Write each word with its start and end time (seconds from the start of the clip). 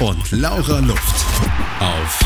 und 0.00 0.30
Laura 0.30 0.80
Luft. 0.80 1.24
Auf 1.80 2.20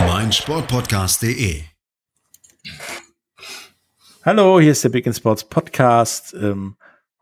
meinsportpodcast.de. 0.00 1.62
Hallo, 4.24 4.58
hier 4.58 4.72
ist 4.72 4.82
der 4.82 4.88
Big 4.88 5.06
in 5.06 5.14
Sports 5.14 5.44
Podcast. 5.44 6.34
Ähm, 6.34 6.76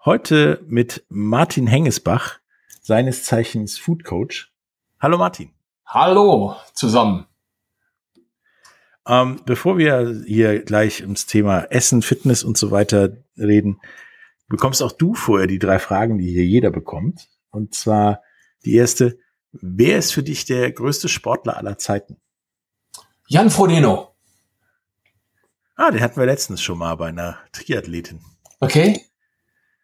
heute 0.06 0.64
mit 0.66 1.05
Martin 1.10 1.66
Hengesbach, 1.66 2.38
seines 2.80 3.24
Zeichens 3.24 3.77
Food 3.77 4.05
Coach. 4.05 4.50
Hallo 4.98 5.19
Martin. 5.19 5.50
Hallo 5.84 6.56
zusammen. 6.72 7.27
Ähm, 9.06 9.42
bevor 9.44 9.77
wir 9.77 10.22
hier 10.27 10.62
gleich 10.62 11.02
ums 11.02 11.27
Thema 11.27 11.64
Essen, 11.70 12.00
Fitness 12.00 12.44
und 12.44 12.56
so 12.56 12.70
weiter 12.70 13.19
reden, 13.36 13.78
bekommst 14.48 14.83
auch 14.83 14.92
du 14.92 15.12
vorher 15.12 15.48
die 15.48 15.58
drei 15.58 15.78
Fragen, 15.78 16.16
die 16.16 16.30
hier 16.30 16.47
jeder 16.47 16.70
bekommt. 16.70 17.28
Und 17.50 17.74
zwar 17.74 18.22
die 18.64 18.74
erste, 18.74 19.18
wer 19.52 19.98
ist 19.98 20.12
für 20.12 20.22
dich 20.22 20.44
der 20.44 20.72
größte 20.72 21.08
Sportler 21.08 21.56
aller 21.56 21.78
Zeiten? 21.78 22.20
Jan 23.27 23.50
Frodeno. 23.50 24.14
Ah, 25.77 25.91
den 25.91 26.00
hatten 26.00 26.16
wir 26.16 26.27
letztens 26.27 26.62
schon 26.62 26.78
mal 26.78 26.94
bei 26.96 27.08
einer 27.08 27.38
Triathletin. 27.52 28.20
Okay. 28.60 29.00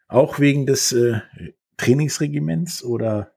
Auch 0.06 0.38
wegen 0.38 0.66
des 0.66 0.92
äh, 0.92 1.20
Trainingsregiments 1.76 2.84
oder? 2.84 3.32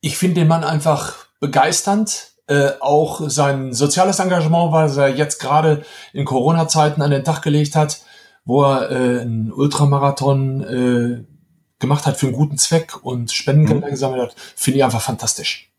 Ich 0.00 0.18
finde 0.18 0.40
den 0.40 0.48
Mann 0.48 0.64
einfach 0.64 1.26
begeisternd. 1.40 2.32
Äh, 2.46 2.72
auch 2.80 3.30
sein 3.30 3.72
soziales 3.72 4.18
Engagement, 4.18 4.70
was 4.72 4.98
er 4.98 5.08
jetzt 5.08 5.40
gerade 5.40 5.82
in 6.12 6.26
Corona-Zeiten 6.26 7.00
an 7.00 7.10
den 7.10 7.24
Tag 7.24 7.40
gelegt 7.40 7.74
hat, 7.74 8.02
wo 8.44 8.62
er 8.62 8.90
äh, 8.90 9.20
einen 9.22 9.50
Ultramarathon 9.50 10.60
äh, 10.62 11.33
gemacht 11.78 12.06
hat 12.06 12.16
für 12.16 12.26
einen 12.26 12.36
guten 12.36 12.58
Zweck 12.58 13.04
und 13.04 13.32
Spendengelder 13.32 13.86
mhm. 13.86 13.90
gesammelt 13.90 14.22
hat, 14.22 14.34
finde 14.56 14.78
ich 14.78 14.84
einfach 14.84 15.02
fantastisch. 15.02 15.70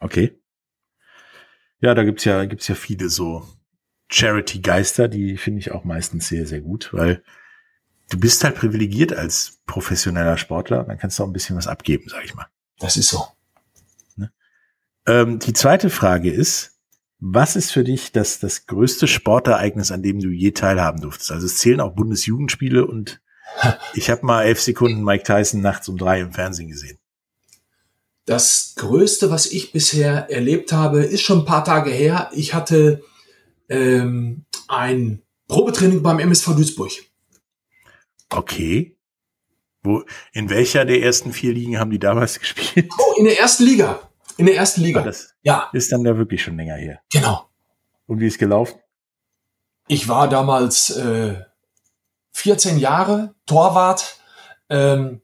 Okay. 0.00 0.38
Ja, 1.80 1.94
da 1.94 2.04
gibt's 2.04 2.24
ja, 2.24 2.44
gibt's 2.44 2.68
ja 2.68 2.74
viele 2.74 3.08
so 3.08 3.46
Charity-Geister, 4.08 5.08
die 5.08 5.36
finde 5.36 5.60
ich 5.60 5.72
auch 5.72 5.84
meistens 5.84 6.28
sehr, 6.28 6.46
sehr 6.46 6.60
gut, 6.60 6.90
weil 6.92 7.22
du 8.08 8.18
bist 8.18 8.44
halt 8.44 8.54
privilegiert 8.56 9.12
als 9.12 9.60
professioneller 9.66 10.36
Sportler, 10.36 10.84
dann 10.84 10.98
kannst 10.98 11.18
du 11.18 11.24
auch 11.24 11.26
ein 11.26 11.32
bisschen 11.32 11.56
was 11.56 11.66
abgeben, 11.66 12.08
sag 12.08 12.24
ich 12.24 12.34
mal. 12.34 12.46
Das 12.78 12.96
ist 12.96 13.08
so. 13.08 13.24
Ne? 14.16 14.30
Ähm, 15.06 15.38
die 15.38 15.52
zweite 15.52 15.90
Frage 15.90 16.30
ist, 16.30 16.78
was 17.18 17.56
ist 17.56 17.72
für 17.72 17.82
dich 17.82 18.12
das, 18.12 18.38
das 18.40 18.66
größte 18.66 19.08
Sportereignis, 19.08 19.90
an 19.90 20.02
dem 20.02 20.20
du 20.20 20.28
je 20.28 20.52
teilhaben 20.52 21.00
durftest? 21.00 21.32
Also 21.32 21.46
es 21.46 21.58
zählen 21.58 21.80
auch 21.80 21.94
Bundesjugendspiele 21.94 22.86
und 22.86 23.20
ich 23.94 24.10
habe 24.10 24.24
mal 24.24 24.44
elf 24.44 24.60
Sekunden 24.60 25.02
Mike 25.02 25.24
Tyson 25.24 25.60
nachts 25.60 25.88
um 25.88 25.96
drei 25.96 26.20
im 26.20 26.32
Fernsehen 26.32 26.68
gesehen. 26.68 26.98
Das 28.26 28.74
Größte, 28.76 29.30
was 29.30 29.46
ich 29.46 29.72
bisher 29.72 30.30
erlebt 30.30 30.72
habe, 30.72 31.04
ist 31.04 31.22
schon 31.22 31.40
ein 31.40 31.44
paar 31.44 31.64
Tage 31.64 31.90
her. 31.90 32.28
Ich 32.32 32.54
hatte 32.54 33.04
ähm, 33.68 34.44
ein 34.66 35.22
Probetraining 35.48 36.02
beim 36.02 36.18
MSV 36.18 36.56
Duisburg. 36.56 36.90
Okay. 38.30 38.96
Wo, 39.82 40.02
in 40.32 40.50
welcher 40.50 40.84
der 40.84 41.02
ersten 41.02 41.32
vier 41.32 41.52
Ligen 41.52 41.78
haben 41.78 41.92
die 41.92 42.00
damals 42.00 42.40
gespielt? 42.40 42.90
Oh, 42.98 43.14
in 43.18 43.26
der 43.26 43.38
ersten 43.38 43.64
Liga. 43.64 44.00
In 44.36 44.46
der 44.46 44.56
ersten 44.56 44.82
Liga. 44.82 45.00
Ah, 45.00 45.04
das 45.04 45.34
ja. 45.42 45.70
Ist 45.72 45.92
dann 45.92 46.04
ja 46.04 46.16
wirklich 46.18 46.42
schon 46.42 46.56
länger 46.56 46.74
her. 46.74 47.00
Genau. 47.12 47.48
Und 48.06 48.20
wie 48.20 48.26
ist 48.26 48.38
gelaufen? 48.38 48.80
Ich 49.88 50.08
war 50.08 50.28
damals 50.28 50.90
äh, 50.90 51.36
14 52.36 52.76
Jahre 52.76 53.34
Torwart, 53.46 54.20
ähm, 54.68 55.22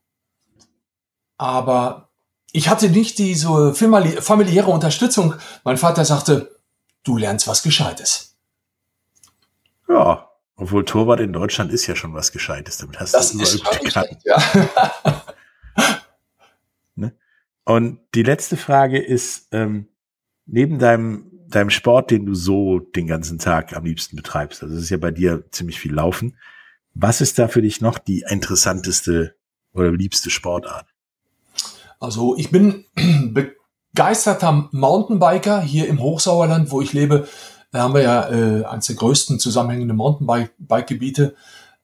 aber 1.36 2.08
ich 2.52 2.70
hatte 2.70 2.88
nicht 2.88 3.18
diese 3.18 3.74
familiäre 3.74 4.70
Unterstützung. 4.70 5.34
Mein 5.62 5.76
Vater 5.76 6.06
sagte, 6.06 6.58
du 7.04 7.18
lernst 7.18 7.46
was 7.46 7.62
Gescheites. 7.62 8.38
Ja, 9.88 10.30
obwohl 10.56 10.86
Torwart 10.86 11.20
in 11.20 11.34
Deutschland 11.34 11.70
ist 11.70 11.86
ja 11.86 11.94
schon 11.94 12.14
was 12.14 12.32
Gescheites. 12.32 12.78
Damit 12.78 12.98
hast 12.98 13.12
das 13.12 13.32
du 13.32 13.38
überall 13.38 13.78
gute 13.78 13.90
Karten. 13.90 14.16
Ja. 14.24 14.42
ne? 16.94 17.14
Und 17.64 18.00
die 18.14 18.22
letzte 18.22 18.56
Frage 18.56 18.98
ist, 18.98 19.48
ähm, 19.52 19.88
neben 20.46 20.78
deinem, 20.78 21.30
deinem 21.46 21.70
Sport, 21.70 22.10
den 22.10 22.24
du 22.24 22.34
so 22.34 22.78
den 22.78 23.06
ganzen 23.06 23.38
Tag 23.38 23.76
am 23.76 23.84
liebsten 23.84 24.16
betreibst, 24.16 24.62
also 24.62 24.74
es 24.74 24.84
ist 24.84 24.90
ja 24.90 24.96
bei 24.96 25.10
dir 25.10 25.44
ziemlich 25.50 25.78
viel 25.78 25.92
Laufen, 25.92 26.38
was 26.94 27.20
ist 27.20 27.38
da 27.38 27.48
für 27.48 27.62
dich 27.62 27.80
noch 27.80 27.98
die 27.98 28.24
interessanteste 28.28 29.34
oder 29.72 29.90
liebste 29.90 30.30
Sportart? 30.30 30.86
Also 32.00 32.36
ich 32.36 32.50
bin 32.50 32.84
begeisterter 33.94 34.68
Mountainbiker 34.72 35.60
hier 35.60 35.88
im 35.88 36.00
Hochsauerland, 36.00 36.70
wo 36.70 36.80
ich 36.80 36.92
lebe. 36.92 37.28
Da 37.70 37.80
haben 37.80 37.94
wir 37.94 38.02
ja 38.02 38.28
äh, 38.28 38.64
eines 38.64 38.86
der 38.86 38.96
größten 38.96 39.38
zusammenhängenden 39.38 39.96
Mountainbike-Gebiete. 39.96 41.34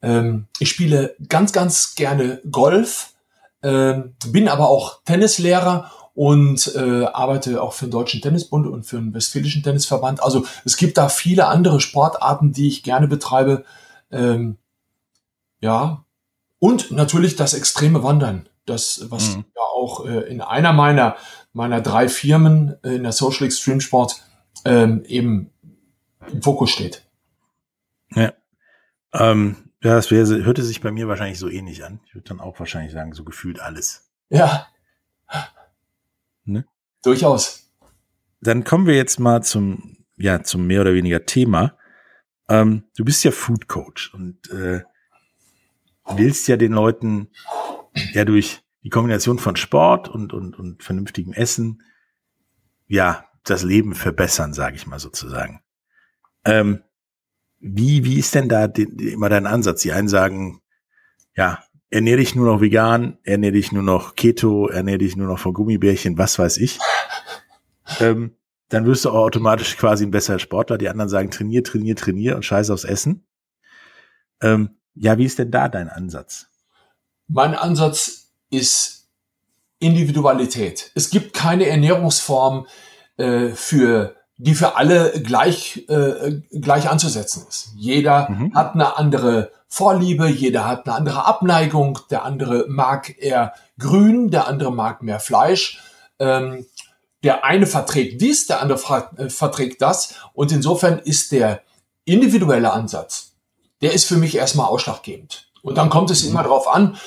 Ähm, 0.02 0.46
ich 0.58 0.68
spiele 0.68 1.16
ganz, 1.28 1.52
ganz 1.52 1.94
gerne 1.94 2.42
Golf, 2.50 3.14
ähm, 3.62 4.14
bin 4.26 4.48
aber 4.48 4.68
auch 4.68 5.02
Tennislehrer 5.04 5.90
und 6.14 6.74
äh, 6.74 7.04
arbeite 7.04 7.62
auch 7.62 7.72
für 7.72 7.86
den 7.86 7.92
Deutschen 7.92 8.20
Tennisbund 8.20 8.66
und 8.66 8.84
für 8.84 8.96
den 8.96 9.14
Westfälischen 9.14 9.62
Tennisverband. 9.62 10.22
Also 10.22 10.44
es 10.64 10.76
gibt 10.76 10.98
da 10.98 11.08
viele 11.08 11.46
andere 11.46 11.80
Sportarten, 11.80 12.52
die 12.52 12.68
ich 12.68 12.82
gerne 12.82 13.08
betreibe. 13.08 13.64
Ähm, 14.10 14.58
ja, 15.60 16.04
und 16.58 16.90
natürlich 16.90 17.36
das 17.36 17.54
extreme 17.54 18.02
Wandern. 18.02 18.48
Das, 18.66 19.06
was 19.10 19.36
mhm. 19.36 19.44
ja 19.56 19.62
auch 19.62 20.04
äh, 20.06 20.30
in 20.30 20.40
einer 20.40 20.72
meiner, 20.72 21.16
meiner 21.52 21.80
drei 21.80 22.08
Firmen 22.08 22.76
äh, 22.82 22.96
in 22.96 23.02
der 23.02 23.12
Social 23.12 23.46
Extreme 23.46 23.80
Sport 23.80 24.22
ähm, 24.64 25.04
eben 25.06 25.50
im 26.30 26.42
Fokus 26.42 26.70
steht. 26.70 27.06
Ja. 28.14 28.32
Ähm, 29.12 29.56
ja, 29.82 29.94
das 29.94 30.10
wäre, 30.10 30.44
hörte 30.44 30.62
sich 30.62 30.80
bei 30.80 30.90
mir 30.90 31.08
wahrscheinlich 31.08 31.38
so 31.38 31.48
ähnlich 31.48 31.84
an. 31.84 32.00
Ich 32.06 32.14
würde 32.14 32.28
dann 32.28 32.40
auch 32.40 32.58
wahrscheinlich 32.58 32.92
sagen, 32.92 33.12
so 33.12 33.24
gefühlt 33.24 33.60
alles. 33.60 34.10
Ja. 34.28 34.66
Ne? 36.44 36.66
Durchaus. 37.02 37.70
Dann 38.40 38.64
kommen 38.64 38.86
wir 38.86 38.94
jetzt 38.94 39.20
mal 39.20 39.42
zum, 39.42 39.98
ja, 40.16 40.42
zum 40.42 40.66
mehr 40.66 40.80
oder 40.80 40.94
weniger 40.94 41.24
Thema. 41.26 41.76
Ähm, 42.48 42.84
du 42.96 43.04
bist 43.04 43.24
ja 43.24 43.30
Food 43.30 43.68
Coach 43.68 44.12
und 44.14 44.50
äh, 44.50 44.82
willst 46.16 46.48
ja 46.48 46.56
den 46.56 46.72
Leuten 46.72 47.28
ja 48.12 48.24
durch 48.24 48.62
die 48.82 48.90
Kombination 48.90 49.38
von 49.38 49.56
Sport 49.56 50.08
und, 50.08 50.32
und, 50.32 50.58
und 50.58 50.82
vernünftigem 50.82 51.32
Essen 51.32 51.82
ja 52.86 53.24
das 53.44 53.62
Leben 53.62 53.94
verbessern, 53.94 54.52
sage 54.52 54.76
ich 54.76 54.86
mal 54.86 54.98
sozusagen. 54.98 55.60
Ähm, 56.44 56.82
wie, 57.60 58.04
wie 58.04 58.18
ist 58.18 58.34
denn 58.34 58.48
da 58.48 58.64
immer 58.64 59.28
dein 59.28 59.46
Ansatz? 59.46 59.82
Die 59.82 59.92
einen 59.92 60.08
sagen, 60.08 60.60
ja, 61.34 61.62
ernähre 61.90 62.18
dich 62.18 62.34
nur 62.34 62.46
noch 62.46 62.60
vegan, 62.60 63.18
ernähre 63.24 63.52
dich 63.52 63.72
nur 63.72 63.82
noch 63.82 64.14
Keto, 64.14 64.68
ernähre 64.68 64.98
dich 64.98 65.16
nur 65.16 65.26
noch 65.26 65.38
von 65.38 65.54
Gummibärchen, 65.54 66.18
was 66.18 66.38
weiß 66.38 66.58
ich. 66.58 66.78
Ähm, 68.00 68.36
dann 68.68 68.84
wirst 68.84 69.04
du 69.04 69.10
auch 69.10 69.24
automatisch 69.24 69.76
quasi 69.76 70.04
ein 70.04 70.10
besserer 70.10 70.38
Sportler. 70.38 70.78
Die 70.78 70.88
anderen 70.88 71.08
sagen, 71.08 71.30
trainier, 71.30 71.64
trainier, 71.64 71.96
trainier 71.96 72.36
und 72.36 72.44
scheiß 72.44 72.70
aufs 72.70 72.84
Essen. 72.84 73.26
Ähm, 74.42 74.77
ja, 75.00 75.18
wie 75.18 75.24
ist 75.24 75.38
denn 75.38 75.50
da 75.50 75.68
dein 75.68 75.88
Ansatz? 75.88 76.46
Mein 77.28 77.54
Ansatz 77.54 78.28
ist 78.50 79.08
Individualität. 79.78 80.90
Es 80.94 81.10
gibt 81.10 81.34
keine 81.34 81.66
Ernährungsform 81.66 82.66
äh, 83.16 83.50
für 83.50 84.16
die 84.38 84.54
für 84.54 84.76
alle 84.76 85.20
gleich, 85.20 85.84
äh, 85.88 86.40
gleich 86.60 86.88
anzusetzen 86.88 87.44
ist. 87.48 87.72
Jeder 87.76 88.30
mhm. 88.30 88.54
hat 88.54 88.74
eine 88.74 88.96
andere 88.96 89.50
Vorliebe, 89.66 90.28
jeder 90.28 90.66
hat 90.66 90.86
eine 90.86 90.94
andere 90.94 91.26
Abneigung, 91.26 91.98
der 92.10 92.24
andere 92.24 92.66
mag 92.68 93.20
eher 93.20 93.52
grün, 93.78 94.30
der 94.30 94.46
andere 94.46 94.72
mag 94.72 95.02
mehr 95.02 95.20
Fleisch. 95.20 95.80
Ähm, 96.20 96.66
der 97.24 97.44
eine 97.44 97.66
verträgt 97.66 98.20
dies, 98.20 98.46
der 98.46 98.62
andere 98.62 98.78
äh, 99.16 99.28
verträgt 99.28 99.82
das. 99.82 100.14
Und 100.32 100.52
insofern 100.52 101.00
ist 101.00 101.32
der 101.32 101.62
individuelle 102.04 102.72
Ansatz, 102.72 103.27
der 103.80 103.92
ist 103.92 104.06
für 104.06 104.16
mich 104.16 104.36
erstmal 104.36 104.66
ausschlaggebend. 104.66 105.50
Und 105.62 105.76
dann 105.76 105.90
kommt 105.90 106.10
es 106.10 106.24
immer 106.24 106.42
darauf 106.42 106.68
an, 106.68 106.98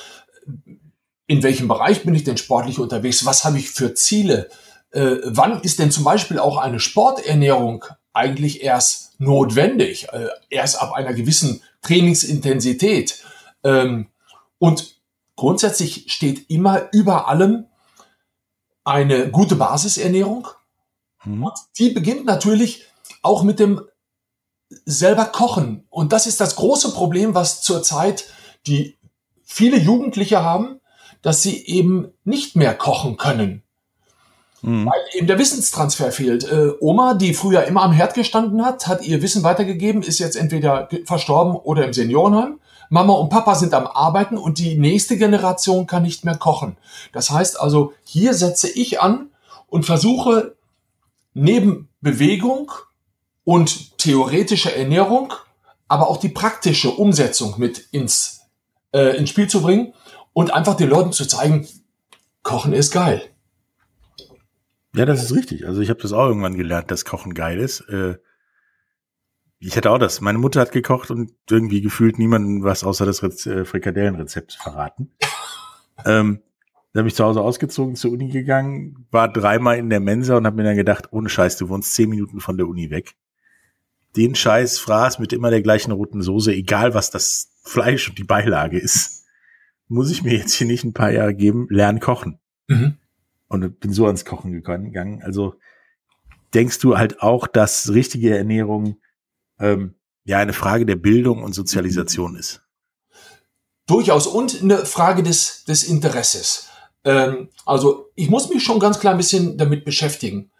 in 1.26 1.42
welchem 1.42 1.68
Bereich 1.68 2.04
bin 2.04 2.14
ich 2.14 2.24
denn 2.24 2.36
sportlich 2.36 2.78
unterwegs, 2.78 3.24
was 3.24 3.44
habe 3.44 3.58
ich 3.58 3.70
für 3.70 3.94
Ziele, 3.94 4.50
äh, 4.90 5.16
wann 5.24 5.60
ist 5.62 5.78
denn 5.78 5.90
zum 5.90 6.04
Beispiel 6.04 6.38
auch 6.38 6.56
eine 6.56 6.80
Sporternährung 6.80 7.84
eigentlich 8.12 8.62
erst 8.62 9.18
notwendig, 9.18 10.08
äh, 10.12 10.28
erst 10.50 10.80
ab 10.80 10.92
einer 10.92 11.14
gewissen 11.14 11.62
Trainingsintensität. 11.80 13.24
Ähm, 13.64 14.08
und 14.58 15.00
grundsätzlich 15.36 16.12
steht 16.12 16.50
immer 16.50 16.88
über 16.92 17.28
allem 17.28 17.66
eine 18.84 19.30
gute 19.30 19.56
Basisernährung. 19.56 20.48
Mhm. 21.24 21.44
Und 21.44 21.54
die 21.78 21.90
beginnt 21.90 22.26
natürlich 22.26 22.84
auch 23.22 23.42
mit 23.42 23.58
dem 23.58 23.80
selber 24.84 25.26
kochen. 25.26 25.84
Und 25.90 26.12
das 26.12 26.26
ist 26.26 26.40
das 26.40 26.56
große 26.56 26.92
Problem, 26.92 27.34
was 27.34 27.60
zurzeit 27.62 28.24
die 28.66 28.98
viele 29.44 29.78
Jugendliche 29.78 30.42
haben, 30.42 30.80
dass 31.20 31.42
sie 31.42 31.66
eben 31.66 32.08
nicht 32.24 32.56
mehr 32.56 32.74
kochen 32.74 33.16
können. 33.16 33.62
Mhm. 34.62 34.86
Weil 34.86 35.00
eben 35.14 35.26
der 35.26 35.38
Wissenstransfer 35.38 36.12
fehlt. 36.12 36.44
Äh, 36.44 36.72
Oma, 36.80 37.14
die 37.14 37.34
früher 37.34 37.64
immer 37.64 37.82
am 37.82 37.92
Herd 37.92 38.14
gestanden 38.14 38.64
hat, 38.64 38.86
hat 38.86 39.04
ihr 39.04 39.22
Wissen 39.22 39.42
weitergegeben, 39.42 40.02
ist 40.02 40.18
jetzt 40.18 40.36
entweder 40.36 40.88
verstorben 41.04 41.56
oder 41.56 41.84
im 41.84 41.92
Seniorenheim. 41.92 42.60
Mama 42.88 43.14
und 43.14 43.30
Papa 43.30 43.54
sind 43.54 43.74
am 43.74 43.86
Arbeiten 43.86 44.36
und 44.36 44.58
die 44.58 44.76
nächste 44.76 45.16
Generation 45.16 45.86
kann 45.86 46.02
nicht 46.02 46.24
mehr 46.24 46.36
kochen. 46.36 46.76
Das 47.12 47.30
heißt 47.30 47.58
also, 47.58 47.92
hier 48.04 48.34
setze 48.34 48.68
ich 48.68 49.00
an 49.00 49.30
und 49.66 49.86
versuche 49.86 50.54
neben 51.34 51.88
Bewegung 52.02 52.70
und 53.44 53.98
theoretischer 53.98 54.74
Ernährung, 54.74 55.32
aber 55.88 56.08
auch 56.08 56.18
die 56.18 56.28
praktische 56.28 56.90
Umsetzung 56.90 57.54
mit 57.58 57.78
ins, 57.90 58.42
äh, 58.92 59.16
ins 59.16 59.30
Spiel 59.30 59.48
zu 59.48 59.62
bringen 59.62 59.94
und 60.32 60.52
einfach 60.52 60.74
den 60.74 60.88
Leuten 60.88 61.12
zu 61.12 61.26
zeigen, 61.26 61.66
Kochen 62.42 62.72
ist 62.72 62.92
geil. 62.92 63.22
Ja, 64.94 65.06
das 65.06 65.22
ist 65.22 65.34
richtig. 65.34 65.66
Also 65.66 65.80
ich 65.80 65.90
habe 65.90 66.00
das 66.02 66.12
auch 66.12 66.26
irgendwann 66.26 66.56
gelernt, 66.56 66.90
dass 66.90 67.04
Kochen 67.04 67.34
geil 67.34 67.58
ist. 67.58 67.80
Äh, 67.88 68.16
ich 69.58 69.76
hatte 69.76 69.90
auch 69.90 69.98
das. 69.98 70.20
Meine 70.20 70.38
Mutter 70.38 70.60
hat 70.60 70.72
gekocht 70.72 71.10
und 71.10 71.32
irgendwie 71.48 71.80
gefühlt 71.80 72.18
niemandem 72.18 72.64
was 72.64 72.84
außer 72.84 73.06
das 73.06 73.22
Rez 73.22 73.46
äh, 73.46 73.64
Frikadellenrezept 73.64 74.54
verraten. 74.54 75.12
ähm, 76.04 76.42
da 76.92 77.00
bin 77.00 77.06
ich 77.06 77.14
zu 77.14 77.24
Hause 77.24 77.40
ausgezogen, 77.40 77.96
zur 77.96 78.12
Uni 78.12 78.28
gegangen, 78.28 79.06
war 79.10 79.32
dreimal 79.32 79.78
in 79.78 79.88
der 79.88 80.00
Mensa 80.00 80.36
und 80.36 80.46
habe 80.46 80.56
mir 80.56 80.64
dann 80.64 80.76
gedacht, 80.76 81.08
ohne 81.10 81.30
Scheiß, 81.30 81.56
du 81.56 81.70
wohnst 81.70 81.94
zehn 81.94 82.10
Minuten 82.10 82.40
von 82.40 82.58
der 82.58 82.68
Uni 82.68 82.90
weg. 82.90 83.14
Den 84.16 84.34
Scheiß 84.34 84.78
Fraß 84.78 85.18
mit 85.18 85.32
immer 85.32 85.50
der 85.50 85.62
gleichen 85.62 85.92
roten 85.92 86.22
Soße, 86.22 86.52
egal 86.52 86.94
was 86.94 87.10
das 87.10 87.52
Fleisch 87.62 88.08
und 88.08 88.18
die 88.18 88.24
Beilage 88.24 88.78
ist, 88.78 89.24
muss 89.88 90.10
ich 90.10 90.22
mir 90.22 90.36
jetzt 90.36 90.54
hier 90.54 90.66
nicht 90.66 90.84
ein 90.84 90.92
paar 90.92 91.10
Jahre 91.10 91.34
geben, 91.34 91.66
lernen 91.70 92.00
kochen. 92.00 92.38
Mhm 92.68 92.98
und 93.52 93.80
bin 93.80 93.92
so 93.92 94.06
ans 94.06 94.24
Kochen 94.24 94.52
gegangen. 94.52 95.22
Also 95.22 95.54
denkst 96.54 96.78
du 96.78 96.96
halt 96.96 97.20
auch, 97.20 97.46
dass 97.46 97.90
richtige 97.90 98.36
Ernährung 98.36 98.96
ähm, 99.58 99.94
ja 100.24 100.38
eine 100.38 100.54
Frage 100.54 100.86
der 100.86 100.96
Bildung 100.96 101.42
und 101.42 101.52
Sozialisation 101.52 102.34
ist? 102.34 102.62
Durchaus 103.86 104.26
und 104.26 104.62
eine 104.62 104.86
Frage 104.86 105.22
des, 105.22 105.64
des 105.64 105.84
Interesses. 105.84 106.68
Ähm, 107.04 107.50
also 107.66 108.10
ich 108.14 108.30
muss 108.30 108.48
mich 108.48 108.62
schon 108.62 108.78
ganz 108.78 108.98
klar 109.00 109.12
ein 109.12 109.18
bisschen 109.18 109.58
damit 109.58 109.84
beschäftigen. 109.84 110.50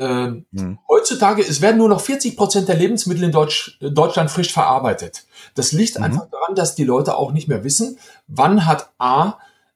Ähm, 0.00 0.46
hm. 0.52 0.78
Heutzutage, 0.88 1.42
es 1.42 1.60
werden 1.60 1.76
nur 1.76 1.90
noch 1.90 2.00
40 2.00 2.34
Prozent 2.34 2.68
der 2.68 2.76
Lebensmittel 2.76 3.24
in 3.24 3.32
Deutsch, 3.32 3.78
Deutschland 3.80 4.30
frisch 4.30 4.50
verarbeitet. 4.50 5.26
Das 5.54 5.72
liegt 5.72 5.98
mhm. 5.98 6.04
einfach 6.04 6.26
daran, 6.30 6.54
dass 6.54 6.74
die 6.74 6.84
Leute 6.84 7.16
auch 7.16 7.32
nicht 7.32 7.48
mehr 7.48 7.64
wissen, 7.64 7.98
wann 8.26 8.66
hat 8.66 8.90
A 8.98 9.34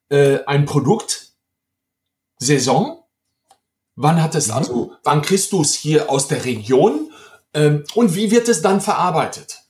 äh, 0.09 0.39
ein 0.47 0.65
Produkt 0.65 1.35
Saison? 2.39 3.05
Wann 3.97 4.23
hat 4.23 4.35
es, 4.35 4.49
mhm. 4.49 4.55
also, 4.55 4.93
wann 5.05 5.23
kriegst 5.23 5.53
du 5.53 5.61
es 5.61 5.75
hier 5.75 6.11
aus 6.11 6.27
der 6.27 6.45
Region? 6.45 7.13
Ähm, 7.53 7.85
und 7.95 8.15
wie 8.15 8.31
wird 8.31 8.49
es 8.49 8.63
dann 8.63 8.81
verarbeitet? 8.81 9.63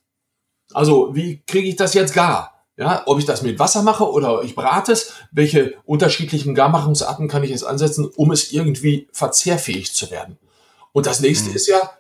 Also, 0.73 1.15
wie 1.15 1.43
kriege 1.47 1.69
ich 1.69 1.77
das 1.77 1.95
jetzt 1.95 2.15
gar? 2.15 2.65
Ja, 2.77 3.03
ob 3.07 3.19
ich 3.19 3.25
das 3.25 3.43
mit 3.43 3.59
Wasser 3.59 3.83
mache 3.83 4.11
oder 4.11 4.43
ich 4.43 4.57
brate 4.57 4.93
es, 4.93 5.13
welche 5.31 5.75
unterschiedlichen 5.85 6.57
Garmachungsarten 6.57 7.29
kann 7.29 7.45
ich 7.45 7.51
jetzt 7.51 7.65
ansetzen, 7.65 8.11
um 8.17 8.33
es 8.33 8.51
irgendwie 8.53 9.09
verzehrfähig 9.13 9.95
zu 9.95 10.11
werden? 10.11 10.39
Und 10.95 11.07
das 11.07 11.21
nächste 11.21 11.51
mhm. 11.51 11.57
ist 11.57 11.67
ja, 11.67 11.91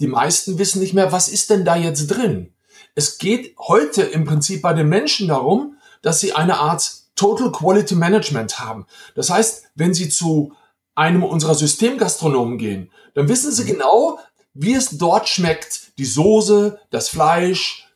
die 0.00 0.08
meisten 0.08 0.58
wissen 0.58 0.80
nicht 0.80 0.94
mehr, 0.94 1.12
was 1.12 1.28
ist 1.28 1.48
denn 1.48 1.64
da 1.64 1.76
jetzt 1.76 2.08
drin? 2.08 2.52
Es 2.96 3.18
geht 3.18 3.56
heute 3.58 4.02
im 4.02 4.24
Prinzip 4.24 4.62
bei 4.62 4.72
den 4.72 4.88
Menschen 4.88 5.28
darum, 5.28 5.76
dass 6.02 6.18
sie 6.20 6.32
eine 6.32 6.58
Art 6.58 6.92
Total 7.14 7.52
Quality 7.52 7.94
Management 7.94 8.58
haben. 8.58 8.86
Das 9.14 9.30
heißt, 9.30 9.64
wenn 9.74 9.94
Sie 9.94 10.08
zu 10.08 10.54
einem 10.94 11.22
unserer 11.22 11.54
Systemgastronomen 11.54 12.58
gehen, 12.58 12.90
dann 13.14 13.28
wissen 13.28 13.52
Sie 13.52 13.62
mhm. 13.62 13.68
genau, 13.68 14.18
wie 14.54 14.74
es 14.74 14.98
dort 14.98 15.28
schmeckt. 15.28 15.96
Die 15.98 16.04
Soße, 16.04 16.80
das 16.90 17.10
Fleisch 17.10 17.88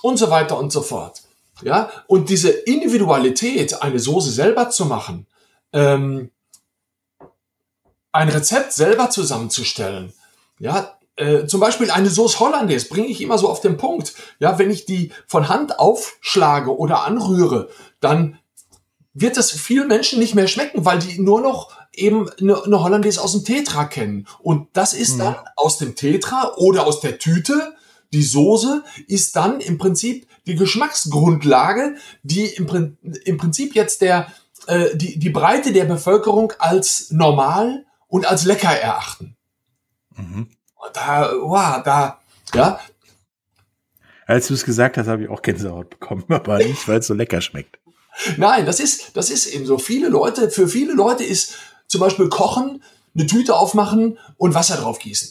und 0.00 0.16
so 0.16 0.30
weiter 0.30 0.58
und 0.58 0.72
so 0.72 0.80
fort. 0.80 1.22
Ja, 1.62 1.90
und 2.06 2.30
diese 2.30 2.50
Individualität, 2.50 3.82
eine 3.82 3.98
Soße 3.98 4.30
selber 4.30 4.70
zu 4.70 4.86
machen, 4.86 5.26
ähm, 5.72 6.30
ein 8.12 8.28
Rezept 8.28 8.72
selber 8.72 9.10
zusammenzustellen, 9.10 10.12
ja, 10.58 10.96
äh, 11.16 11.46
zum 11.46 11.60
Beispiel 11.60 11.90
eine 11.90 12.08
Sauce 12.08 12.40
Hollandaise 12.40 12.88
bringe 12.88 13.08
ich 13.08 13.20
immer 13.20 13.36
so 13.36 13.48
auf 13.48 13.60
den 13.60 13.76
Punkt. 13.76 14.14
Ja, 14.38 14.58
wenn 14.58 14.70
ich 14.70 14.86
die 14.86 15.12
von 15.26 15.48
Hand 15.48 15.78
aufschlage 15.78 16.76
oder 16.76 17.04
anrühre, 17.04 17.68
dann 18.00 18.38
wird 19.14 19.36
es 19.36 19.50
vielen 19.50 19.88
Menschen 19.88 20.18
nicht 20.18 20.34
mehr 20.34 20.48
schmecken, 20.48 20.84
weil 20.84 20.98
die 20.98 21.20
nur 21.20 21.42
noch 21.42 21.70
eben 21.94 22.30
eine, 22.40 22.62
eine 22.64 22.82
Hollandaise 22.82 23.20
aus 23.20 23.32
dem 23.32 23.44
Tetra 23.44 23.84
kennen. 23.84 24.26
Und 24.40 24.68
das 24.72 24.94
ist 24.94 25.18
dann 25.18 25.34
mhm. 25.34 25.48
aus 25.56 25.76
dem 25.78 25.94
Tetra 25.94 26.54
oder 26.56 26.86
aus 26.86 27.00
der 27.00 27.18
Tüte. 27.18 27.74
Die 28.14 28.22
Soße 28.22 28.82
ist 29.06 29.36
dann 29.36 29.60
im 29.60 29.76
Prinzip 29.76 30.26
die 30.46 30.54
Geschmacksgrundlage, 30.54 31.96
die 32.22 32.46
im, 32.46 32.96
im 33.24 33.36
Prinzip 33.36 33.74
jetzt 33.74 34.00
der, 34.00 34.32
äh, 34.66 34.96
die, 34.96 35.18
die 35.18 35.30
Breite 35.30 35.72
der 35.72 35.84
Bevölkerung 35.84 36.54
als 36.58 37.10
normal 37.10 37.84
und 38.12 38.26
als 38.26 38.44
lecker 38.44 38.68
erachten. 38.68 39.36
Mhm. 40.14 40.48
Da, 40.92 41.32
wow, 41.40 41.82
da, 41.82 42.20
ja. 42.54 42.78
Als 44.26 44.48
du 44.48 44.54
es 44.54 44.64
gesagt 44.64 44.98
hast, 44.98 45.06
habe 45.06 45.22
ich 45.22 45.30
auch 45.30 45.40
Gänsehaut 45.40 45.88
bekommen, 45.88 46.24
aber 46.28 46.58
nicht, 46.58 46.86
weil 46.86 46.98
es 46.98 47.06
so 47.06 47.14
lecker 47.14 47.40
schmeckt. 47.40 47.78
Nein, 48.36 48.66
das 48.66 48.80
ist, 48.80 49.16
das 49.16 49.30
ist 49.30 49.46
eben 49.46 49.64
so. 49.64 49.78
Viele 49.78 50.08
Leute, 50.08 50.50
für 50.50 50.68
viele 50.68 50.92
Leute 50.92 51.24
ist 51.24 51.54
zum 51.86 52.02
Beispiel 52.02 52.28
Kochen, 52.28 52.82
eine 53.14 53.26
Tüte 53.26 53.56
aufmachen 53.56 54.18
und 54.36 54.52
Wasser 54.52 54.76
drauf 54.76 54.98
gießen. 54.98 55.30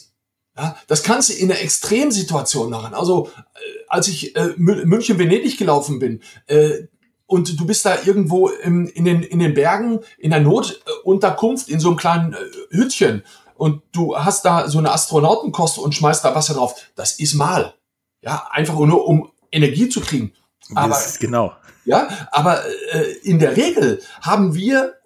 Ja, 0.56 0.76
das 0.88 1.04
kannst 1.04 1.30
du 1.30 1.34
in 1.34 1.52
einer 1.52 1.60
Extremsituation 1.60 2.68
machen. 2.68 2.94
Also, 2.94 3.30
äh, 3.54 3.58
als 3.86 4.08
ich 4.08 4.34
äh, 4.34 4.54
München-Venedig 4.56 5.56
gelaufen 5.56 6.00
bin, 6.00 6.20
äh, 6.46 6.88
und 7.32 7.58
du 7.58 7.64
bist 7.64 7.86
da 7.86 7.96
irgendwo 8.04 8.48
im, 8.48 8.86
in, 8.88 9.06
den, 9.06 9.22
in 9.22 9.38
den 9.38 9.54
Bergen 9.54 10.00
in 10.18 10.32
der 10.32 10.40
Notunterkunft 10.40 11.70
in 11.70 11.80
so 11.80 11.88
einem 11.88 11.96
kleinen 11.96 12.34
äh, 12.34 12.36
Hütchen 12.76 13.22
und 13.54 13.80
du 13.92 14.14
hast 14.18 14.44
da 14.44 14.68
so 14.68 14.76
eine 14.76 14.92
Astronautenkost 14.92 15.78
und 15.78 15.94
schmeißt 15.94 16.22
da 16.26 16.34
Wasser 16.34 16.52
drauf. 16.52 16.74
Das 16.94 17.18
ist 17.18 17.32
mal. 17.32 17.72
Ja, 18.20 18.48
einfach 18.50 18.78
nur 18.78 19.06
um 19.08 19.32
Energie 19.50 19.88
zu 19.88 20.02
kriegen. 20.02 20.34
Aber, 20.74 20.90
das, 20.90 21.18
genau. 21.18 21.54
Ja, 21.86 22.08
aber 22.32 22.64
äh, 22.66 23.12
in 23.22 23.38
der 23.38 23.56
Regel 23.56 24.02
haben 24.20 24.54
wir, 24.54 24.96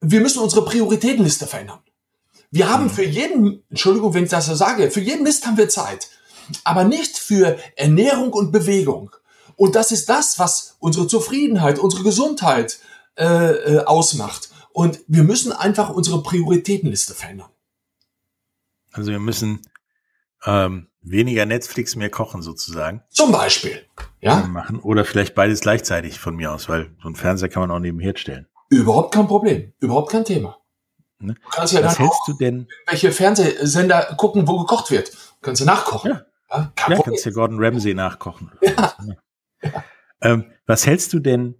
wir 0.00 0.20
müssen 0.20 0.42
unsere 0.42 0.64
Prioritätenliste 0.64 1.46
verändern. 1.46 1.78
Wir 2.50 2.68
haben 2.68 2.84
mhm. 2.84 2.90
für 2.90 3.04
jeden, 3.04 3.62
Entschuldigung, 3.70 4.12
wenn 4.12 4.24
ich 4.24 4.30
das 4.30 4.46
so 4.46 4.56
sage, 4.56 4.90
für 4.90 5.00
jeden 5.00 5.22
Mist 5.22 5.46
haben 5.46 5.56
wir 5.56 5.68
Zeit, 5.68 6.08
aber 6.64 6.82
nicht 6.82 7.16
für 7.16 7.58
Ernährung 7.76 8.32
und 8.32 8.50
Bewegung. 8.50 9.12
Und 9.58 9.74
das 9.74 9.90
ist 9.90 10.08
das, 10.08 10.38
was 10.38 10.76
unsere 10.78 11.08
Zufriedenheit, 11.08 11.80
unsere 11.80 12.04
Gesundheit 12.04 12.78
äh, 13.16 13.24
äh, 13.24 13.84
ausmacht. 13.84 14.50
Und 14.72 15.00
wir 15.08 15.24
müssen 15.24 15.50
einfach 15.50 15.90
unsere 15.90 16.22
Prioritätenliste 16.22 17.12
verändern. 17.12 17.50
Also 18.92 19.10
wir 19.10 19.18
müssen 19.18 19.62
ähm, 20.46 20.86
weniger 21.00 21.44
Netflix, 21.44 21.96
mehr 21.96 22.08
kochen 22.08 22.40
sozusagen. 22.40 23.02
Zum 23.10 23.32
Beispiel. 23.32 23.84
Ja. 24.20 24.36
Machen. 24.46 24.78
Oder 24.78 25.04
vielleicht 25.04 25.34
beides 25.34 25.60
gleichzeitig 25.60 26.20
von 26.20 26.36
mir 26.36 26.52
aus, 26.52 26.68
weil 26.68 26.94
so 27.02 27.08
ein 27.08 27.16
Fernseher 27.16 27.48
kann 27.48 27.62
man 27.62 27.72
auch 27.72 27.80
nebenher 27.80 28.16
stellen. 28.16 28.46
Überhaupt 28.70 29.12
kein 29.12 29.26
Problem. 29.26 29.72
Überhaupt 29.80 30.12
kein 30.12 30.24
Thema. 30.24 30.58
Ne? 31.18 31.34
Du 31.34 31.48
kannst 31.50 31.72
ja 31.72 31.82
Was 31.82 31.96
dann 31.96 32.06
hältst 32.06 32.20
du 32.28 32.32
denn? 32.34 32.68
Welche 32.86 33.10
Fernsehsender 33.10 34.14
gucken, 34.16 34.46
wo 34.46 34.58
gekocht 34.58 34.92
wird. 34.92 35.10
Kannst 35.42 35.62
du 35.62 35.64
nachkochen. 35.64 36.12
Ja, 36.12 36.26
ja, 36.50 36.72
ja 36.90 37.02
kannst 37.02 37.26
du 37.26 37.32
Gordon 37.32 37.58
Ramsay 37.58 37.94
nachkochen. 37.94 38.52
Ja. 38.62 38.94
Ja. 39.62 39.84
Ähm, 40.20 40.46
was 40.66 40.84
hältst 40.84 41.12
du 41.12 41.20
denn, 41.20 41.54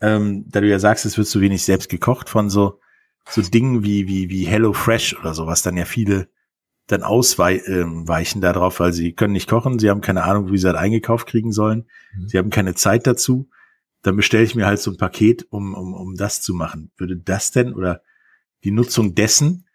ähm, 0.00 0.44
da 0.48 0.60
du 0.60 0.68
ja 0.68 0.78
sagst, 0.78 1.04
es 1.04 1.18
wird 1.18 1.26
zu 1.26 1.40
wenig 1.40 1.64
selbst 1.64 1.88
gekocht, 1.88 2.28
von 2.28 2.48
so, 2.48 2.80
so 3.28 3.42
Dingen 3.42 3.82
wie, 3.82 4.06
wie, 4.06 4.30
wie 4.30 4.46
Hello 4.46 4.72
Fresh 4.72 5.18
oder 5.18 5.34
so, 5.34 5.48
was 5.48 5.62
dann 5.62 5.76
ja 5.76 5.84
viele 5.84 6.28
dann 6.86 7.02
ausweichen 7.02 8.38
ähm, 8.38 8.40
darauf, 8.40 8.80
weil 8.80 8.92
sie 8.92 9.12
können 9.12 9.32
nicht 9.32 9.48
kochen, 9.48 9.78
sie 9.78 9.90
haben 9.90 10.00
keine 10.00 10.24
Ahnung, 10.24 10.50
wie 10.50 10.58
sie 10.58 10.66
das 10.66 10.76
eingekauft 10.76 11.26
kriegen 11.26 11.52
sollen, 11.52 11.86
mhm. 12.14 12.28
sie 12.28 12.38
haben 12.38 12.50
keine 12.50 12.74
Zeit 12.74 13.06
dazu. 13.06 13.48
Dann 14.02 14.16
bestelle 14.16 14.44
ich 14.44 14.54
mir 14.54 14.66
halt 14.66 14.80
so 14.80 14.90
ein 14.90 14.96
Paket, 14.96 15.46
um, 15.50 15.74
um, 15.74 15.92
um 15.92 16.16
das 16.16 16.40
zu 16.40 16.54
machen. 16.54 16.90
Würde 16.96 17.16
das 17.16 17.50
denn 17.50 17.74
oder 17.74 18.02
die 18.64 18.70
Nutzung 18.70 19.14
dessen 19.14 19.66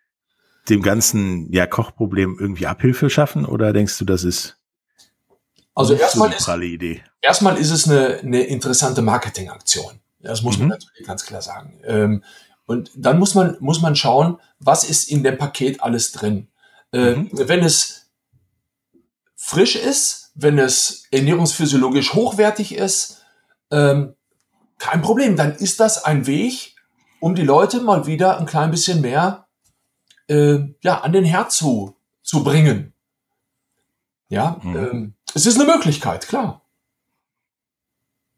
dem 0.67 0.81
ganzen 0.81 1.51
ja, 1.51 1.67
Kochproblem 1.67 2.37
irgendwie 2.39 2.65
Abhilfe 2.65 3.11
schaffen 3.11 3.45
oder 3.45 3.71
denkst 3.71 3.99
du, 3.99 4.05
das 4.05 4.23
ist 4.23 4.59
also 5.75 5.93
erstmal 5.93 6.33
ist, 6.33 6.47
Idee? 6.47 7.03
erstmal 7.21 7.57
ist 7.57 7.71
es 7.71 7.89
eine, 7.89 8.19
eine 8.19 8.41
interessante 8.43 9.01
Marketingaktion. 9.01 9.99
Das 10.19 10.41
muss 10.41 10.57
man 10.57 10.67
mhm. 10.67 10.71
natürlich 10.71 11.05
ganz 11.05 11.25
klar 11.25 11.41
sagen. 11.41 11.79
Ähm, 11.83 12.23
und 12.65 12.91
dann 12.95 13.19
muss 13.19 13.35
man, 13.35 13.57
muss 13.59 13.81
man 13.81 13.95
schauen, 13.95 14.39
was 14.59 14.83
ist 14.83 15.09
in 15.09 15.23
dem 15.23 15.37
Paket 15.37 15.83
alles 15.83 16.11
drin. 16.13 16.47
Äh, 16.91 17.15
mhm. 17.15 17.29
Wenn 17.33 17.63
es 17.63 18.07
frisch 19.35 19.75
ist, 19.75 20.31
wenn 20.33 20.57
es 20.57 21.05
ernährungsphysiologisch 21.11 22.13
hochwertig 22.13 22.73
ist, 22.73 23.21
ähm, 23.69 24.15
kein 24.79 25.01
Problem. 25.01 25.35
Dann 25.35 25.55
ist 25.55 25.79
das 25.79 26.03
ein 26.03 26.25
Weg, 26.25 26.75
um 27.19 27.35
die 27.35 27.43
Leute 27.43 27.81
mal 27.81 28.07
wieder 28.07 28.39
ein 28.39 28.45
klein 28.45 28.71
bisschen 28.71 29.01
mehr 29.01 29.47
äh, 30.27 30.59
ja, 30.81 31.01
an 31.01 31.13
den 31.13 31.25
Herd 31.25 31.51
zu, 31.51 31.95
zu 32.23 32.43
bringen. 32.43 32.93
Ja, 34.27 34.59
mhm. 34.63 34.75
ähm, 34.75 35.14
es 35.35 35.45
ist 35.45 35.59
eine 35.59 35.71
Möglichkeit, 35.71 36.27
klar. 36.27 36.65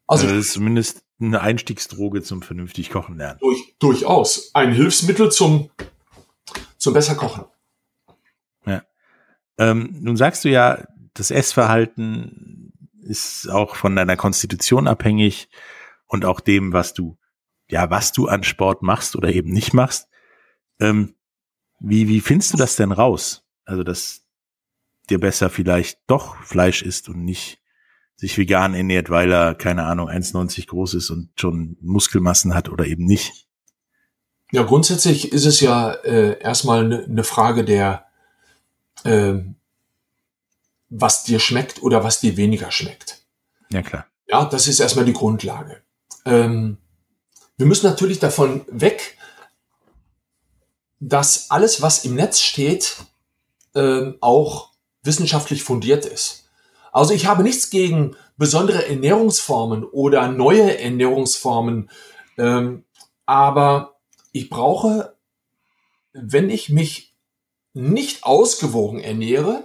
Also, 0.08 0.25
also 0.25 0.36
das 0.36 0.48
ist 0.48 0.54
zumindest 0.54 1.04
eine 1.20 1.42
Einstiegsdroge 1.42 2.24
zum 2.24 2.42
vernünftig 2.42 2.89
kochen 2.89 3.18
lernen. 3.18 3.39
Durch, 3.39 3.75
durchaus. 3.80 4.51
Ein 4.54 4.74
Hilfsmittel 4.74 5.32
zum, 5.32 5.70
zum 6.77 6.94
besser 6.94 7.16
kochen. 7.16 7.46
Ja. 8.66 8.84
Ähm, 9.58 9.96
nun 10.01 10.18
sagst 10.18 10.44
du 10.44 10.50
ja, 10.50 10.86
das 11.13 11.30
Essverhalten 11.30 12.74
ist 13.01 13.48
auch 13.48 13.75
von 13.75 13.96
deiner 13.96 14.18
Konstitution 14.18 14.88
abhängig 14.88 15.50
und 16.08 16.25
auch 16.25 16.39
dem, 16.39 16.74
was 16.74 16.94
du, 16.94 17.18
ja, 17.70 17.89
was 17.92 18.12
du 18.12 18.27
an 18.27 18.44
Sport 18.44 18.82
machst 18.82 19.16
oder 19.16 19.30
eben 19.30 19.51
nicht 19.51 19.74
machst. 19.74 20.08
Ähm, 20.80 21.16
wie, 21.80 22.08
wie 22.08 22.22
findest 22.22 22.54
du 22.54 22.58
das 22.58 22.75
denn 22.75 22.92
raus? 22.92 23.46
Also, 23.66 23.84
dass 23.84 24.26
dir 25.09 25.19
besser 25.19 25.49
vielleicht 25.49 25.99
doch 26.07 26.35
Fleisch 26.43 26.81
isst 26.81 27.09
und 27.09 27.23
nicht 27.23 27.59
sich 28.15 28.37
vegan 28.37 28.73
ernährt, 28.73 29.09
weil 29.09 29.31
er, 29.31 29.55
keine 29.55 29.83
Ahnung, 29.83 30.09
1,90 30.09 30.67
groß 30.67 30.95
ist 30.95 31.09
und 31.11 31.29
schon 31.39 31.77
Muskelmassen 31.81 32.53
hat 32.53 32.69
oder 32.69 32.85
eben 32.85 33.05
nicht? 33.05 33.47
Ja, 34.51 34.63
grundsätzlich 34.63 35.31
ist 35.31 35.45
es 35.45 35.59
ja 35.59 35.91
äh, 35.91 36.39
erstmal 36.39 36.85
eine 36.85 37.07
ne 37.07 37.23
Frage 37.23 37.63
der, 37.63 38.05
äh, 39.03 39.35
was 40.89 41.23
dir 41.25 41.39
schmeckt 41.39 41.83
oder 41.83 42.03
was 42.03 42.21
dir 42.21 42.37
weniger 42.37 42.71
schmeckt. 42.71 43.25
Ja, 43.71 43.81
klar. 43.81 44.07
Ja, 44.27 44.45
das 44.45 44.67
ist 44.67 44.79
erstmal 44.79 45.05
die 45.05 45.13
Grundlage. 45.13 45.81
Ähm, 46.25 46.77
wir 47.57 47.65
müssen 47.65 47.85
natürlich 47.85 48.19
davon 48.19 48.65
weg, 48.69 49.17
dass 50.99 51.51
alles, 51.51 51.81
was 51.81 52.05
im 52.05 52.15
Netz 52.15 52.39
steht, 52.39 52.97
äh, 53.75 54.13
auch 54.21 54.71
wissenschaftlich 55.07 55.63
fundiert 55.63 56.05
ist. 56.05 56.43
Also 56.91 57.13
ich 57.13 57.25
habe 57.25 57.41
nichts 57.41 57.71
gegen 57.71 58.15
besondere 58.37 58.87
Ernährungsformen 58.87 59.83
oder 59.83 60.27
neue 60.27 60.79
Ernährungsformen, 60.79 61.89
ähm, 62.37 62.83
aber 63.25 63.95
ich 64.31 64.49
brauche, 64.49 65.15
wenn 66.13 66.49
ich 66.49 66.69
mich 66.69 67.15
nicht 67.73 68.23
ausgewogen 68.23 68.99
ernähre, 68.99 69.63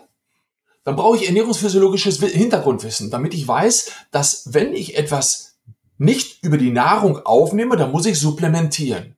dann 0.84 0.96
brauche 0.96 1.16
ich 1.16 1.26
ernährungsphysiologisches 1.26 2.18
Hintergrundwissen, 2.20 3.10
damit 3.10 3.34
ich 3.34 3.46
weiß, 3.46 3.92
dass 4.10 4.52
wenn 4.52 4.74
ich 4.74 4.96
etwas 4.96 5.58
nicht 5.98 6.42
über 6.42 6.58
die 6.58 6.72
Nahrung 6.72 7.24
aufnehme, 7.24 7.76
dann 7.76 7.92
muss 7.92 8.06
ich 8.06 8.18
supplementieren. 8.18 9.16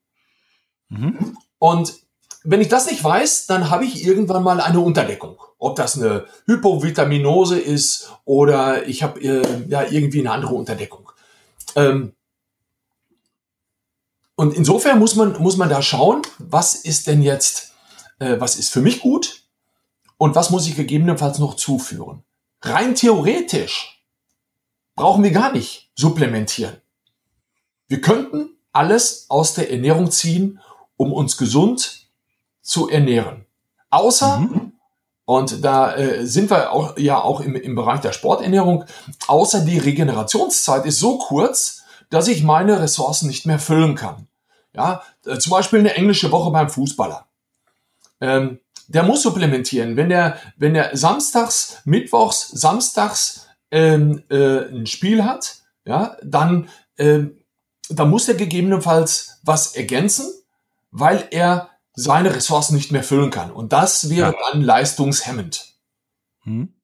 Mhm. 0.90 1.38
Und 1.58 1.94
wenn 2.44 2.60
ich 2.60 2.68
das 2.68 2.90
nicht 2.90 3.02
weiß, 3.02 3.46
dann 3.46 3.70
habe 3.70 3.86
ich 3.86 4.04
irgendwann 4.04 4.42
mal 4.42 4.60
eine 4.60 4.80
Unterdeckung. 4.80 5.38
Ob 5.64 5.76
das 5.76 5.97
eine 5.97 6.26
Hypovitaminose 6.47 7.59
ist 7.59 8.12
oder 8.26 8.87
ich 8.87 9.02
habe 9.02 9.18
äh, 9.21 9.64
ja 9.68 9.83
irgendwie 9.83 10.21
eine 10.21 10.30
andere 10.30 10.54
Unterdeckung. 10.54 11.11
Ähm, 11.75 12.12
und 14.35 14.52
insofern 14.52 14.99
muss 14.99 15.14
man, 15.14 15.40
muss 15.40 15.56
man 15.56 15.71
da 15.71 15.80
schauen, 15.80 16.21
was 16.38 16.75
ist 16.75 17.06
denn 17.06 17.23
jetzt, 17.23 17.73
äh, 18.18 18.38
was 18.38 18.56
ist 18.56 18.71
für 18.71 18.83
mich 18.83 19.00
gut 19.00 19.44
und 20.18 20.35
was 20.35 20.50
muss 20.50 20.66
ich 20.66 20.76
gegebenenfalls 20.76 21.38
noch 21.38 21.54
zuführen. 21.54 22.25
Rein 22.61 22.94
theoretisch 22.94 24.04
brauchen 24.97 25.25
wir 25.25 25.30
gar 25.30 25.52
nicht 25.52 25.90
supplementieren. 25.94 26.76
Wir 27.88 28.02
könnten 28.02 28.50
alles 28.71 29.26
aus 29.30 29.54
der 29.54 29.71
Ernährung 29.71 30.11
ziehen, 30.11 30.61
um 30.99 31.11
uns 31.11 31.38
gesund 31.38 32.09
zu 32.61 32.90
ernähren. 32.90 33.47
Außer, 33.88 34.40
mhm. 34.40 34.73
Und 35.24 35.64
da 35.64 35.94
äh, 35.96 36.26
sind 36.26 36.50
wir 36.50 36.72
auch, 36.72 36.98
ja 36.98 37.20
auch 37.20 37.40
im, 37.40 37.56
im 37.56 37.74
Bereich 37.74 38.00
der 38.00 38.12
Sporternährung, 38.12 38.84
außer 39.26 39.60
die 39.60 39.78
Regenerationszeit 39.78 40.84
ist 40.84 41.00
so 41.00 41.18
kurz, 41.18 41.82
dass 42.10 42.28
ich 42.28 42.42
meine 42.42 42.80
Ressourcen 42.80 43.28
nicht 43.28 43.46
mehr 43.46 43.58
füllen 43.58 43.94
kann. 43.94 44.28
Ja, 44.74 45.02
äh, 45.24 45.38
zum 45.38 45.50
Beispiel 45.50 45.78
eine 45.78 45.94
englische 45.94 46.30
Woche 46.30 46.50
beim 46.50 46.68
Fußballer. 46.68 47.26
Ähm, 48.20 48.60
der 48.86 49.02
muss 49.02 49.22
supplementieren. 49.22 49.96
Wenn 49.96 50.10
der, 50.10 50.38
wenn 50.56 50.74
der 50.74 50.96
samstags, 50.96 51.78
mittwochs, 51.84 52.48
samstags 52.48 53.46
ähm, 53.70 54.22
äh, 54.30 54.68
ein 54.68 54.86
Spiel 54.86 55.24
hat, 55.24 55.56
ja, 55.86 56.16
dann, 56.22 56.68
ähm, 56.98 57.38
dann 57.88 58.10
muss 58.10 58.28
er 58.28 58.34
gegebenenfalls 58.34 59.40
was 59.42 59.74
ergänzen, 59.74 60.26
weil 60.90 61.26
er 61.30 61.70
seine 61.94 62.34
Ressourcen 62.34 62.74
nicht 62.74 62.92
mehr 62.92 63.04
füllen 63.04 63.30
kann. 63.30 63.50
Und 63.50 63.72
das 63.72 64.10
wäre 64.10 64.32
ja. 64.32 64.38
dann 64.52 64.62
leistungshemmend. 64.62 65.74
Hm. 66.42 66.74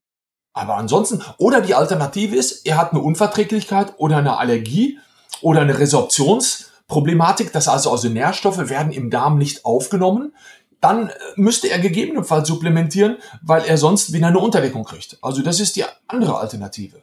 Aber 0.53 0.77
ansonsten, 0.77 1.23
oder 1.39 1.61
die 1.61 1.75
Alternative 1.75 2.37
ist, 2.37 2.67
er 2.67 2.77
hat 2.77 2.93
eine 2.93 3.01
Unverträglichkeit 3.01 3.95
oder 3.99 4.19
eine 4.19 4.39
Allergie 4.39 4.99
oder 5.43 5.61
eine 5.61 5.79
Resorptionsproblematik, 5.79 7.53
das 7.53 7.69
heißt 7.69 7.87
also 7.87 8.09
Nährstoffe 8.09 8.69
werden 8.69 8.93
im 8.93 9.11
Darm 9.11 9.39
nicht 9.39 9.65
aufgenommen. 9.65 10.35
Dann 10.81 11.09
äh, 11.09 11.13
müsste 11.37 11.69
er 11.69 11.79
gegebenenfalls 11.79 12.49
supplementieren, 12.49 13.19
weil 13.43 13.65
er 13.65 13.79
sonst 13.79 14.13
wieder 14.13 14.29
eine 14.29 14.39
Unterdeckung 14.39 14.85
kriegt. 14.85 15.19
Also 15.23 15.43
das 15.43 15.61
ist 15.61 15.77
die 15.77 15.85
andere 16.07 16.39
Alternative. 16.39 17.03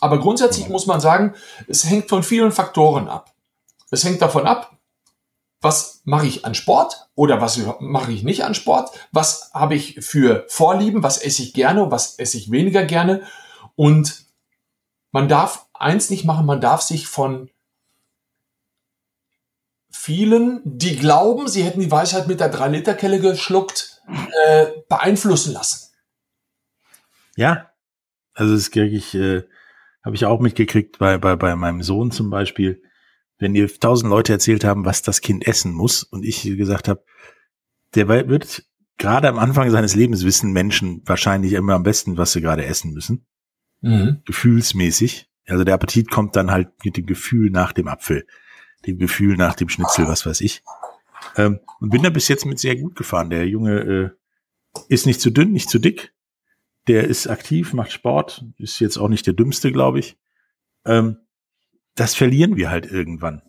Aber 0.00 0.18
grundsätzlich 0.18 0.68
muss 0.68 0.86
man 0.86 1.00
sagen, 1.00 1.34
es 1.66 1.84
hängt 1.84 2.08
von 2.08 2.22
vielen 2.22 2.52
Faktoren 2.52 3.08
ab. 3.08 3.34
Es 3.90 4.04
hängt 4.04 4.22
davon 4.22 4.46
ab, 4.46 4.77
was 5.60 6.02
mache 6.04 6.26
ich 6.26 6.44
an 6.44 6.54
Sport 6.54 7.08
oder 7.14 7.40
was 7.40 7.58
mache 7.80 8.12
ich 8.12 8.22
nicht 8.22 8.44
an 8.44 8.54
Sport? 8.54 8.90
Was 9.10 9.50
habe 9.52 9.74
ich 9.74 10.04
für 10.04 10.44
Vorlieben? 10.48 11.02
Was 11.02 11.18
esse 11.18 11.42
ich 11.42 11.52
gerne? 11.52 11.90
Was 11.90 12.18
esse 12.18 12.38
ich 12.38 12.50
weniger 12.50 12.84
gerne? 12.84 13.22
Und 13.74 14.26
man 15.10 15.28
darf 15.28 15.66
eins 15.74 16.10
nicht 16.10 16.24
machen, 16.24 16.46
man 16.46 16.60
darf 16.60 16.82
sich 16.82 17.08
von 17.08 17.50
vielen, 19.90 20.60
die 20.64 20.96
glauben, 20.96 21.48
sie 21.48 21.64
hätten 21.64 21.80
die 21.80 21.90
Weisheit 21.90 22.28
mit 22.28 22.40
der 22.40 22.52
3-Liter-Kelle 22.52 23.20
geschluckt, 23.20 24.02
äh, 24.46 24.66
beeinflussen 24.88 25.52
lassen. 25.52 25.92
Ja, 27.36 27.70
also 28.34 28.54
das 28.54 28.70
kriege 28.70 28.96
ich, 28.96 29.14
äh, 29.14 29.42
habe 30.04 30.14
ich 30.14 30.24
auch 30.24 30.40
mitgekriegt 30.40 30.98
bei, 30.98 31.18
bei, 31.18 31.36
bei 31.36 31.56
meinem 31.56 31.82
Sohn 31.82 32.10
zum 32.10 32.30
Beispiel 32.30 32.82
wenn 33.38 33.54
dir 33.54 33.68
tausend 33.68 34.10
Leute 34.10 34.32
erzählt 34.32 34.64
haben, 34.64 34.84
was 34.84 35.02
das 35.02 35.20
Kind 35.20 35.46
essen 35.46 35.72
muss 35.72 36.02
und 36.02 36.24
ich 36.24 36.42
gesagt 36.42 36.88
habe, 36.88 37.04
der 37.94 38.08
wird 38.08 38.64
gerade 38.98 39.28
am 39.28 39.38
Anfang 39.38 39.70
seines 39.70 39.94
Lebens 39.94 40.24
wissen 40.24 40.52
Menschen 40.52 41.02
wahrscheinlich 41.06 41.52
immer 41.52 41.74
am 41.74 41.84
besten, 41.84 42.16
was 42.16 42.32
sie 42.32 42.40
gerade 42.40 42.66
essen 42.66 42.92
müssen. 42.92 43.26
Mhm. 43.80 44.22
Gefühlsmäßig. 44.24 45.30
Also 45.46 45.64
der 45.64 45.74
Appetit 45.74 46.10
kommt 46.10 46.36
dann 46.36 46.50
halt 46.50 46.68
mit 46.84 46.96
dem 46.96 47.06
Gefühl 47.06 47.50
nach 47.50 47.72
dem 47.72 47.88
Apfel, 47.88 48.26
dem 48.86 48.98
Gefühl 48.98 49.36
nach 49.36 49.54
dem 49.54 49.68
Schnitzel, 49.68 50.06
was 50.08 50.26
weiß 50.26 50.40
ich. 50.42 50.62
Ähm, 51.36 51.60
und 51.80 51.90
bin 51.90 52.02
da 52.02 52.10
bis 52.10 52.28
jetzt 52.28 52.44
mit 52.44 52.58
sehr 52.58 52.76
gut 52.76 52.96
gefahren. 52.96 53.30
Der 53.30 53.48
Junge 53.48 53.80
äh, 53.80 54.10
ist 54.88 55.06
nicht 55.06 55.20
zu 55.20 55.30
dünn, 55.30 55.52
nicht 55.52 55.70
zu 55.70 55.78
dick. 55.78 56.12
Der 56.88 57.04
ist 57.04 57.28
aktiv, 57.28 57.72
macht 57.72 57.92
Sport, 57.92 58.44
ist 58.58 58.80
jetzt 58.80 58.98
auch 58.98 59.08
nicht 59.08 59.26
der 59.26 59.34
dümmste, 59.34 59.72
glaube 59.72 60.00
ich. 60.00 60.18
Ähm, 60.84 61.18
das 61.98 62.14
verlieren 62.14 62.56
wir 62.56 62.70
halt 62.70 62.90
irgendwann. 62.90 63.42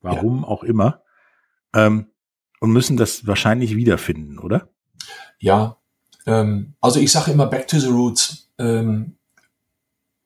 Warum 0.00 0.42
ja. 0.42 0.48
auch 0.48 0.62
immer. 0.62 1.02
Ähm, 1.74 2.06
und 2.60 2.70
müssen 2.70 2.96
das 2.96 3.26
wahrscheinlich 3.26 3.76
wiederfinden, 3.76 4.38
oder? 4.38 4.68
Ja, 5.38 5.78
ähm, 6.26 6.74
also 6.80 7.00
ich 7.00 7.12
sage 7.12 7.32
immer 7.32 7.46
back 7.46 7.68
to 7.68 7.78
the 7.78 7.88
roots. 7.88 8.50
Ähm, 8.58 9.16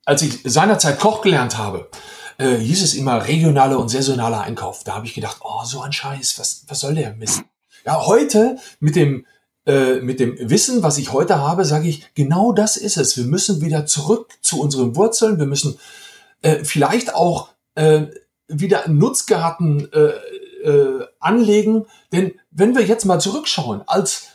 als 0.04 0.22
ich 0.22 0.40
seinerzeit 0.44 0.98
Koch 0.98 1.22
gelernt 1.22 1.58
habe, 1.58 1.90
äh, 2.38 2.56
hieß 2.56 2.82
es 2.82 2.94
immer 2.94 3.26
regionaler 3.26 3.78
und 3.78 3.88
saisonaler 3.88 4.42
Einkauf. 4.42 4.84
Da 4.84 4.94
habe 4.94 5.06
ich 5.06 5.14
gedacht, 5.14 5.38
oh, 5.40 5.64
so 5.64 5.80
ein 5.80 5.92
Scheiß, 5.92 6.38
was, 6.38 6.64
was 6.68 6.80
soll 6.80 6.94
der 6.94 7.14
Mist? 7.14 7.42
Ja, 7.84 8.06
heute 8.06 8.58
mit 8.78 8.96
dem 8.96 9.26
äh, 9.66 10.00
mit 10.00 10.20
dem 10.20 10.36
Wissen, 10.38 10.82
was 10.82 10.98
ich 10.98 11.12
heute 11.12 11.38
habe, 11.38 11.64
sage 11.64 11.88
ich, 11.88 12.14
genau 12.14 12.52
das 12.52 12.76
ist 12.76 12.96
es. 12.96 13.16
Wir 13.16 13.24
müssen 13.24 13.60
wieder 13.60 13.86
zurück 13.86 14.32
zu 14.40 14.60
unseren 14.60 14.96
Wurzeln. 14.96 15.38
Wir 15.38 15.46
müssen 15.46 15.78
äh, 16.42 16.64
vielleicht 16.64 17.14
auch 17.14 17.50
äh, 17.74 18.06
wieder 18.48 18.88
Nutzgarten 18.88 19.90
äh, 19.92 20.68
äh, 20.68 21.06
anlegen. 21.18 21.86
Denn 22.12 22.32
wenn 22.50 22.74
wir 22.74 22.84
jetzt 22.84 23.04
mal 23.04 23.20
zurückschauen, 23.20 23.82
als 23.86 24.28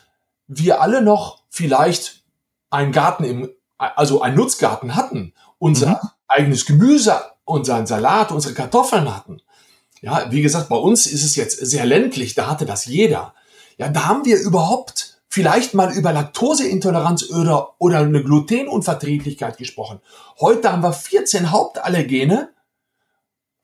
wir 0.46 0.80
alle 0.80 1.02
noch 1.02 1.42
vielleicht 1.48 2.22
einen 2.70 2.92
Garten 2.92 3.24
im, 3.24 3.50
also 3.78 4.22
einen 4.22 4.36
Nutzgarten 4.36 4.94
hatten, 4.94 5.32
unser 5.58 5.88
mhm. 6.02 6.08
eigenes 6.28 6.66
Gemüse, 6.66 7.20
unseren 7.44 7.86
Salat, 7.86 8.32
unsere 8.32 8.54
Kartoffeln 8.54 9.14
hatten. 9.14 9.40
Ja, 10.02 10.30
wie 10.30 10.42
gesagt, 10.42 10.68
bei 10.68 10.76
uns 10.76 11.06
ist 11.06 11.24
es 11.24 11.36
jetzt 11.36 11.58
sehr 11.58 11.86
ländlich, 11.86 12.34
da 12.34 12.48
hatte 12.48 12.66
das 12.66 12.84
jeder. 12.86 13.34
Ja, 13.78 13.88
da 13.88 14.06
haben 14.06 14.24
wir 14.24 14.38
überhaupt 14.38 15.20
vielleicht 15.28 15.74
mal 15.74 15.92
über 15.92 16.12
Laktoseintoleranz 16.12 17.30
oder, 17.30 17.74
oder 17.78 17.98
eine 17.98 18.22
Glutenunverträglichkeit 18.22 19.58
gesprochen. 19.58 20.00
Heute 20.40 20.72
haben 20.72 20.82
wir 20.82 20.92
14 20.92 21.50
Hauptallergene, 21.50 22.50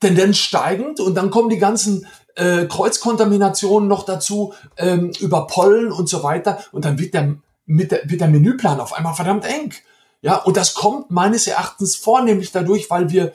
Tendenz 0.03 0.39
steigend 0.39 0.99
und 0.99 1.15
dann 1.15 1.31
kommen 1.31 1.49
die 1.49 1.59
ganzen 1.59 2.07
äh, 2.35 2.67
Kreuzkontaminationen 2.67 3.89
noch 3.89 4.05
dazu 4.05 4.53
ähm, 4.77 5.13
über 5.21 5.47
Pollen 5.47 5.93
und 5.93 6.09
so 6.09 6.25
weiter 6.25 6.59
und 6.73 6.85
dann 6.85 6.99
wird 6.99 7.15
der, 7.15 7.37
mit 7.67 7.93
der, 7.93 8.03
wird 8.11 8.21
der 8.21 8.29
Menüplan 8.29 8.81
auf 8.81 8.93
einmal 8.93 9.15
verdammt 9.15 9.45
eng. 9.45 9.73
Ja, 10.23 10.37
und 10.37 10.57
das 10.57 10.75
kommt 10.75 11.13
meines 11.13 11.47
Erachtens 11.47 11.95
vornehmlich 11.95 12.51
dadurch, 12.51 12.91
weil 12.91 13.11
wir 13.11 13.33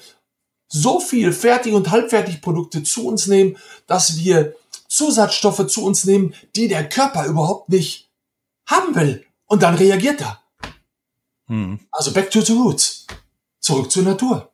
so 0.68 1.00
viel 1.00 1.32
Fertig- 1.32 1.74
und 1.74 1.90
Halbfertigprodukte 1.90 2.84
zu 2.84 3.08
uns 3.08 3.28
nehmen, 3.28 3.58
dass 3.88 4.18
wir 4.18 4.54
Zusatzstoffe 4.90 5.68
zu 5.68 5.86
uns 5.86 6.04
nehmen, 6.04 6.34
die 6.58 6.68
der 6.68 6.90
Körper 6.90 7.26
überhaupt 7.28 7.70
nicht 7.70 8.10
haben 8.66 8.94
will. 8.94 9.26
Und 9.46 9.64
dann 9.64 9.76
reagiert 9.76 10.20
er. 10.20 10.42
Hm. 11.48 11.80
Also 11.92 12.12
back 12.12 12.30
to 12.30 12.42
the 12.42 12.54
roots. 12.54 13.08
Zurück 13.62 13.90
zur 13.90 14.04
Natur. 14.04 14.52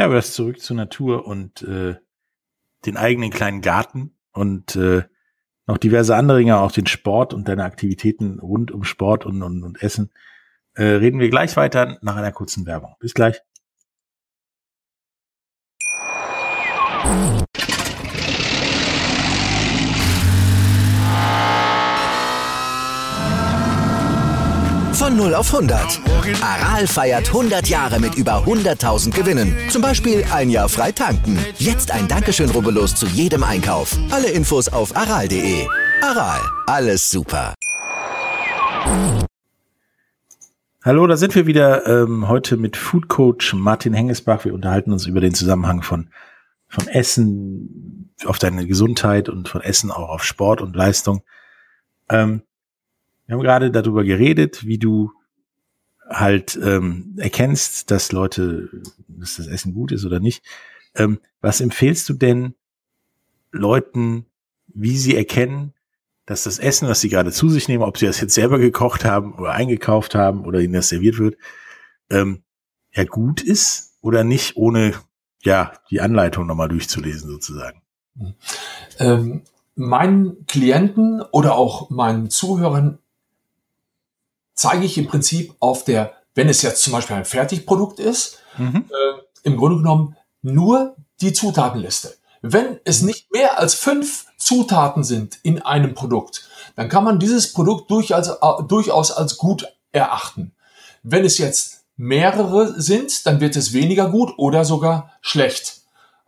Ja, 0.00 0.06
aber 0.06 0.14
das 0.14 0.32
zurück 0.32 0.58
zur 0.62 0.76
Natur 0.76 1.26
und 1.26 1.60
äh, 1.60 1.94
den 2.86 2.96
eigenen 2.96 3.28
kleinen 3.28 3.60
Garten 3.60 4.16
und 4.32 4.74
äh, 4.74 5.02
noch 5.66 5.76
diverse 5.76 6.16
andere 6.16 6.38
Dinge, 6.38 6.58
auch 6.58 6.72
den 6.72 6.86
Sport 6.86 7.34
und 7.34 7.46
deine 7.46 7.64
Aktivitäten 7.64 8.40
rund 8.40 8.70
um 8.70 8.82
Sport 8.82 9.26
und, 9.26 9.42
und, 9.42 9.62
und 9.62 9.82
Essen. 9.82 10.10
Äh, 10.72 10.84
reden 10.84 11.20
wir 11.20 11.28
gleich 11.28 11.54
weiter 11.58 11.98
nach 12.00 12.16
einer 12.16 12.32
kurzen 12.32 12.64
Werbung. 12.64 12.96
Bis 12.98 13.12
gleich. 13.12 13.42
0 25.20 25.34
auf 25.34 25.52
100. 25.52 26.00
Aral 26.42 26.86
feiert 26.86 27.28
100 27.28 27.68
Jahre 27.68 28.00
mit 28.00 28.14
über 28.14 28.42
100.000 28.46 29.14
Gewinnen. 29.14 29.54
Zum 29.68 29.82
Beispiel 29.82 30.24
ein 30.32 30.48
Jahr 30.48 30.70
frei 30.70 30.92
tanken. 30.92 31.38
Jetzt 31.58 31.90
ein 31.90 32.08
Dankeschön, 32.08 32.48
rubbellos 32.48 32.94
zu 32.94 33.04
jedem 33.04 33.44
Einkauf. 33.44 33.98
Alle 34.10 34.30
Infos 34.30 34.68
auf 34.68 34.96
aral.de. 34.96 35.66
Aral, 36.00 36.40
alles 36.66 37.10
super. 37.10 37.54
Hallo, 40.82 41.06
da 41.06 41.18
sind 41.18 41.34
wir 41.34 41.46
wieder 41.46 41.86
ähm, 41.86 42.26
heute 42.26 42.56
mit 42.56 42.78
Food 42.78 43.08
Coach 43.08 43.52
Martin 43.52 43.92
Hengesbach. 43.92 44.46
Wir 44.46 44.54
unterhalten 44.54 44.90
uns 44.90 45.04
über 45.04 45.20
den 45.20 45.34
Zusammenhang 45.34 45.82
von, 45.82 46.08
von 46.66 46.88
Essen 46.88 48.14
auf 48.24 48.38
deine 48.38 48.66
Gesundheit 48.66 49.28
und 49.28 49.50
von 49.50 49.60
Essen 49.60 49.90
auch 49.90 50.08
auf 50.08 50.24
Sport 50.24 50.62
und 50.62 50.74
Leistung. 50.74 51.24
Ähm, 52.08 52.40
wir 53.30 53.34
haben 53.36 53.44
gerade 53.44 53.70
darüber 53.70 54.02
geredet, 54.02 54.66
wie 54.66 54.78
du 54.78 55.12
halt 56.08 56.58
ähm, 56.60 57.14
erkennst, 57.16 57.92
dass 57.92 58.10
Leute, 58.10 58.68
dass 59.06 59.36
das 59.36 59.46
Essen 59.46 59.72
gut 59.72 59.92
ist 59.92 60.04
oder 60.04 60.18
nicht. 60.18 60.42
Ähm, 60.96 61.20
was 61.40 61.60
empfehlst 61.60 62.08
du 62.08 62.14
denn 62.14 62.56
Leuten, 63.52 64.26
wie 64.66 64.96
sie 64.96 65.14
erkennen, 65.14 65.74
dass 66.26 66.42
das 66.42 66.58
Essen, 66.58 66.88
was 66.88 67.02
sie 67.02 67.08
gerade 67.08 67.30
zu 67.30 67.48
sich 67.48 67.68
nehmen, 67.68 67.84
ob 67.84 67.98
sie 67.98 68.06
das 68.06 68.20
jetzt 68.20 68.34
selber 68.34 68.58
gekocht 68.58 69.04
haben 69.04 69.34
oder 69.34 69.52
eingekauft 69.52 70.16
haben 70.16 70.44
oder 70.44 70.58
ihnen 70.58 70.72
das 70.72 70.88
serviert 70.88 71.20
wird, 71.20 71.36
ähm, 72.10 72.42
ja 72.90 73.04
gut 73.04 73.42
ist 73.42 73.96
oder 74.00 74.24
nicht, 74.24 74.56
ohne 74.56 74.94
ja 75.44 75.74
die 75.88 76.00
Anleitung 76.00 76.48
nochmal 76.48 76.68
durchzulesen 76.68 77.30
sozusagen? 77.30 77.80
Ähm, 78.98 79.42
meinen 79.76 80.46
Klienten 80.46 81.22
oder 81.30 81.54
auch 81.54 81.90
meinen 81.90 82.28
Zuhörern 82.28 82.98
zeige 84.60 84.84
ich 84.84 84.98
im 84.98 85.06
Prinzip 85.06 85.54
auf 85.58 85.84
der, 85.84 86.12
wenn 86.34 86.50
es 86.50 86.60
jetzt 86.60 86.82
zum 86.82 86.92
Beispiel 86.92 87.16
ein 87.16 87.24
Fertigprodukt 87.24 87.98
ist, 87.98 88.40
mhm. 88.58 88.84
äh, 88.90 89.20
im 89.42 89.56
Grunde 89.56 89.78
genommen 89.78 90.16
nur 90.42 90.96
die 91.22 91.32
Zutatenliste. 91.32 92.14
Wenn 92.42 92.78
es 92.84 93.00
nicht 93.00 93.32
mehr 93.32 93.58
als 93.58 93.72
fünf 93.74 94.26
Zutaten 94.36 95.02
sind 95.02 95.38
in 95.42 95.62
einem 95.62 95.94
Produkt, 95.94 96.46
dann 96.76 96.90
kann 96.90 97.04
man 97.04 97.18
dieses 97.18 97.54
Produkt 97.54 97.90
durchaus, 97.90 98.28
äh, 98.28 98.62
durchaus 98.68 99.10
als 99.10 99.38
gut 99.38 99.66
erachten. 99.92 100.52
Wenn 101.02 101.24
es 101.24 101.38
jetzt 101.38 101.84
mehrere 101.96 102.78
sind, 102.78 103.24
dann 103.24 103.40
wird 103.40 103.56
es 103.56 103.72
weniger 103.72 104.10
gut 104.10 104.34
oder 104.36 104.66
sogar 104.66 105.12
schlecht. 105.22 105.79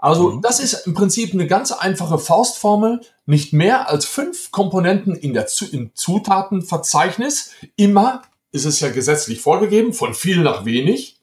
Also 0.03 0.33
mhm. 0.33 0.43
das 0.43 0.59
ist 0.59 0.87
im 0.87 0.95
Prinzip 0.95 1.33
eine 1.33 1.47
ganz 1.47 1.71
einfache 1.71 2.19
Faustformel. 2.19 3.01
Nicht 3.25 3.53
mehr 3.53 3.89
als 3.89 4.05
fünf 4.05 4.51
Komponenten 4.51 5.15
in 5.15 5.33
der 5.33 5.47
im 5.71 5.93
Zutatenverzeichnis. 5.95 7.53
Immer 7.77 8.23
ist 8.51 8.65
es 8.65 8.81
ja 8.81 8.91
gesetzlich 8.91 9.41
vorgegeben, 9.41 9.95
von 9.95 10.13
viel 10.13 10.41
nach 10.41 10.65
wenig. 10.65 11.21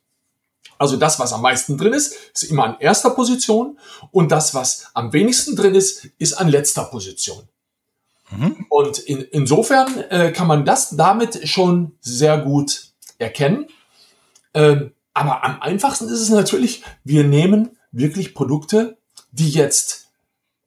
Also 0.78 0.96
das, 0.96 1.20
was 1.20 1.34
am 1.34 1.42
meisten 1.42 1.78
drin 1.78 1.92
ist, 1.92 2.16
ist 2.34 2.44
immer 2.44 2.64
an 2.64 2.78
erster 2.80 3.10
Position 3.10 3.78
und 4.12 4.32
das, 4.32 4.56
was 4.56 4.86
am 4.94 5.12
wenigsten 5.12 5.58
drin 5.58 5.76
ist, 5.76 6.08
ist 6.18 6.34
an 6.36 6.48
letzter 6.48 6.86
Position. 6.86 7.50
Mhm. 8.32 8.66
Und 8.70 9.00
in, 9.00 9.24
insofern 9.24 10.00
äh, 10.10 10.32
kann 10.32 10.48
man 10.48 10.64
das 10.64 10.92
damit 10.92 11.50
schon 11.50 11.98
sehr 12.00 12.38
gut 12.38 12.94
erkennen. 13.18 13.68
Ähm, 14.54 14.94
aber 15.14 15.44
am 15.44 15.62
einfachsten 15.62 16.06
ist 16.08 16.22
es 16.22 16.30
natürlich, 16.30 16.82
wir 17.04 17.26
nehmen 17.26 17.76
wirklich 17.92 18.34
Produkte, 18.34 18.98
die 19.32 19.50
jetzt, 19.50 20.08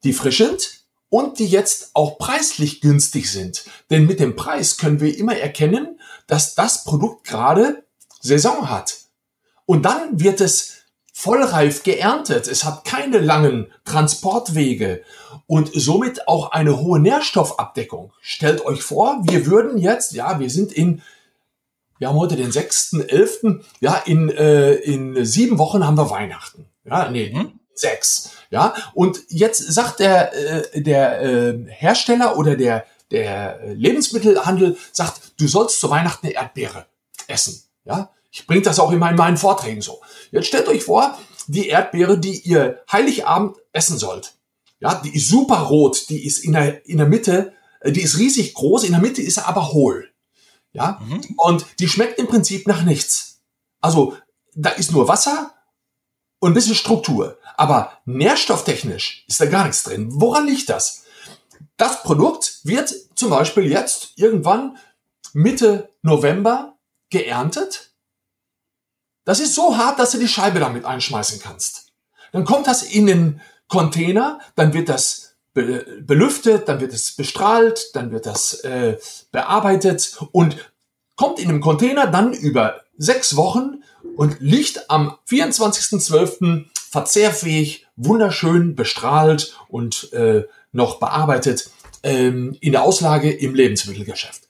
die 0.03 0.13
frisch 0.13 0.37
sind 0.37 0.83
und 1.09 1.39
die 1.39 1.45
jetzt 1.45 1.91
auch 1.93 2.17
preislich 2.17 2.81
günstig 2.81 3.31
sind. 3.31 3.65
Denn 3.89 4.05
mit 4.05 4.19
dem 4.19 4.35
Preis 4.35 4.77
können 4.77 4.99
wir 4.99 5.17
immer 5.17 5.35
erkennen, 5.37 5.99
dass 6.27 6.55
das 6.55 6.83
Produkt 6.83 7.25
gerade 7.25 7.83
Saison 8.19 8.69
hat. 8.69 8.97
Und 9.65 9.83
dann 9.85 10.19
wird 10.19 10.41
es 10.41 10.83
vollreif 11.13 11.83
geerntet. 11.83 12.47
Es 12.47 12.63
hat 12.63 12.85
keine 12.85 13.19
langen 13.19 13.71
Transportwege 13.85 15.03
und 15.45 15.69
somit 15.73 16.27
auch 16.27 16.51
eine 16.51 16.79
hohe 16.79 16.99
Nährstoffabdeckung. 16.99 18.11
Stellt 18.21 18.65
euch 18.65 18.81
vor, 18.81 19.19
wir 19.23 19.45
würden 19.45 19.77
jetzt, 19.77 20.13
ja, 20.13 20.39
wir 20.39 20.49
sind 20.49 20.71
in 20.71 21.01
wir 21.99 22.09
haben 22.09 22.17
heute 22.17 22.35
den 22.35 22.51
6.11. 22.51 23.61
Ja, 23.79 23.95
in, 23.95 24.27
äh, 24.27 24.73
in 24.73 25.23
sieben 25.23 25.57
Wochen 25.57 25.85
haben 25.85 25.95
wir 25.95 26.09
Weihnachten. 26.09 26.65
Ja, 26.85 27.09
nee, 27.09 27.31
mhm. 27.33 27.59
sechs. 27.73 28.31
Ja, 28.49 28.75
und 28.93 29.21
jetzt 29.29 29.59
sagt 29.59 29.99
der, 29.99 30.33
äh, 30.73 30.81
der 30.81 31.21
äh, 31.21 31.65
Hersteller 31.67 32.37
oder 32.37 32.55
der, 32.55 32.85
der 33.11 33.59
Lebensmittelhandel, 33.73 34.77
sagt, 34.91 35.33
du 35.37 35.47
sollst 35.47 35.79
zu 35.79 35.89
Weihnachten 35.89 36.27
eine 36.27 36.35
Erdbeere 36.35 36.85
essen. 37.27 37.63
Ja, 37.85 38.11
ich 38.31 38.47
bringe 38.47 38.61
das 38.61 38.79
auch 38.79 38.91
immer 38.91 39.09
in 39.09 39.15
meinen 39.15 39.37
Vorträgen 39.37 39.81
so. 39.81 40.01
Jetzt 40.31 40.47
stellt 40.47 40.67
euch 40.67 40.83
vor, 40.83 41.17
die 41.47 41.67
Erdbeere, 41.67 42.17
die 42.17 42.39
ihr 42.41 42.81
Heiligabend 42.91 43.57
essen 43.71 43.97
sollt. 43.97 44.35
Ja, 44.79 44.95
die 44.95 45.15
ist 45.15 45.29
super 45.29 45.59
rot, 45.59 46.09
die 46.09 46.25
ist 46.25 46.39
in 46.39 46.53
der, 46.53 46.85
in 46.87 46.97
der 46.97 47.07
Mitte, 47.07 47.53
äh, 47.79 47.91
die 47.91 48.01
ist 48.01 48.17
riesig 48.17 48.53
groß, 48.53 48.83
in 48.83 48.91
der 48.91 49.01
Mitte 49.01 49.21
ist 49.21 49.35
sie 49.35 49.45
aber 49.45 49.71
hohl. 49.71 50.09
Ja, 50.73 50.99
mhm. 51.05 51.21
und 51.37 51.65
die 51.79 51.87
schmeckt 51.87 52.17
im 52.19 52.27
Prinzip 52.27 52.67
nach 52.67 52.83
nichts. 52.83 53.41
Also, 53.79 54.17
da 54.55 54.69
ist 54.71 54.91
nur 54.91 55.07
Wasser 55.07 55.52
und 56.43 56.51
ein 56.51 56.55
bisschen 56.55 56.75
Struktur. 56.75 57.37
Aber 57.55 57.93
nährstofftechnisch 58.03 59.23
ist 59.29 59.39
da 59.39 59.45
gar 59.45 59.63
nichts 59.63 59.83
drin. 59.83 60.09
Woran 60.11 60.45
liegt 60.45 60.67
das? 60.67 61.05
Das 61.77 62.03
Produkt 62.03 62.59
wird 62.63 62.93
zum 63.15 63.29
Beispiel 63.29 63.71
jetzt 63.71 64.11
irgendwann 64.17 64.77
Mitte 65.31 65.89
November 66.01 66.77
geerntet. 67.09 67.93
Das 69.23 69.39
ist 69.39 69.55
so 69.55 69.77
hart, 69.77 69.99
dass 69.99 70.11
du 70.11 70.17
die 70.17 70.27
Scheibe 70.27 70.59
damit 70.59 70.83
einschmeißen 70.83 71.39
kannst. 71.39 71.93
Dann 72.33 72.43
kommt 72.43 72.67
das 72.67 72.83
in 72.83 73.07
den 73.07 73.41
Container, 73.69 74.39
dann 74.55 74.73
wird 74.73 74.89
das 74.89 75.37
belüftet, 75.53 76.67
dann 76.67 76.81
wird 76.81 76.91
es 76.93 77.15
bestrahlt, 77.15 77.91
dann 77.93 78.11
wird 78.11 78.25
das 78.25 78.55
äh, 78.65 78.97
bearbeitet 79.31 80.17
und 80.33 80.57
kommt 81.15 81.39
in 81.39 81.47
einem 81.47 81.61
Container 81.61 82.07
dann 82.07 82.33
über 82.33 82.81
sechs 82.97 83.37
Wochen 83.37 83.81
und 84.15 84.37
liegt 84.39 84.89
am 84.89 85.17
24.12. 85.29 86.65
verzehrfähig, 86.75 87.87
wunderschön 87.95 88.75
bestrahlt 88.75 89.57
und 89.67 90.11
äh, 90.13 90.43
noch 90.71 90.99
bearbeitet 90.99 91.69
ähm, 92.03 92.57
in 92.59 92.71
der 92.71 92.83
Auslage 92.83 93.31
im 93.31 93.55
Lebensmittelgeschäft. 93.55 94.43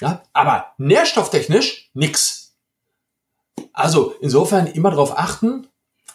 Ja, 0.00 0.22
aber 0.32 0.66
nährstofftechnisch 0.78 1.90
nix. 1.94 2.54
Also 3.72 4.14
insofern 4.20 4.66
immer 4.66 4.90
darauf 4.90 5.16
achten, 5.16 5.66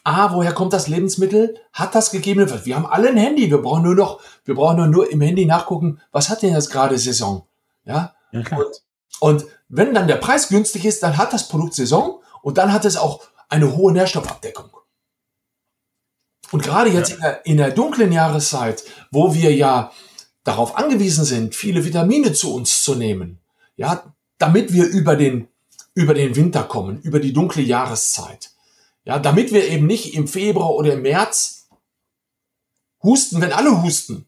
ah, 0.03 0.33
woher 0.33 0.53
kommt 0.53 0.73
das 0.73 0.87
Lebensmittel? 0.87 1.59
Hat 1.71 1.93
das 1.93 2.11
gegeben? 2.11 2.49
Wir 2.63 2.75
haben 2.75 2.85
alle 2.85 3.09
ein 3.09 3.17
Handy. 3.17 3.49
Wir 3.49 3.61
brauchen 3.61 3.83
nur 3.83 3.95
noch, 3.95 4.21
wir 4.43 4.55
brauchen 4.55 4.77
nur, 4.77 4.87
nur 4.87 5.11
im 5.11 5.21
Handy 5.21 5.45
nachgucken, 5.45 5.99
was 6.11 6.29
hat 6.29 6.41
denn 6.41 6.53
jetzt 6.53 6.71
gerade 6.71 6.97
Saison? 6.97 7.45
Ja. 7.85 8.15
ja 8.31 8.41
und, 8.57 8.83
und 9.19 9.45
wenn 9.69 9.93
dann 9.93 10.07
der 10.07 10.15
Preis 10.15 10.47
günstig 10.47 10.85
ist, 10.85 11.03
dann 11.03 11.17
hat 11.17 11.33
das 11.33 11.47
Produkt 11.47 11.73
Saison 11.73 12.21
und 12.45 12.59
dann 12.59 12.71
hat 12.71 12.85
es 12.85 12.95
auch 12.95 13.23
eine 13.49 13.75
hohe 13.75 13.91
Nährstoffabdeckung. 13.91 14.69
Und 16.51 16.61
gerade 16.61 16.91
jetzt 16.91 17.09
ja. 17.09 17.15
in, 17.15 17.21
der, 17.21 17.45
in 17.47 17.57
der 17.57 17.71
dunklen 17.71 18.11
Jahreszeit, 18.11 18.83
wo 19.09 19.33
wir 19.33 19.51
ja 19.55 19.91
darauf 20.43 20.77
angewiesen 20.77 21.25
sind, 21.25 21.55
viele 21.55 21.85
Vitamine 21.85 22.33
zu 22.33 22.53
uns 22.53 22.83
zu 22.83 22.93
nehmen, 22.93 23.39
ja, 23.77 24.13
damit 24.37 24.73
wir 24.73 24.85
über 24.85 25.15
den, 25.15 25.47
über 25.95 26.13
den 26.13 26.35
Winter 26.35 26.61
kommen, 26.61 27.01
über 27.01 27.19
die 27.19 27.33
dunkle 27.33 27.63
Jahreszeit. 27.63 28.51
Ja, 29.05 29.17
damit 29.17 29.51
wir 29.51 29.67
eben 29.67 29.87
nicht 29.87 30.13
im 30.13 30.27
Februar 30.27 30.75
oder 30.75 30.93
im 30.93 31.01
März 31.01 31.67
husten, 33.01 33.41
wenn 33.41 33.53
alle 33.53 33.81
husten. 33.81 34.27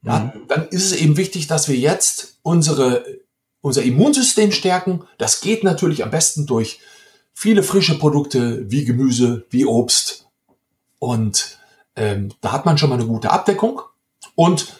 Ja, 0.00 0.32
mhm. 0.34 0.48
dann 0.48 0.66
ist 0.68 0.86
es 0.86 0.92
eben 0.92 1.18
wichtig, 1.18 1.46
dass 1.46 1.68
wir 1.68 1.76
jetzt 1.76 2.38
unsere, 2.40 3.04
unser 3.60 3.82
Immunsystem 3.82 4.50
stärken. 4.50 5.04
Das 5.18 5.42
geht 5.42 5.62
natürlich 5.62 6.02
am 6.02 6.10
besten 6.10 6.46
durch 6.46 6.80
viele 7.34 7.62
frische 7.62 7.98
Produkte 7.98 8.70
wie 8.70 8.84
Gemüse, 8.84 9.46
wie 9.50 9.66
Obst. 9.66 10.28
Und 10.98 11.58
ähm, 11.96 12.30
da 12.40 12.52
hat 12.52 12.64
man 12.66 12.78
schon 12.78 12.90
mal 12.90 12.96
eine 12.96 13.06
gute 13.06 13.30
Abdeckung. 13.30 13.80
Und 14.34 14.76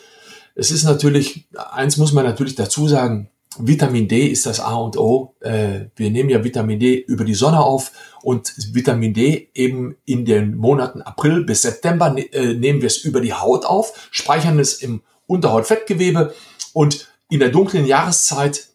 es 0.54 0.70
ist 0.70 0.84
natürlich, 0.84 1.46
eins 1.72 1.96
muss 1.96 2.12
man 2.12 2.24
natürlich 2.24 2.54
dazu 2.54 2.88
sagen, 2.88 3.28
Vitamin 3.58 4.08
D 4.08 4.28
ist 4.28 4.46
das 4.46 4.60
A 4.60 4.74
und 4.76 4.96
O. 4.96 5.34
Äh, 5.40 5.86
wir 5.96 6.10
nehmen 6.10 6.30
ja 6.30 6.42
Vitamin 6.42 6.78
D 6.78 6.94
über 6.94 7.24
die 7.24 7.34
Sonne 7.34 7.60
auf 7.60 7.92
und 8.22 8.54
Vitamin 8.72 9.12
D 9.12 9.50
eben 9.54 9.96
in 10.04 10.24
den 10.24 10.56
Monaten 10.56 11.02
April 11.02 11.44
bis 11.44 11.62
September 11.62 12.10
ne, 12.10 12.22
äh, 12.32 12.54
nehmen 12.54 12.80
wir 12.80 12.86
es 12.86 12.98
über 12.98 13.20
die 13.20 13.34
Haut 13.34 13.66
auf, 13.66 14.08
speichern 14.10 14.58
es 14.58 14.74
im 14.74 15.02
Unterhautfettgewebe 15.26 16.34
und 16.72 17.08
in 17.28 17.40
der 17.40 17.50
dunklen 17.50 17.86
Jahreszeit 17.86 18.68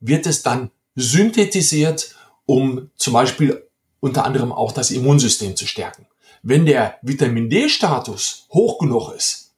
wird 0.00 0.26
es 0.26 0.42
dann 0.42 0.70
synthetisiert, 0.94 2.13
um 2.46 2.90
zum 2.96 3.12
Beispiel 3.12 3.68
unter 4.00 4.24
anderem 4.24 4.52
auch 4.52 4.72
das 4.72 4.90
Immunsystem 4.90 5.56
zu 5.56 5.66
stärken. 5.66 6.06
Wenn 6.42 6.66
der 6.66 6.98
Vitamin 7.02 7.48
D-Status 7.48 8.46
hoch 8.52 8.78
genug 8.78 9.12
ist, 9.14 9.54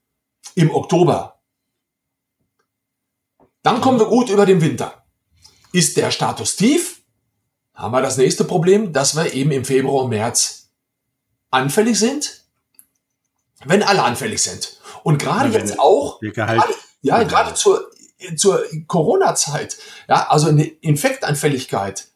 im 0.55 0.75
Oktober, 0.75 1.41
dann 3.63 3.81
kommen 3.81 3.99
wir 3.99 4.07
gut 4.07 4.31
über 4.31 4.47
den 4.47 4.61
Winter. 4.61 5.05
Ist 5.73 5.97
der 5.97 6.11
Status 6.11 6.57
tief, 6.57 7.03
haben 7.75 7.93
wir 7.93 8.03
das 8.03 8.17
nächste 8.17 8.45
Problem, 8.45 8.93
dass 8.93 9.17
wir 9.17 9.35
eben 9.35 9.51
im 9.51 9.65
Februar 9.65 10.05
und 10.05 10.11
März 10.11 10.71
anfällig 11.51 11.99
sind, 11.99 12.45
wenn 13.65 13.83
alle 13.83 14.03
anfällig 14.03 14.43
sind. 14.43 14.81
Und 15.03 15.19
gerade 15.19 15.51
jetzt 15.51 15.79
auch, 15.79 16.21
gerade, 16.21 16.63
ja, 17.03 17.23
gerade 17.25 17.55
zur, 17.55 17.91
zur 18.37 18.65
Corona-Zeit, 18.87 19.77
ja, 20.09 20.29
also 20.29 20.49
eine 20.49 20.65
Infektanfälligkeit 20.65 22.09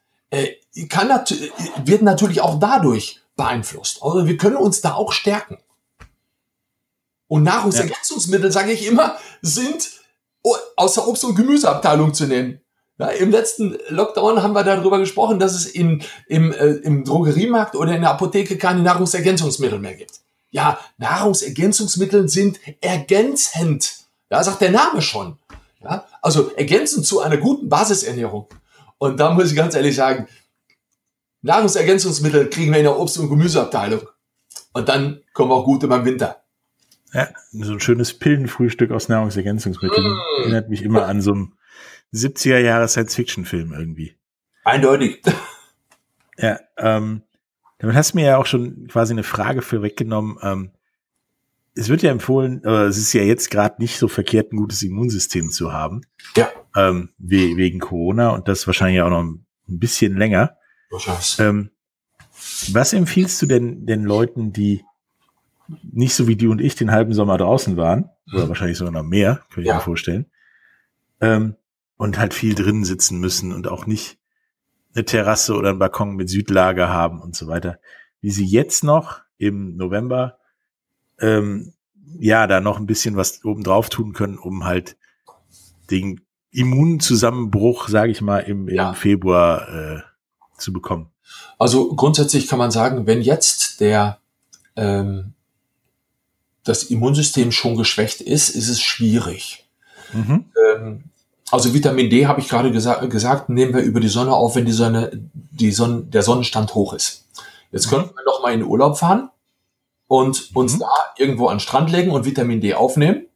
kann 0.89 1.09
nat 1.09 1.35
wird 1.85 2.03
natürlich 2.03 2.41
auch 2.41 2.59
dadurch 2.59 3.21
beeinflusst. 3.37 4.03
Also 4.03 4.27
wir 4.27 4.37
können 4.37 4.57
uns 4.57 4.81
da 4.81 4.95
auch 4.95 5.13
stärken. 5.13 5.59
Und 7.27 7.45
Nahrungsergänzungsmittel, 7.45 8.47
ja. 8.47 8.53
sage 8.53 8.73
ich 8.73 8.87
immer, 8.87 9.17
sind 9.41 9.89
aus 10.77 10.95
der 10.95 11.07
Obst- 11.07 11.25
und 11.25 11.37
Gemüseabteilung 11.37 12.13
zu 12.13 12.27
nennen. 12.27 12.61
Ja, 12.99 13.09
Im 13.09 13.31
letzten 13.31 13.79
Lockdown 13.89 14.43
haben 14.43 14.53
wir 14.53 14.63
darüber 14.63 14.99
gesprochen, 14.99 15.39
dass 15.39 15.55
es 15.55 15.65
in, 15.65 16.03
im, 16.27 16.53
äh, 16.53 16.67
im 16.67 17.05
Drogeriemarkt 17.05 17.75
oder 17.75 17.95
in 17.95 18.03
der 18.03 18.11
Apotheke 18.11 18.59
keine 18.59 18.83
Nahrungsergänzungsmittel 18.83 19.79
mehr 19.79 19.95
gibt. 19.95 20.21
Ja, 20.51 20.79
Nahrungsergänzungsmittel 20.99 22.29
sind 22.29 22.61
ergänzend. 22.83 24.01
Ja, 24.31 24.43
sagt 24.43 24.61
der 24.61 24.71
Name 24.71 25.01
schon. 25.01 25.39
Ja, 25.83 26.05
also 26.21 26.51
ergänzend 26.57 27.07
zu 27.07 27.21
einer 27.21 27.39
guten 27.39 27.71
Basisernährung. 27.71 28.49
Und 29.01 29.19
da 29.19 29.33
muss 29.33 29.51
ich 29.51 29.57
ganz 29.57 29.75
ehrlich 29.75 29.97
sagen, 29.97 30.29
Nahrungsergänzungsmittel 31.41 32.51
kriegen 32.51 32.71
wir 32.71 32.79
in 32.79 32.85
der 32.85 32.99
Obst- 32.99 33.19
und 33.19 33.31
Gemüseabteilung. 33.31 34.03
Und 34.75 34.91
dann 34.91 35.23
kommen 35.33 35.51
wir 35.51 35.55
auch 35.55 35.65
gut 35.65 35.83
über 35.83 35.99
den 35.99 36.05
Winter. 36.05 36.45
Ja, 37.15 37.29
so 37.51 37.73
ein 37.73 37.81
schönes 37.81 38.13
Pillenfrühstück 38.19 38.91
aus 38.91 39.09
Nahrungsergänzungsmitteln 39.09 40.05
mm. 40.05 40.43
erinnert 40.43 40.69
mich 40.69 40.83
immer 40.83 41.07
an 41.07 41.23
so 41.23 41.33
einen 41.33 41.55
70er 42.13 42.59
Jahre 42.59 42.89
Science-Fiction-Film 42.89 43.73
irgendwie. 43.73 44.17
Eindeutig. 44.65 45.23
Ja, 46.37 46.61
ähm, 46.77 47.23
damit 47.79 47.97
hast 47.97 48.13
du 48.13 48.19
mir 48.19 48.27
ja 48.27 48.37
auch 48.37 48.47
schon 48.47 48.87
quasi 48.89 49.15
eine 49.15 49.23
Frage 49.23 49.63
für 49.63 49.83
weggenommen. 49.83 50.39
Ähm, 50.43 50.71
es 51.75 51.89
wird 51.89 52.03
ja 52.03 52.11
empfohlen, 52.11 52.63
äh, 52.65 52.85
es 52.85 52.99
ist 52.99 53.13
ja 53.13 53.23
jetzt 53.23 53.51
gerade 53.51 53.81
nicht 53.81 53.99
so 53.99 54.09
verkehrt, 54.09 54.53
ein 54.53 54.57
gutes 54.57 54.83
Immunsystem 54.83 55.51
zu 55.51 55.73
haben. 55.73 56.03
Ja. 56.37 56.49
Ähm, 56.77 57.11
we 57.19 57.57
wegen 57.57 57.79
Corona 57.79 58.31
und 58.31 58.49
das 58.49 58.67
wahrscheinlich 58.67 59.03
auch 59.03 59.11
noch 59.11 59.23
ein 59.23 59.45
bisschen 59.67 60.17
länger. 60.17 60.57
Ähm, 61.39 61.71
was 62.73 62.93
empfiehlst 62.93 63.41
du 63.43 63.47
denn 63.47 63.87
den 63.87 64.05
Leuten, 64.05 64.53
die 64.53 64.85
nicht 65.83 66.15
so 66.15 66.27
wie 66.27 66.37
die 66.37 66.49
und 66.49 66.61
ich 66.61 66.75
den 66.75 66.91
halben 66.91 67.13
Sommer 67.13 67.39
draußen 67.39 67.77
waren, 67.77 68.11
oder 68.33 68.45
mhm. 68.45 68.49
wahrscheinlich 68.49 68.79
sogar 68.79 68.93
noch 68.93 69.05
mehr, 69.05 69.43
kann 69.53 69.63
ich 69.63 69.69
ja. 69.69 69.77
mir 69.77 69.81
vorstellen, 69.81 70.27
ähm, 71.21 71.55
und 71.97 72.19
halt 72.19 72.35
viel 72.35 72.55
drinnen 72.55 72.85
sitzen 72.85 73.21
müssen 73.21 73.53
und 73.53 73.69
auch 73.69 73.87
nicht 73.87 74.19
eine 74.95 75.05
Terrasse 75.05 75.55
oder 75.55 75.71
einen 75.71 75.79
Balkon 75.79 76.17
mit 76.17 76.29
Südlager 76.29 76.89
haben 76.89 77.21
und 77.21 77.37
so 77.37 77.47
weiter, 77.47 77.79
wie 78.21 78.31
sie 78.31 78.47
jetzt 78.47 78.83
noch 78.83 79.21
im 79.39 79.77
November 79.77 80.40
ähm, 81.21 81.73
ja 82.19 82.47
da 82.47 82.61
noch 82.61 82.79
ein 82.79 82.87
bisschen 82.87 83.17
was 83.17 83.45
oben 83.45 83.63
drauf 83.63 83.89
tun 83.89 84.13
können, 84.13 84.39
um 84.39 84.65
halt 84.65 84.97
den 85.91 86.21
Immunzusammenbruch, 86.53 87.89
sage 87.89 88.13
ich 88.13 88.21
mal, 88.21 88.41
im, 88.41 88.69
im 88.69 88.75
ja. 88.75 88.93
Februar 88.93 89.69
äh, 89.69 90.01
zu 90.59 90.73
bekommen. 90.73 91.11
Also 91.59 91.95
grundsätzlich 91.95 92.49
kann 92.49 92.59
man 92.59 92.71
sagen, 92.71 93.07
wenn 93.07 93.23
jetzt 93.23 93.81
der 93.81 94.19
ähm, 94.77 95.35
das 96.65 96.85
Immunsystem 96.85 97.53
schon 97.53 97.77
geschwächt 97.77 98.21
ist, 98.21 98.51
ist 98.51 98.69
es 98.69 98.81
schwierig. 98.81 99.65
Mhm. 100.13 100.47
Ähm, 100.75 101.05
also 101.51 101.75
Vitamin 101.75 102.11
D 102.11 102.27
habe 102.27 102.41
ich 102.41 102.49
gerade 102.49 102.71
gesa 102.71 103.05
gesagt, 103.07 103.49
nehmen 103.49 103.75
wir 103.75 103.83
über 103.83 104.01
die 104.01 104.09
Sonne 104.09 104.35
auf, 104.35 104.57
wenn 104.57 104.67
die 104.67 104.73
Sonne, 104.73 105.11
die 105.33 105.73
Sonne, 105.73 106.03
der 106.03 106.23
Sonnenstand 106.23 106.75
hoch 106.75 106.93
ist. 106.93 107.27
Jetzt 107.73 107.87
mhm. 107.87 107.91
könnten 107.91 108.15
wir 108.15 108.25
noch 108.25 108.43
mal 108.43 108.53
in 108.53 108.61
den 108.61 108.69
Urlaub 108.69 108.99
fahren 108.99 109.31
und 110.11 110.51
uns 110.57 110.75
mhm. 110.75 110.81
da 110.81 110.91
irgendwo 111.19 111.47
an 111.47 111.59
den 111.59 111.61
Strand 111.61 111.93
legen 111.93 112.11
und 112.11 112.25
Vitamin 112.25 112.61
D 112.61 112.75
aufnehmen. 112.75 113.27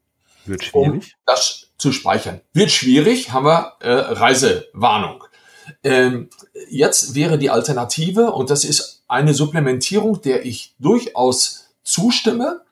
Wird 0.45 0.65
schwierig. 0.65 0.91
Um 0.91 1.01
das 1.25 1.69
zu 1.79 1.93
speichern. 1.93 2.41
Wird 2.53 2.73
schwierig, 2.73 3.31
haben 3.31 3.47
wir 3.47 3.75
äh, 3.79 3.93
Reisewarnung. 3.93 5.23
Ähm, 5.85 6.31
jetzt 6.69 7.15
wäre 7.15 7.39
die 7.39 7.49
Alternative, 7.49 8.33
und 8.33 8.51
das 8.51 8.65
ist 8.65 9.05
eine 9.07 9.35
Supplementierung, 9.35 10.21
der 10.23 10.45
ich 10.45 10.75
durchaus 10.81 11.69
zustimme, 11.85 12.63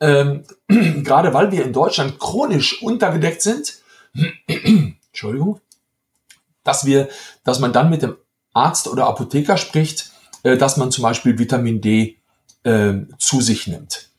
ähm, 0.00 0.44
gerade 0.68 1.32
weil 1.32 1.50
wir 1.50 1.64
in 1.64 1.72
Deutschland 1.72 2.18
chronisch 2.18 2.82
untergedeckt 2.82 3.40
sind, 3.40 3.78
Entschuldigung, 4.46 5.62
dass 6.62 6.84
wir, 6.84 7.08
dass 7.44 7.58
man 7.58 7.72
dann 7.72 7.88
mit 7.88 8.02
dem 8.02 8.18
Arzt 8.52 8.86
oder 8.86 9.06
Apotheker 9.06 9.56
spricht, 9.56 10.10
äh, 10.42 10.58
dass 10.58 10.76
man 10.76 10.90
zum 10.90 11.02
Beispiel 11.02 11.38
Vitamin 11.38 11.80
D 11.80 12.19
äh, 12.64 12.94
zu 13.18 13.40
sich 13.40 13.66
nimmt. 13.66 14.10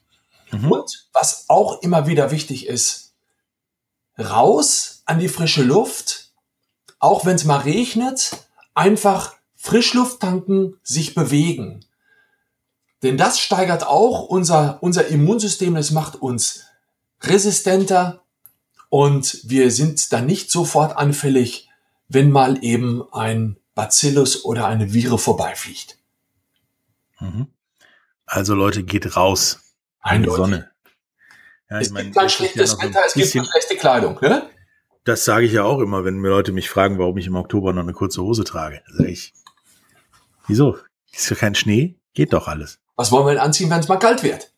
Mhm. 0.52 0.72
Und 0.72 1.08
was 1.14 1.46
auch 1.48 1.82
immer 1.82 2.08
wieder 2.08 2.32
wichtig 2.32 2.68
ist, 2.68 3.14
raus 4.18 5.04
an 5.06 5.20
die 5.20 5.30
frische 5.30 5.64
Luft, 5.64 6.32
auch 7.00 7.26
wenn 7.26 7.36
es 7.36 7.46
mal 7.46 7.60
regnet, 7.60 8.32
einfach 8.74 9.36
Frischluft 9.56 10.20
tanken, 10.20 10.78
sich 10.84 11.14
bewegen. 11.16 11.86
Denn 13.04 13.18
das 13.18 13.40
steigert 13.40 13.86
auch 13.86 14.24
unser, 14.24 14.82
unser 14.82 15.08
Immunsystem, 15.08 15.76
es 15.76 15.92
macht 15.92 16.16
uns 16.16 16.66
resistenter 17.22 18.24
und 18.90 19.40
wir 19.44 19.72
sind 19.72 20.12
dann 20.12 20.26
nicht 20.26 20.52
sofort 20.52 20.98
anfällig, 20.98 21.70
wenn 22.08 22.32
mal 22.32 22.64
eben 22.64 23.04
ein 23.14 23.58
Bacillus 23.74 24.44
oder 24.44 24.68
eine 24.68 24.94
Vire 24.94 25.18
vorbeifliegt. 25.18 25.98
Mhm. 27.20 27.48
Also 28.32 28.56
Leute, 28.56 28.84
geht 28.84 29.17
raus 29.17 29.76
in 30.10 30.24
die 30.24 30.30
Sonne. 30.30 30.72
Ja, 31.70 31.80
es 31.82 31.94
gibt 31.94 32.15
kein 32.15 32.30
schlechtes 32.30 32.78
ja 32.80 32.88
Wetter, 32.88 33.02
es 33.06 33.13
gibt 33.13 33.36
eine 33.36 33.46
schlechte 33.46 33.76
Kleidung. 33.76 34.17
Ne? 34.22 34.50
Das 35.04 35.26
sage 35.26 35.46
ich 35.46 35.52
ja 35.52 35.65
auch 35.65 35.80
immer, 35.80 36.06
wenn 36.06 36.15
mir 36.15 36.30
Leute 36.30 36.54
mich 36.54 36.70
fragen, 36.70 36.98
warum 36.98 37.17
ich 37.17 37.28
im 37.28 37.36
Oktober 37.36 37.74
noch 37.74 37.82
eine 37.82 37.91
kurze 37.91 38.22
Hose 38.22 38.46
trage. 38.46 38.84
Sag 38.88 39.08
ich, 39.08 39.34
wieso? 40.48 40.78
Ist 41.12 41.30
ja 41.30 41.36
kein 41.36 41.56
Schnee? 41.56 42.00
Geht 42.13 42.32
doch 42.32 42.48
alles. 42.48 42.80
Was 42.96 43.12
wollen 43.12 43.26
wir 43.26 43.34
denn 43.34 43.41
anziehen, 43.44 43.70
wenn 43.70 43.82
es 43.82 43.89
mal 43.89 44.00
kalt 44.00 44.24
wird? 44.24 44.54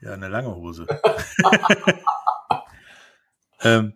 Ja, 0.00 0.14
eine 0.14 0.26
lange 0.26 0.52
Hose. 0.52 0.84
ähm, 3.62 3.94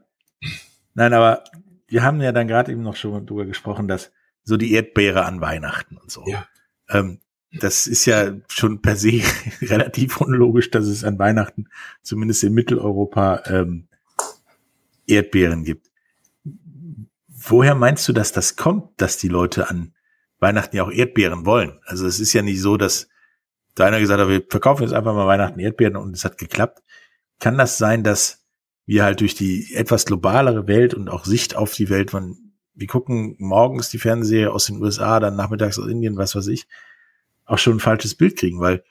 nein, 0.94 1.12
aber 1.12 1.42
wir 1.88 2.04
haben 2.04 2.20
ja 2.20 2.30
dann 2.30 2.46
gerade 2.46 2.70
eben 2.70 2.82
noch 2.82 2.94
schon 2.94 3.26
drüber 3.26 3.44
gesprochen, 3.44 3.88
dass 3.88 4.12
so 4.44 4.56
die 4.56 4.72
Erdbeere 4.72 5.24
an 5.24 5.40
Weihnachten 5.40 5.96
und 5.96 6.12
so. 6.12 6.24
Ja. 6.28 6.46
Ähm, 6.88 7.21
das 7.60 7.86
ist 7.86 8.06
ja 8.06 8.34
schon 8.48 8.80
per 8.80 8.96
se 8.96 9.22
relativ 9.62 10.20
unlogisch, 10.20 10.70
dass 10.70 10.86
es 10.86 11.04
an 11.04 11.18
Weihnachten, 11.18 11.68
zumindest 12.02 12.44
in 12.44 12.54
Mitteleuropa, 12.54 13.42
ähm, 13.46 13.88
Erdbeeren 15.06 15.64
gibt. 15.64 15.90
Woher 17.28 17.74
meinst 17.74 18.08
du, 18.08 18.12
dass 18.12 18.32
das 18.32 18.56
kommt, 18.56 19.00
dass 19.00 19.18
die 19.18 19.28
Leute 19.28 19.68
an 19.68 19.94
Weihnachten 20.38 20.76
ja 20.76 20.84
auch 20.84 20.92
Erdbeeren 20.92 21.44
wollen? 21.44 21.80
Also 21.84 22.06
es 22.06 22.20
ist 22.20 22.32
ja 22.32 22.42
nicht 22.42 22.60
so, 22.60 22.76
dass 22.76 23.08
da 23.74 23.86
einer 23.86 24.00
gesagt 24.00 24.20
hat, 24.20 24.28
wir 24.28 24.44
verkaufen 24.48 24.82
jetzt 24.82 24.92
einfach 24.92 25.14
mal 25.14 25.26
Weihnachten 25.26 25.58
Erdbeeren 25.58 25.96
und 25.96 26.14
es 26.14 26.24
hat 26.24 26.38
geklappt. 26.38 26.82
Kann 27.40 27.58
das 27.58 27.78
sein, 27.78 28.04
dass 28.04 28.44
wir 28.86 29.04
halt 29.04 29.20
durch 29.20 29.34
die 29.34 29.74
etwas 29.74 30.06
globalere 30.06 30.66
Welt 30.68 30.94
und 30.94 31.08
auch 31.08 31.24
Sicht 31.24 31.56
auf 31.56 31.74
die 31.74 31.88
Welt, 31.88 32.12
man, 32.12 32.36
wir 32.74 32.86
gucken 32.86 33.36
morgens 33.38 33.90
die 33.90 33.98
Fernseher 33.98 34.52
aus 34.52 34.66
den 34.66 34.80
USA, 34.80 35.20
dann 35.20 35.36
nachmittags 35.36 35.78
aus 35.78 35.88
Indien, 35.88 36.16
was 36.16 36.34
weiß 36.34 36.46
ich, 36.48 36.66
auch 37.52 37.58
schon 37.58 37.76
ein 37.76 37.80
falsches 37.80 38.14
Bild 38.14 38.36
kriegen, 38.36 38.60
weil 38.60 38.82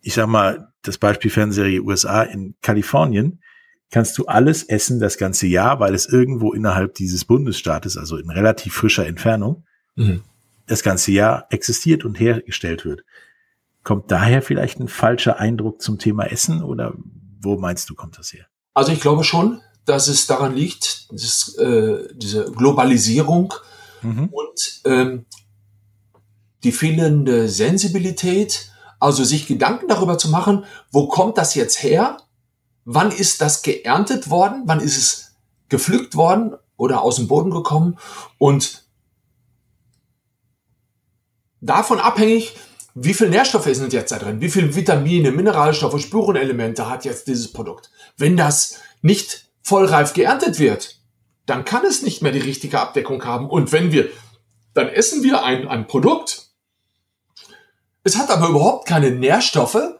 ich 0.00 0.14
sag 0.14 0.26
mal, 0.26 0.72
das 0.82 0.98
Beispiel 0.98 1.30
Fernserie 1.30 1.80
USA 1.80 2.22
in 2.24 2.56
Kalifornien, 2.60 3.40
kannst 3.90 4.18
du 4.18 4.26
alles 4.26 4.64
essen 4.64 4.98
das 4.98 5.16
ganze 5.16 5.46
Jahr, 5.46 5.78
weil 5.78 5.94
es 5.94 6.06
irgendwo 6.06 6.52
innerhalb 6.52 6.94
dieses 6.94 7.24
Bundesstaates, 7.24 7.96
also 7.96 8.16
in 8.16 8.28
relativ 8.30 8.74
frischer 8.74 9.06
Entfernung, 9.06 9.64
mhm. 9.94 10.22
das 10.66 10.82
ganze 10.82 11.12
Jahr 11.12 11.46
existiert 11.50 12.04
und 12.04 12.18
hergestellt 12.18 12.84
wird. 12.84 13.04
Kommt 13.84 14.10
daher 14.10 14.42
vielleicht 14.42 14.80
ein 14.80 14.88
falscher 14.88 15.38
Eindruck 15.38 15.80
zum 15.80 15.98
Thema 15.98 16.24
Essen 16.24 16.62
oder 16.62 16.94
wo 17.40 17.56
meinst 17.56 17.88
du, 17.88 17.94
kommt 17.94 18.18
das 18.18 18.32
her? 18.32 18.46
Also 18.74 18.90
ich 18.90 19.00
glaube 19.00 19.22
schon, 19.22 19.60
dass 19.84 20.08
es 20.08 20.26
daran 20.26 20.56
liegt, 20.56 21.06
dass, 21.12 21.56
äh, 21.58 22.08
diese 22.14 22.50
Globalisierung 22.50 23.54
mhm. 24.02 24.30
und 24.32 24.80
ähm, 24.84 25.26
die 26.64 26.72
fehlende 26.72 27.48
Sensibilität, 27.48 28.70
also 28.98 29.22
sich 29.22 29.46
Gedanken 29.46 29.88
darüber 29.88 30.18
zu 30.18 30.30
machen, 30.30 30.64
wo 30.90 31.08
kommt 31.08 31.38
das 31.38 31.54
jetzt 31.54 31.82
her? 31.82 32.16
Wann 32.84 33.12
ist 33.12 33.40
das 33.40 33.62
geerntet 33.62 34.30
worden? 34.30 34.62
Wann 34.66 34.80
ist 34.80 34.96
es 34.96 35.36
gepflückt 35.68 36.16
worden 36.16 36.54
oder 36.76 37.02
aus 37.02 37.16
dem 37.16 37.28
Boden 37.28 37.50
gekommen? 37.50 37.98
Und 38.38 38.84
davon 41.60 42.00
abhängig, 42.00 42.56
wie 42.94 43.14
viel 43.14 43.28
Nährstoffe 43.28 43.74
sind 43.74 43.92
jetzt 43.92 44.12
da 44.12 44.18
drin? 44.18 44.40
Wie 44.40 44.50
viel 44.50 44.74
Vitamine, 44.74 45.32
Mineralstoffe, 45.32 46.00
Spurenelemente 46.00 46.88
hat 46.88 47.04
jetzt 47.04 47.26
dieses 47.26 47.52
Produkt? 47.52 47.90
Wenn 48.16 48.36
das 48.36 48.78
nicht 49.02 49.46
vollreif 49.62 50.12
geerntet 50.12 50.58
wird, 50.58 51.00
dann 51.46 51.64
kann 51.64 51.84
es 51.84 52.02
nicht 52.02 52.22
mehr 52.22 52.32
die 52.32 52.38
richtige 52.38 52.80
Abdeckung 52.80 53.24
haben. 53.24 53.50
Und 53.50 53.72
wenn 53.72 53.92
wir, 53.92 54.08
dann 54.74 54.88
essen 54.88 55.22
wir 55.22 55.42
ein, 55.44 55.66
ein 55.66 55.86
Produkt, 55.86 56.43
es 58.04 58.16
hat 58.16 58.30
aber 58.30 58.48
überhaupt 58.48 58.86
keine 58.86 59.10
Nährstoffe 59.10 59.98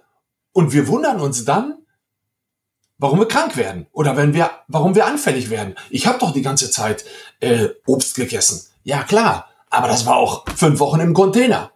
und 0.53 0.73
wir 0.73 0.87
wundern 0.87 1.21
uns 1.21 1.45
dann, 1.45 1.79
warum 2.99 3.19
wir 3.19 3.29
krank 3.29 3.57
werden 3.57 3.87
oder 3.93 4.17
wenn 4.17 4.35
wir, 4.35 4.51
warum 4.69 4.95
wir 4.95 5.07
anfällig 5.07 5.51
werden. 5.51 5.75
Ich 5.91 6.07
habe 6.07 6.19
doch 6.19 6.33
die 6.33 6.43
ganze 6.43 6.71
Zeit 6.71 7.05
äh, 7.41 7.71
Obst 7.87 8.15
gegessen. 8.15 8.71
Ja 8.85 9.03
klar, 9.03 9.49
aber 9.71 9.89
das 9.89 10.07
war 10.07 10.17
auch 10.17 10.45
fünf 10.55 10.79
Wochen 10.79 11.01
im 11.01 11.15
Container. 11.15 11.73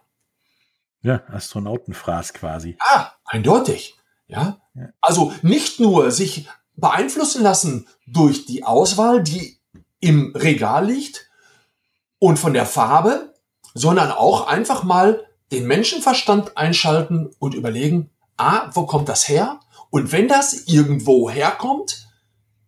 Ja, 1.01 1.21
Astronautenfraß 1.31 2.33
quasi. 2.33 2.77
Ah, 2.79 3.11
eindeutig. 3.25 3.97
Ja? 4.27 4.61
ja. 4.75 4.89
Also 5.01 5.33
nicht 5.41 5.79
nur 5.79 6.11
sich 6.11 6.47
beeinflussen 6.75 7.41
lassen 7.41 7.87
durch 8.05 8.45
die 8.45 8.63
Auswahl, 8.63 9.23
die 9.23 9.59
im 9.99 10.33
Regal 10.35 10.85
liegt 10.85 11.29
und 12.19 12.37
von 12.37 12.53
der 12.53 12.65
Farbe, 12.65 13.33
sondern 13.73 14.11
auch 14.11 14.47
einfach 14.47 14.83
mal 14.83 15.25
den 15.51 15.67
Menschenverstand 15.67 16.57
einschalten 16.57 17.31
und 17.39 17.53
überlegen, 17.55 18.09
ah, 18.37 18.69
wo 18.73 18.85
kommt 18.85 19.09
das 19.09 19.27
her? 19.27 19.59
Und 19.89 20.11
wenn 20.11 20.27
das 20.27 20.67
irgendwo 20.67 21.29
herkommt, 21.29 22.07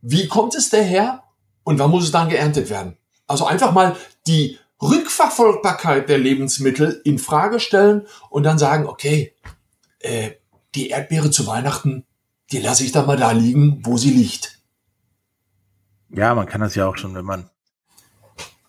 wie 0.01 0.27
kommt 0.27 0.55
es 0.55 0.69
daher 0.69 1.23
und 1.63 1.79
wann 1.79 1.91
muss 1.91 2.05
es 2.05 2.11
dann 2.11 2.29
geerntet 2.29 2.69
werden? 2.69 2.97
Also 3.27 3.45
einfach 3.45 3.71
mal 3.71 3.95
die 4.27 4.57
Rückverfolgbarkeit 4.81 6.09
der 6.09 6.17
Lebensmittel 6.17 7.01
in 7.03 7.19
Frage 7.19 7.59
stellen 7.59 8.07
und 8.29 8.43
dann 8.43 8.57
sagen, 8.57 8.87
okay, 8.87 9.35
äh, 9.99 10.31
die 10.73 10.89
Erdbeere 10.89 11.29
zu 11.29 11.45
Weihnachten, 11.45 12.05
die 12.51 12.59
lasse 12.59 12.83
ich 12.83 12.91
da 12.91 13.05
mal 13.05 13.17
da 13.17 13.31
liegen, 13.31 13.81
wo 13.85 13.97
sie 13.97 14.09
liegt. 14.09 14.59
Ja, 16.09 16.33
man 16.33 16.47
kann 16.47 16.61
das 16.61 16.75
ja 16.75 16.87
auch 16.87 16.97
schon, 16.97 17.13
wenn 17.15 17.25
man 17.25 17.49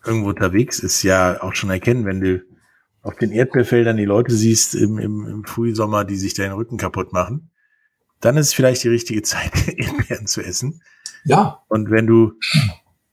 irgendwo 0.05 0.29
unterwegs 0.29 0.79
ist, 0.79 1.01
ja 1.03 1.41
auch 1.41 1.55
schon 1.55 1.69
erkennen, 1.69 2.05
wenn 2.05 2.21
du 2.21 2.43
auf 3.03 3.15
den 3.17 3.31
Erdbeerfeldern 3.31 3.97
die 3.97 4.05
Leute 4.05 4.33
siehst 4.33 4.73
im, 4.73 4.97
im, 4.97 5.27
im 5.27 5.43
Frühsommer, 5.43 6.05
die 6.05 6.15
sich 6.15 6.33
deinen 6.33 6.53
Rücken 6.53 6.77
kaputt 6.77 7.13
machen, 7.13 7.51
dann 8.21 8.37
ist 8.37 8.47
es 8.47 8.53
vielleicht 8.53 8.83
die 8.83 8.89
richtige 8.89 9.21
Zeit, 9.21 9.51
Erdbeeren 9.77 10.25
zu 10.25 10.41
essen. 10.41 10.81
Ja. 11.25 11.61
Und 11.67 11.91
wenn 11.91 12.07
du 12.07 12.33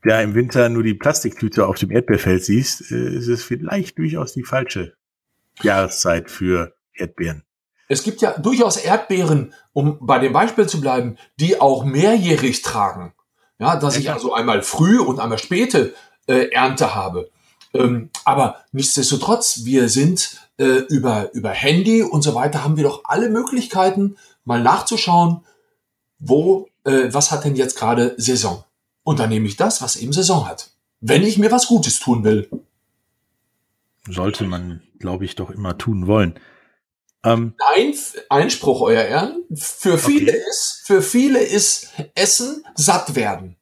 ja 0.04 0.20
im 0.20 0.34
Winter 0.34 0.68
nur 0.68 0.84
die 0.84 0.94
Plastiktüte 0.94 1.66
auf 1.66 1.76
dem 1.76 1.90
Erdbeerfeld 1.90 2.44
siehst, 2.44 2.90
äh, 2.92 3.16
ist 3.16 3.26
es 3.26 3.42
vielleicht 3.42 3.98
durchaus 3.98 4.32
die 4.32 4.44
falsche 4.44 4.94
Jahreszeit 5.60 6.30
für 6.30 6.74
Erdbeeren. 6.94 7.42
Es 7.88 8.04
gibt 8.04 8.22
ja 8.22 8.38
durchaus 8.38 8.76
Erdbeeren, 8.76 9.52
um 9.72 9.98
bei 10.00 10.20
dem 10.20 10.32
Beispiel 10.32 10.68
zu 10.68 10.80
bleiben, 10.80 11.18
die 11.40 11.60
auch 11.60 11.84
mehrjährig 11.84 12.62
tragen. 12.62 13.12
Ja, 13.58 13.76
dass 13.76 13.96
ich 13.96 14.10
also 14.10 14.32
einmal 14.32 14.62
früh 14.62 15.00
und 15.00 15.18
einmal 15.18 15.38
späte 15.38 15.92
äh, 16.26 16.50
Ernte 16.50 16.94
habe. 16.94 17.30
Ähm, 17.74 18.10
aber 18.24 18.64
nichtsdestotrotz, 18.72 19.64
wir 19.64 19.88
sind 19.88 20.38
äh, 20.58 20.80
über, 20.88 21.32
über 21.32 21.50
Handy 21.50 22.02
und 22.02 22.22
so 22.22 22.34
weiter, 22.34 22.64
haben 22.64 22.76
wir 22.76 22.84
doch 22.84 23.02
alle 23.04 23.28
Möglichkeiten, 23.28 24.16
mal 24.44 24.62
nachzuschauen, 24.62 25.44
wo, 26.18 26.68
äh, 26.84 27.08
was 27.12 27.30
hat 27.30 27.44
denn 27.44 27.56
jetzt 27.56 27.76
gerade 27.76 28.14
Saison? 28.16 28.64
Und 29.02 29.18
dann 29.18 29.30
nehme 29.30 29.46
ich 29.46 29.56
das, 29.56 29.82
was 29.82 29.96
eben 29.96 30.12
Saison 30.12 30.46
hat. 30.48 30.70
Wenn 31.00 31.22
ich 31.22 31.38
mir 31.38 31.50
was 31.50 31.66
Gutes 31.66 31.98
tun 31.98 32.24
will. 32.24 32.48
Sollte 34.08 34.44
man, 34.44 34.82
glaube 34.98 35.24
ich, 35.24 35.34
doch 35.34 35.50
immer 35.50 35.78
tun 35.78 36.06
wollen. 36.06 36.38
Ähm, 37.24 37.54
Nein, 37.74 37.94
Einspruch, 38.28 38.80
euer 38.82 39.02
Ehren. 39.02 39.44
Für 39.54 39.98
viele 39.98 40.32
okay. 40.32 40.42
ist, 40.48 40.82
für 40.84 41.02
viele 41.02 41.40
ist 41.40 41.90
Essen 42.14 42.64
satt 42.74 43.14
werden. 43.14 43.56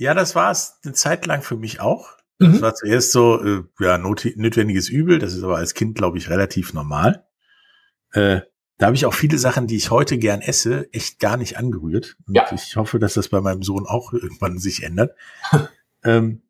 Ja, 0.00 0.14
das 0.14 0.34
war 0.34 0.50
es 0.50 0.78
eine 0.82 0.94
Zeit 0.94 1.26
lang 1.26 1.42
für 1.42 1.58
mich 1.58 1.80
auch. 1.80 2.16
Das 2.38 2.48
mhm. 2.48 2.60
war 2.62 2.74
zuerst 2.74 3.12
so, 3.12 3.38
äh, 3.44 3.64
ja, 3.80 3.98
notwendiges 3.98 4.88
Übel. 4.88 5.18
Das 5.18 5.34
ist 5.34 5.42
aber 5.42 5.58
als 5.58 5.74
Kind, 5.74 5.94
glaube 5.94 6.16
ich, 6.16 6.30
relativ 6.30 6.72
normal. 6.72 7.26
Äh, 8.12 8.40
da 8.78 8.86
habe 8.86 8.96
ich 8.96 9.04
auch 9.04 9.12
viele 9.12 9.36
Sachen, 9.36 9.66
die 9.66 9.76
ich 9.76 9.90
heute 9.90 10.16
gern 10.16 10.40
esse, 10.40 10.90
echt 10.94 11.18
gar 11.18 11.36
nicht 11.36 11.58
angerührt. 11.58 12.16
Und 12.26 12.34
ja. 12.34 12.50
ich 12.50 12.76
hoffe, 12.76 12.98
dass 12.98 13.12
das 13.12 13.28
bei 13.28 13.42
meinem 13.42 13.62
Sohn 13.62 13.86
auch 13.86 14.14
irgendwann 14.14 14.58
sich 14.58 14.84
ändert. 14.84 15.14
ähm, 16.02 16.40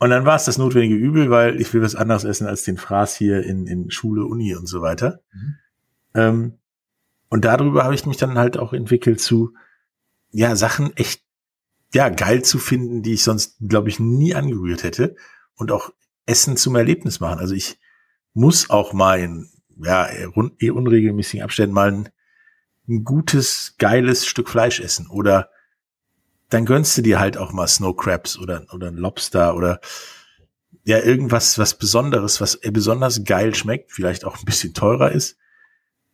und 0.00 0.10
dann 0.10 0.26
war 0.26 0.34
es 0.34 0.44
das 0.44 0.58
notwendige 0.58 0.96
Übel, 0.96 1.30
weil 1.30 1.60
ich 1.60 1.72
will 1.72 1.82
was 1.82 1.94
anderes 1.94 2.24
essen 2.24 2.48
als 2.48 2.64
den 2.64 2.78
Fraß 2.78 3.14
hier 3.14 3.44
in, 3.44 3.68
in 3.68 3.92
Schule, 3.92 4.24
Uni 4.24 4.56
und 4.56 4.66
so 4.66 4.82
weiter. 4.82 5.20
Mhm. 5.32 5.54
Ähm, 6.14 6.58
und 7.28 7.44
darüber 7.44 7.84
habe 7.84 7.94
ich 7.94 8.06
mich 8.06 8.16
dann 8.16 8.36
halt 8.36 8.58
auch 8.58 8.72
entwickelt 8.72 9.20
zu, 9.20 9.54
ja, 10.32 10.56
Sachen 10.56 10.96
echt 10.96 11.22
ja, 11.92 12.08
geil 12.08 12.42
zu 12.42 12.58
finden, 12.58 13.02
die 13.02 13.14
ich 13.14 13.24
sonst, 13.24 13.56
glaube 13.60 13.88
ich, 13.88 13.98
nie 13.98 14.34
angerührt 14.34 14.82
hätte 14.82 15.16
und 15.54 15.72
auch 15.72 15.90
Essen 16.26 16.56
zum 16.56 16.76
Erlebnis 16.76 17.20
machen. 17.20 17.40
Also 17.40 17.54
ich 17.54 17.78
muss 18.32 18.70
auch 18.70 18.92
mal 18.92 19.18
in, 19.18 19.50
ja, 19.76 20.08
eh 20.08 20.70
unregelmäßigen 20.70 21.42
Abständen 21.42 21.74
mal 21.74 21.90
ein, 21.90 22.08
ein 22.88 23.04
gutes, 23.04 23.74
geiles 23.78 24.26
Stück 24.26 24.48
Fleisch 24.48 24.80
essen 24.80 25.08
oder 25.08 25.50
dann 26.48 26.64
gönnst 26.64 26.98
du 26.98 27.02
dir 27.02 27.20
halt 27.20 27.36
auch 27.36 27.52
mal 27.52 27.68
Snow 27.68 27.96
Crabs 27.96 28.38
oder, 28.38 28.66
oder 28.72 28.88
ein 28.88 28.96
Lobster 28.96 29.56
oder 29.56 29.80
ja, 30.84 30.98
irgendwas, 30.98 31.58
was 31.58 31.78
Besonderes, 31.78 32.40
was 32.40 32.58
besonders 32.60 33.24
geil 33.24 33.54
schmeckt, 33.54 33.92
vielleicht 33.92 34.24
auch 34.24 34.38
ein 34.38 34.44
bisschen 34.44 34.74
teurer 34.74 35.12
ist 35.12 35.36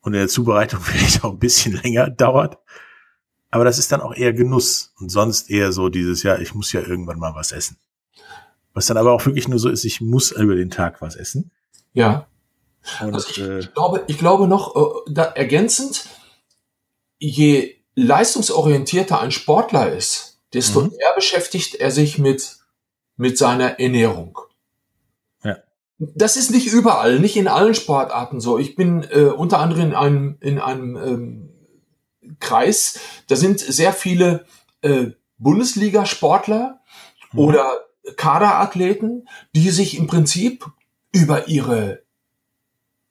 und 0.00 0.14
in 0.14 0.20
der 0.20 0.28
Zubereitung 0.28 0.80
vielleicht 0.82 1.24
auch 1.24 1.32
ein 1.32 1.38
bisschen 1.38 1.80
länger 1.82 2.10
dauert. 2.10 2.58
Aber 3.56 3.64
das 3.64 3.78
ist 3.78 3.90
dann 3.90 4.02
auch 4.02 4.14
eher 4.14 4.34
Genuss 4.34 4.92
und 5.00 5.08
sonst 5.08 5.48
eher 5.48 5.72
so 5.72 5.88
dieses, 5.88 6.22
ja, 6.22 6.36
ich 6.36 6.54
muss 6.54 6.72
ja 6.72 6.82
irgendwann 6.82 7.18
mal 7.18 7.34
was 7.34 7.52
essen. 7.52 7.78
Was 8.74 8.84
dann 8.84 8.98
aber 8.98 9.12
auch 9.12 9.24
wirklich 9.24 9.48
nur 9.48 9.58
so 9.58 9.70
ist, 9.70 9.86
ich 9.86 10.02
muss 10.02 10.30
über 10.30 10.56
den 10.56 10.68
Tag 10.68 11.00
was 11.00 11.16
essen. 11.16 11.50
Ja. 11.94 12.26
Und, 13.00 13.14
also 13.14 13.30
ich, 13.30 13.40
äh, 13.40 13.66
glaube, 13.72 14.04
ich 14.08 14.18
glaube 14.18 14.46
noch, 14.46 14.76
äh, 14.76 15.10
da 15.10 15.24
ergänzend, 15.24 16.04
je 17.18 17.76
leistungsorientierter 17.94 19.22
ein 19.22 19.30
Sportler 19.30 19.90
ist, 19.90 20.38
desto 20.52 20.82
mhm. 20.82 20.88
mehr 20.88 21.14
beschäftigt 21.14 21.76
er 21.76 21.90
sich 21.90 22.18
mit, 22.18 22.58
mit 23.16 23.38
seiner 23.38 23.80
Ernährung. 23.80 24.38
Ja. 25.42 25.56
Das 25.96 26.36
ist 26.36 26.50
nicht 26.50 26.66
überall, 26.66 27.20
nicht 27.20 27.38
in 27.38 27.48
allen 27.48 27.74
Sportarten 27.74 28.38
so. 28.38 28.58
Ich 28.58 28.76
bin 28.76 29.02
äh, 29.04 29.30
unter 29.34 29.60
anderem 29.60 29.80
in 29.80 29.94
einem, 29.94 30.36
in 30.40 30.58
einem 30.58 30.96
ähm, 30.96 31.55
Kreis, 32.40 32.98
da 33.28 33.36
sind 33.36 33.60
sehr 33.60 33.92
viele 33.92 34.46
äh, 34.82 35.08
Bundesliga-Sportler 35.38 36.80
mhm. 37.32 37.38
oder 37.38 37.86
Kaderathleten, 38.16 39.28
die 39.54 39.70
sich 39.70 39.96
im 39.96 40.06
Prinzip 40.06 40.66
über 41.12 41.48
ihre 41.48 42.02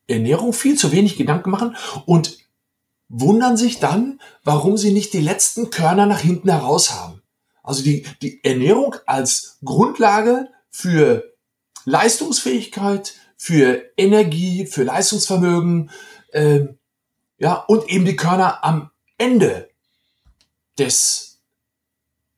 Ernährung 0.08 0.54
viel 0.54 0.78
zu 0.78 0.92
wenig 0.92 1.18
Gedanken 1.18 1.50
machen 1.50 1.76
und 2.06 2.38
wundern 3.10 3.58
sich 3.58 3.80
dann, 3.80 4.20
warum 4.44 4.78
sie 4.78 4.92
nicht 4.92 5.14
die 5.14 5.22
letzten 5.22 5.70
Körner 5.70 6.06
nach 6.06 6.20
hinten 6.20 6.50
heraus 6.50 6.94
haben. 6.94 7.22
Also 7.64 7.84
die, 7.84 8.06
die 8.22 8.44
Ernährung 8.44 8.96
als 9.06 9.58
Grundlage 9.64 10.50
für 10.70 11.34
Leistungsfähigkeit, 11.86 13.16
für 13.38 13.84
Energie, 13.98 14.66
für 14.66 14.84
Leistungsvermögen, 14.84 15.90
äh, 16.32 16.66
ja, 17.38 17.56
und 17.56 17.90
eben 17.90 18.06
die 18.06 18.16
Körner 18.16 18.64
am 18.64 18.92
Ende 19.18 19.70
des 20.78 21.26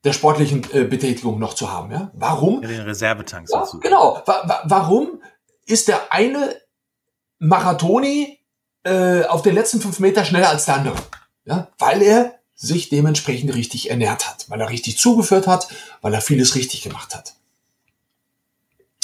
der 0.04 0.14
sportlichen 0.14 0.66
äh, 0.72 0.86
Betätigung 0.86 1.40
noch 1.40 1.54
zu 1.54 1.72
haben. 1.72 1.92
Ja? 1.92 2.12
Warum? 2.14 2.62
Ja, 2.62 2.70
den 2.70 2.82
Reservetank. 2.82 3.50
Ja, 3.52 3.68
genau. 3.82 4.22
Wa 4.26 4.44
wa 4.46 4.62
warum 4.66 5.22
ist 5.66 5.88
der 5.88 6.14
eine 6.14 6.56
Marathoni 7.40 8.40
äh, 8.84 9.26
auf 9.26 9.42
den 9.42 9.56
letzten 9.56 9.82
fünf 9.82 10.00
Meter 10.00 10.24
schneller 10.24 10.50
als 10.50 10.66
der 10.66 10.76
andere? 10.76 10.96
Ja? 11.46 11.68
Weil 11.78 12.02
er 12.02 12.36
sich 12.56 12.90
dementsprechend 12.90 13.54
richtig 13.54 13.90
ernährt 13.90 14.28
hat, 14.28 14.50
weil 14.50 14.62
er 14.62 14.70
richtig 14.70 14.98
zugeführt 14.98 15.46
hat, 15.46 15.68
weil 16.02 16.14
er 16.14 16.22
vieles 16.22 16.56
richtig 16.56 16.82
gemacht 16.82 17.14
hat. 17.14 17.36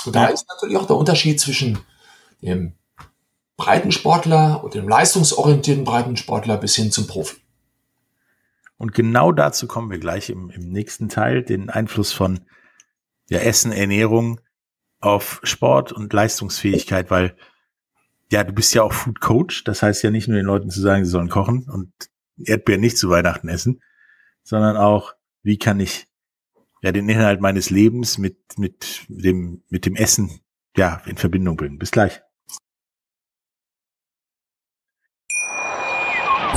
Und 0.06 0.16
da 0.16 0.26
ist 0.26 0.48
natürlich 0.48 0.78
auch 0.78 0.88
der 0.88 0.96
Unterschied 0.96 1.40
zwischen 1.40 1.80
dem 2.42 2.74
Breitensportler 3.58 4.64
und 4.64 4.74
dem 4.74 4.90
leistungsorientierten 4.90 5.84
Breitensportler 5.84 6.58
bis 6.58 6.76
hin 6.76 6.92
zum 6.92 7.08
Profi. 7.08 7.43
Und 8.78 8.94
genau 8.94 9.32
dazu 9.32 9.68
kommen 9.68 9.92
wir 9.92 10.00
gleich 10.00 10.30
im, 10.30 10.50
im 10.50 10.70
nächsten 10.70 11.10
Teil, 11.10 11.44
den 11.44 11.70
Einfluss 11.70 12.12
von 12.12 12.42
ja, 13.30 13.40
Essen, 13.40 13.72
Ernährung 13.72 14.42
auf 15.00 15.40
Sport 15.44 15.92
und 15.92 16.12
Leistungsfähigkeit, 16.14 17.12
weil 17.12 17.36
ja, 18.32 18.44
du 18.44 18.54
bist 18.54 18.74
ja 18.74 18.84
auch 18.84 18.94
Food 18.94 19.20
Coach. 19.20 19.64
Das 19.64 19.84
heißt 19.84 20.04
ja 20.04 20.10
nicht 20.10 20.28
nur 20.28 20.38
den 20.38 20.46
Leuten 20.46 20.70
zu 20.70 20.82
sagen, 20.82 21.06
sie 21.06 21.12
sollen 21.12 21.30
kochen 21.30 21.70
und 21.70 21.92
Erdbeeren 22.44 22.82
nicht 22.82 22.98
zu 22.98 23.10
Weihnachten 23.10 23.48
essen, 23.48 23.82
sondern 24.44 24.76
auch, 24.76 25.14
wie 25.44 25.58
kann 25.58 25.80
ich 25.80 26.08
ja 26.82 26.92
den 26.92 27.08
Inhalt 27.08 27.42
meines 27.42 27.70
Lebens 27.70 28.18
mit, 28.18 28.38
mit 28.58 29.06
dem, 29.08 29.64
mit 29.70 29.86
dem 29.86 29.96
Essen 29.96 30.42
ja 30.76 31.02
in 31.06 31.18
Verbindung 31.18 31.58
bringen. 31.58 31.78
Bis 31.78 31.92
gleich. 31.92 32.22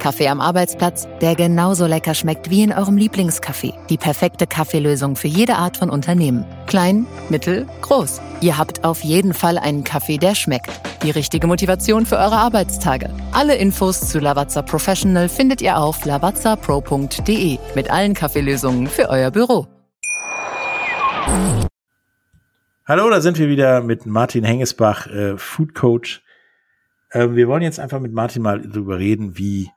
Kaffee 0.00 0.26
am 0.26 0.40
Arbeitsplatz, 0.40 1.06
der 1.20 1.36
genauso 1.36 1.86
lecker 1.86 2.14
schmeckt 2.14 2.50
wie 2.50 2.64
in 2.64 2.72
eurem 2.72 2.96
Lieblingscafé. 2.96 3.74
Die 3.88 3.98
perfekte 3.98 4.48
Kaffeelösung 4.48 5.14
für 5.14 5.28
jede 5.28 5.54
Art 5.54 5.76
von 5.76 5.90
Unternehmen. 5.90 6.44
Klein, 6.66 7.06
mittel, 7.28 7.68
groß. 7.82 8.20
Ihr 8.40 8.58
habt 8.58 8.82
auf 8.82 9.04
jeden 9.04 9.34
Fall 9.34 9.58
einen 9.58 9.84
Kaffee, 9.84 10.18
der 10.18 10.34
schmeckt. 10.34 10.70
Die 11.04 11.10
richtige 11.10 11.46
Motivation 11.46 12.04
für 12.04 12.16
eure 12.16 12.36
Arbeitstage. 12.36 13.10
Alle 13.30 13.54
Infos 13.54 14.00
zu 14.00 14.18
Lavazza 14.18 14.62
Professional 14.62 15.28
findet 15.28 15.62
ihr 15.62 15.76
auf 15.76 16.04
lavazzapro.de 16.04 17.58
mit 17.76 17.90
allen 17.90 18.14
Kaffeelösungen 18.14 18.88
für 18.88 19.08
euer 19.08 19.30
Büro. 19.30 19.68
Hallo, 22.86 23.08
da 23.08 23.20
sind 23.20 23.38
wir 23.38 23.48
wieder 23.48 23.82
mit 23.82 24.04
Martin 24.06 24.42
Hengesbach, 24.42 25.06
äh, 25.06 25.36
Food 25.36 25.74
Coach. 25.74 26.22
Äh, 27.10 27.28
wir 27.30 27.46
wollen 27.46 27.62
jetzt 27.62 27.78
einfach 27.78 28.00
mit 28.00 28.12
Martin 28.12 28.42
mal 28.42 28.60
darüber 28.60 28.98
reden, 28.98 29.38
wie 29.38 29.70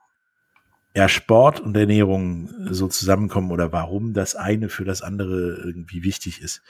ja, 0.95 1.10
Sport 1.10 1.60
und 1.60 1.75
Ernährung 1.75 2.49
so 2.69 2.88
zusammenkommen 2.88 3.51
oder 3.51 3.71
warum 3.71 4.13
das 4.13 4.36
eine 4.36 4.69
für 4.69 4.86
das 4.86 5.01
andere 5.01 5.62
irgendwie 5.63 6.03
wichtig 6.03 6.41
ist. 6.41 6.62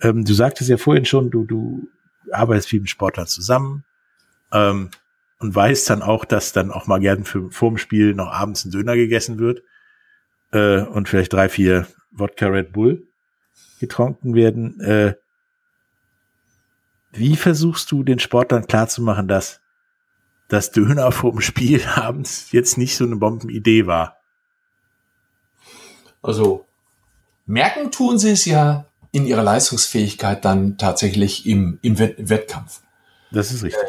Ähm, 0.00 0.24
du 0.24 0.32
sagtest 0.32 0.70
ja 0.70 0.78
vorhin 0.78 1.04
schon, 1.04 1.30
du, 1.30 1.44
du 1.44 1.88
arbeitest 2.30 2.68
viel 2.68 2.80
mit 2.80 2.90
Sportlern 2.90 3.26
zusammen 3.26 3.84
ähm, 4.52 4.90
und 5.38 5.54
weißt 5.54 5.90
dann 5.90 6.02
auch, 6.02 6.24
dass 6.24 6.52
dann 6.52 6.70
auch 6.70 6.86
mal 6.86 7.00
gern 7.00 7.24
für, 7.24 7.50
vorm 7.50 7.76
Spiel 7.76 8.14
noch 8.14 8.32
abends 8.32 8.64
ein 8.64 8.70
Döner 8.70 8.96
gegessen 8.96 9.38
wird 9.38 9.62
äh, 10.52 10.80
und 10.80 11.08
vielleicht 11.08 11.32
drei, 11.32 11.48
vier 11.48 11.86
Wodka 12.10 12.46
Red 12.46 12.72
Bull 12.72 13.06
getrunken 13.80 14.34
werden. 14.34 14.80
Äh, 14.80 15.14
wie 17.10 17.36
versuchst 17.36 17.90
du 17.92 18.02
den 18.02 18.18
Sportlern 18.18 18.66
klarzumachen, 18.66 19.28
dass 19.28 19.61
das 20.52 20.70
Döner 20.70 21.10
vorm 21.12 21.40
Spiel 21.40 21.82
abends 21.94 22.52
jetzt 22.52 22.76
nicht 22.76 22.96
so 22.96 23.04
eine 23.04 23.16
Bombenidee 23.16 23.86
war? 23.86 24.18
Also 26.22 26.66
merken 27.46 27.90
tun 27.90 28.18
sie 28.18 28.30
es 28.30 28.44
ja 28.44 28.84
in 29.10 29.26
ihrer 29.26 29.42
Leistungsfähigkeit 29.42 30.44
dann 30.44 30.78
tatsächlich 30.78 31.46
im, 31.46 31.78
im 31.82 31.98
Wettkampf. 31.98 32.80
Das 33.30 33.50
ist 33.50 33.62
richtig. 33.62 33.82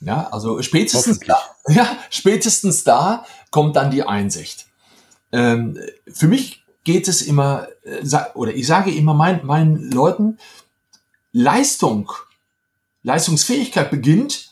Ja, 0.00 0.28
also 0.30 0.62
spätestens 0.62 1.20
da, 1.20 1.38
ja, 1.68 1.96
spätestens 2.10 2.84
da 2.84 3.24
kommt 3.50 3.76
dann 3.76 3.90
die 3.90 4.02
Einsicht. 4.02 4.66
Ähm, 5.32 5.78
für 6.10 6.28
mich 6.28 6.64
geht 6.84 7.08
es 7.08 7.22
immer, 7.22 7.68
äh, 7.82 8.02
oder 8.34 8.54
ich 8.54 8.66
sage 8.66 8.90
immer 8.90 9.14
meinen, 9.14 9.44
meinen 9.44 9.90
Leuten, 9.90 10.38
Leistung, 11.32 12.10
Leistungsfähigkeit 13.02 13.90
beginnt 13.90 14.49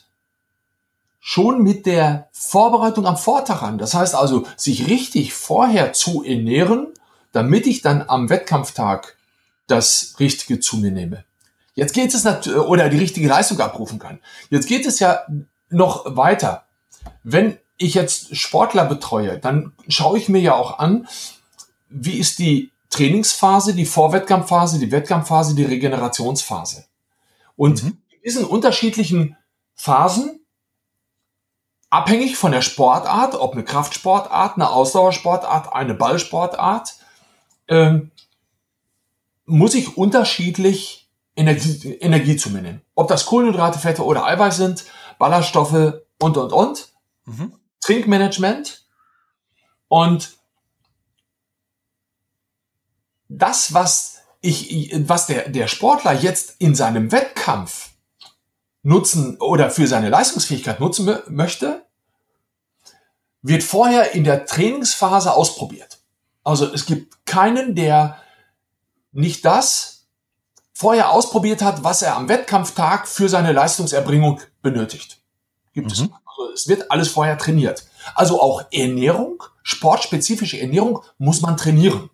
schon 1.19 1.63
mit 1.63 1.85
der 1.85 2.29
Vorbereitung 2.31 3.05
am 3.05 3.17
Vortag 3.17 3.61
an. 3.61 3.77
Das 3.77 3.93
heißt 3.93 4.15
also, 4.15 4.45
sich 4.55 4.87
richtig 4.87 5.33
vorher 5.33 5.93
zu 5.93 6.23
ernähren, 6.23 6.87
damit 7.31 7.67
ich 7.67 7.81
dann 7.81 8.03
am 8.07 8.29
Wettkampftag 8.29 9.17
das 9.67 10.15
Richtige 10.19 10.59
zu 10.59 10.77
mir 10.77 10.91
nehme. 10.91 11.25
Jetzt 11.75 11.93
geht 11.93 12.13
es 12.13 12.23
natürlich, 12.23 12.59
oder 12.59 12.89
die 12.89 12.97
richtige 12.97 13.27
Leistung 13.27 13.59
abrufen 13.59 13.99
kann. 13.99 14.19
Jetzt 14.49 14.67
geht 14.67 14.85
es 14.85 14.99
ja 14.99 15.21
noch 15.69 16.17
weiter. 16.17 16.65
Wenn 17.23 17.57
ich 17.77 17.93
jetzt 17.93 18.35
Sportler 18.35 18.85
betreue, 18.85 19.37
dann 19.39 19.73
schaue 19.87 20.17
ich 20.17 20.29
mir 20.29 20.41
ja 20.41 20.55
auch 20.55 20.79
an, 20.79 21.07
wie 21.89 22.17
ist 22.17 22.39
die 22.39 22.71
Trainingsphase, 22.89 23.73
die 23.73 23.85
Vorwettkampfphase, 23.85 24.79
die 24.79 24.91
Wettkampfphase, 24.91 25.55
die 25.55 25.63
Regenerationsphase. 25.63 26.85
Und 27.55 27.83
mhm. 27.83 27.97
in 28.09 28.21
diesen 28.25 28.45
unterschiedlichen 28.45 29.37
Phasen, 29.75 30.39
abhängig 31.89 32.37
von 32.37 32.51
der 32.51 32.61
Sportart, 32.61 33.35
ob 33.35 33.53
eine 33.53 33.63
Kraftsportart, 33.63 34.55
eine 34.55 34.69
Ausdauersportart, 34.69 35.73
eine 35.73 35.93
Ballsportart, 35.93 36.95
ähm, 37.67 38.11
muss 39.45 39.73
ich 39.73 39.97
unterschiedlich 39.97 41.09
Energie, 41.35 41.93
Energie 41.93 42.35
zu 42.35 42.49
mir 42.51 42.61
nehmen. 42.61 42.81
Ob 42.95 43.07
das 43.07 43.25
Kohlenhydrate, 43.25 43.79
Fette 43.79 44.03
oder 44.03 44.25
Eiweiß 44.25 44.57
sind, 44.57 44.85
Ballaststoffe 45.17 45.93
und, 46.19 46.37
und, 46.37 46.53
und. 46.53 46.89
Mhm. 47.25 47.53
Trinkmanagement. 47.81 48.85
Und 49.87 50.37
das, 53.27 53.73
was 53.73 54.19
ich, 54.41 54.93
was 55.07 55.27
der, 55.27 55.49
der 55.49 55.67
Sportler 55.67 56.13
jetzt 56.13 56.55
in 56.59 56.75
seinem 56.75 57.11
Wettkampf 57.11 57.91
nutzen 58.89 59.37
oder 59.37 59.69
für 59.69 59.87
seine 59.87 60.09
Leistungsfähigkeit 60.09 60.79
nutzen 60.79 61.17
möchte, 61.29 61.85
wird 63.41 63.63
vorher 63.63 64.13
in 64.13 64.23
der 64.25 64.45
Trainingsphase 64.45 65.33
ausprobiert. 65.33 65.99
Also 66.43 66.65
es 66.73 66.85
gibt 66.85 67.25
keinen, 67.25 67.75
der 67.75 68.17
nicht 69.11 69.45
das 69.45 70.07
vorher 70.73 71.11
ausprobiert 71.11 71.61
hat, 71.61 71.83
was 71.83 72.01
er 72.01 72.15
am 72.15 72.27
Wettkampftag 72.27 73.07
für 73.07 73.29
seine 73.29 73.51
Leistungserbringung 73.51 74.41
benötigt. 74.61 75.21
Gibt 75.73 75.87
mhm. 75.87 75.93
es. 75.93 75.99
Also 76.25 76.53
es 76.53 76.67
wird 76.67 76.91
alles 76.91 77.09
vorher 77.09 77.37
trainiert. 77.37 77.85
Also 78.15 78.41
auch 78.41 78.63
Ernährung, 78.71 79.43
sportspezifische 79.61 80.59
Ernährung 80.59 81.03
muss 81.17 81.41
man 81.41 81.57
trainieren. 81.57 82.09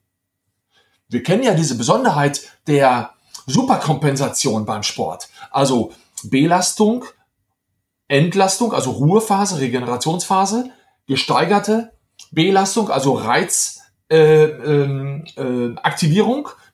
Wir 1.08 1.24
kennen 1.24 1.44
ja 1.44 1.54
diese 1.54 1.78
Besonderheit 1.78 2.42
der 2.68 3.14
Superkompensation 3.46 4.66
beim 4.66 4.84
Sport. 4.84 5.30
Also 5.52 5.94
Belastung, 6.30 7.06
Entlastung, 8.08 8.74
also 8.74 8.92
Ruhephase, 8.92 9.60
Regenerationsphase, 9.60 10.70
gesteigerte 11.08 11.92
Belastung, 12.32 12.90
also 12.90 13.14
Reiz, 13.14 13.82
äh, 14.10 14.46
ähm, 14.46 15.26
äh, 15.36 15.76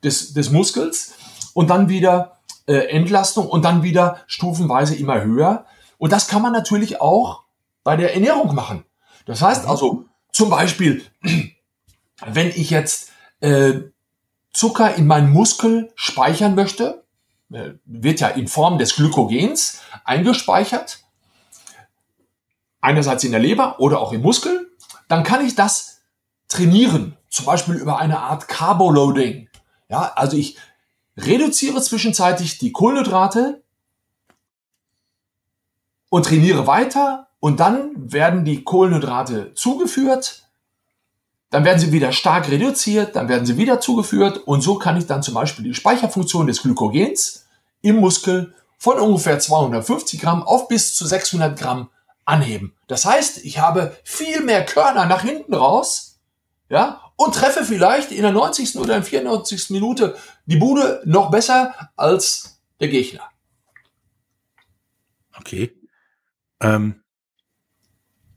des, 0.03 0.33
des 0.33 0.49
Muskels 0.51 1.13
und 1.53 1.69
dann 1.69 1.87
wieder 1.87 2.39
äh, 2.67 2.89
Entlastung 2.89 3.47
und 3.47 3.63
dann 3.63 3.83
wieder 3.83 4.17
stufenweise 4.27 4.95
immer 4.95 5.23
höher. 5.23 5.65
Und 5.97 6.11
das 6.11 6.27
kann 6.27 6.41
man 6.41 6.51
natürlich 6.51 6.99
auch 6.99 7.43
bei 7.83 7.95
der 7.95 8.13
Ernährung 8.13 8.53
machen. 8.53 8.83
Das 9.25 9.41
heißt 9.41 9.67
also 9.67 10.05
zum 10.31 10.49
Beispiel, 10.49 11.03
wenn 12.25 12.49
ich 12.49 12.69
jetzt 12.69 13.11
äh, 13.39 13.73
Zucker 14.53 14.95
in 14.95 15.07
meinen 15.07 15.31
Muskel 15.31 15.91
speichern 15.95 16.55
möchte, 16.55 17.00
wird 17.85 18.19
ja 18.19 18.29
in 18.29 18.47
Form 18.47 18.77
des 18.77 18.95
Glykogens 18.95 19.81
eingespeichert, 20.03 21.03
einerseits 22.79 23.23
in 23.23 23.31
der 23.31 23.39
Leber 23.39 23.79
oder 23.79 23.99
auch 23.99 24.13
im 24.13 24.21
Muskel, 24.21 24.71
dann 25.07 25.23
kann 25.23 25.45
ich 25.45 25.55
das 25.55 26.01
trainieren, 26.47 27.17
zum 27.29 27.45
Beispiel 27.45 27.75
über 27.75 27.99
eine 27.99 28.19
Art 28.19 28.47
Carboloading. 28.47 29.49
Ja, 29.89 30.13
also 30.15 30.37
ich 30.37 30.57
reduziere 31.17 31.81
zwischenzeitlich 31.81 32.57
die 32.57 32.71
Kohlenhydrate 32.71 33.61
und 36.09 36.25
trainiere 36.25 36.67
weiter 36.67 37.27
und 37.39 37.59
dann 37.59 38.11
werden 38.11 38.45
die 38.45 38.63
Kohlenhydrate 38.63 39.53
zugeführt, 39.53 40.49
dann 41.51 41.65
werden 41.65 41.79
sie 41.79 41.91
wieder 41.91 42.11
stark 42.11 42.49
reduziert, 42.49 43.15
dann 43.15 43.29
werden 43.29 43.45
sie 43.45 43.57
wieder 43.57 43.79
zugeführt 43.79 44.37
und 44.39 44.61
so 44.61 44.75
kann 44.75 44.97
ich 44.97 45.05
dann 45.05 45.21
zum 45.21 45.35
Beispiel 45.35 45.65
die 45.65 45.75
Speicherfunktion 45.75 46.47
des 46.47 46.63
Glykogens 46.63 47.45
im 47.81 47.97
Muskel 47.97 48.55
von 48.77 48.97
ungefähr 48.99 49.37
250 49.37 50.19
Gramm 50.19 50.43
auf 50.43 50.67
bis 50.67 50.95
zu 50.95 51.05
600 51.05 51.59
Gramm 51.59 51.89
anheben. 52.25 52.73
Das 52.87 53.05
heißt, 53.05 53.45
ich 53.45 53.59
habe 53.59 53.95
viel 54.03 54.41
mehr 54.41 54.65
Körner 54.65 55.05
nach 55.05 55.21
hinten 55.21 55.53
raus, 55.53 56.19
ja, 56.69 57.01
und 57.17 57.35
treffe 57.35 57.65
vielleicht 57.65 58.11
in 58.11 58.21
der 58.21 58.31
90. 58.31 58.77
oder 58.77 58.95
in 58.95 59.03
94. 59.03 59.69
Minute 59.71 60.17
die 60.45 60.55
Bude 60.55 61.01
noch 61.05 61.29
besser 61.29 61.75
als 61.95 62.61
der 62.79 62.87
Gegner. 62.87 63.29
Okay. 65.37 65.77
Ähm, 66.61 67.03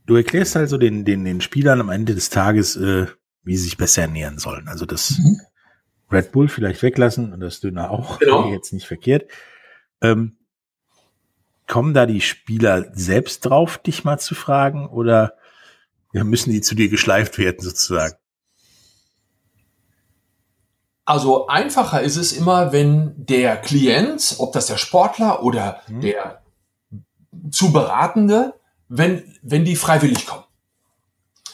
du 0.05 0.15
erklärst 0.15 0.55
also 0.55 0.77
den, 0.77 1.05
den, 1.05 1.25
den 1.25 1.41
Spielern 1.41 1.81
am 1.81 1.89
Ende 1.89 2.15
des 2.15 2.29
Tages, 2.29 2.75
äh, 2.75 3.07
wie 3.43 3.57
sie 3.57 3.65
sich 3.65 3.77
besser 3.77 4.03
ernähren 4.03 4.37
sollen. 4.37 4.67
Also 4.67 4.85
das 4.85 5.17
mhm. 5.17 5.41
Red 6.11 6.31
Bull 6.31 6.47
vielleicht 6.47 6.81
weglassen 6.83 7.33
und 7.33 7.39
das 7.39 7.59
Döner 7.59 7.91
auch. 7.91 8.19
Genau. 8.25 8.51
Jetzt 8.51 8.73
nicht 8.73 8.87
verkehrt. 8.87 9.29
Ähm, 10.01 10.37
kommen 11.67 11.93
da 11.93 12.05
die 12.05 12.21
Spieler 12.21 12.91
selbst 12.93 13.45
drauf, 13.45 13.77
dich 13.77 14.03
mal 14.03 14.19
zu 14.19 14.35
fragen 14.35 14.87
oder 14.87 15.33
müssen 16.11 16.51
die 16.51 16.61
zu 16.61 16.75
dir 16.75 16.89
geschleift 16.89 17.37
werden 17.37 17.59
sozusagen? 17.59 18.15
Also 21.03 21.47
einfacher 21.47 22.01
ist 22.01 22.15
es 22.15 22.31
immer, 22.31 22.71
wenn 22.71 23.13
der 23.17 23.57
Klient, 23.57 24.35
ob 24.39 24.53
das 24.53 24.67
der 24.67 24.77
Sportler 24.77 25.43
oder 25.43 25.81
hm. 25.85 26.01
der 26.01 26.41
zu 27.51 27.71
Beratende, 27.71 28.53
wenn, 28.87 29.37
wenn 29.41 29.65
die 29.65 29.75
freiwillig 29.75 30.25
kommen. 30.25 30.43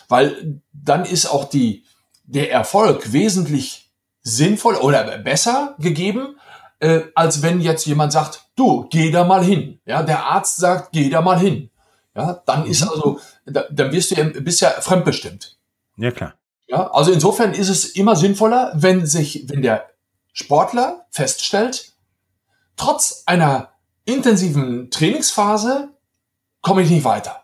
Weil 0.08 0.62
dann 0.74 1.06
ist 1.06 1.26
auch 1.26 1.46
die, 1.46 1.86
der 2.24 2.52
Erfolg 2.52 3.14
wesentlich 3.14 3.92
sinnvoll 4.22 4.76
oder 4.76 5.18
besser 5.20 5.76
gegeben, 5.80 6.36
äh, 6.80 7.02
als 7.16 7.42
wenn 7.42 7.62
jetzt 7.62 7.86
jemand 7.86 8.12
sagt, 8.12 8.46
du, 8.56 8.88
geh 8.90 9.12
da 9.12 9.24
mal 9.24 9.44
hin. 9.44 9.80
Ja, 9.86 10.04
der 10.04 10.26
Arzt 10.26 10.58
sagt, 10.58 10.92
geh 10.92 11.10
da 11.10 11.22
mal 11.22 11.40
hin. 11.40 11.70
Ja, 12.16 12.42
dann 12.46 12.66
ist 12.66 12.82
mhm. 12.82 12.90
also, 12.90 13.20
da, 13.46 13.66
dann 13.72 13.92
wirst 13.92 14.12
du 14.12 14.16
ja, 14.16 14.24
bist 14.24 14.62
ja 14.62 14.70
fremdbestimmt. 14.70 15.58
Ja, 15.98 16.12
klar. 16.12 16.34
Ja, 16.68 16.92
also 16.92 17.12
insofern 17.12 17.54
ist 17.54 17.70
es 17.70 17.86
immer 17.86 18.16
sinnvoller, 18.16 18.72
wenn 18.76 19.06
sich, 19.06 19.46
wenn 19.48 19.62
der 19.62 19.90
Sportler 20.34 21.06
feststellt, 21.10 21.94
trotz 22.78 23.24
einer 23.26 23.70
intensiven 24.06 24.90
Trainingsphase 24.90 25.90
komme 26.62 26.82
ich 26.84 26.89
nicht 26.89 27.03
weiter. 27.03 27.43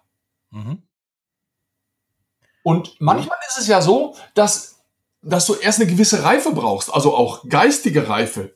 Mhm. 0.51 0.83
Und 2.63 2.99
manchmal 2.99 3.37
ist 3.47 3.59
es 3.59 3.67
ja 3.67 3.81
so, 3.81 4.15
dass, 4.33 4.79
dass 5.21 5.45
du 5.45 5.55
erst 5.55 5.79
eine 5.79 5.89
gewisse 5.89 6.23
Reife 6.23 6.51
brauchst, 6.51 6.93
also 6.93 7.15
auch 7.15 7.47
geistige 7.47 8.09
Reife. 8.09 8.55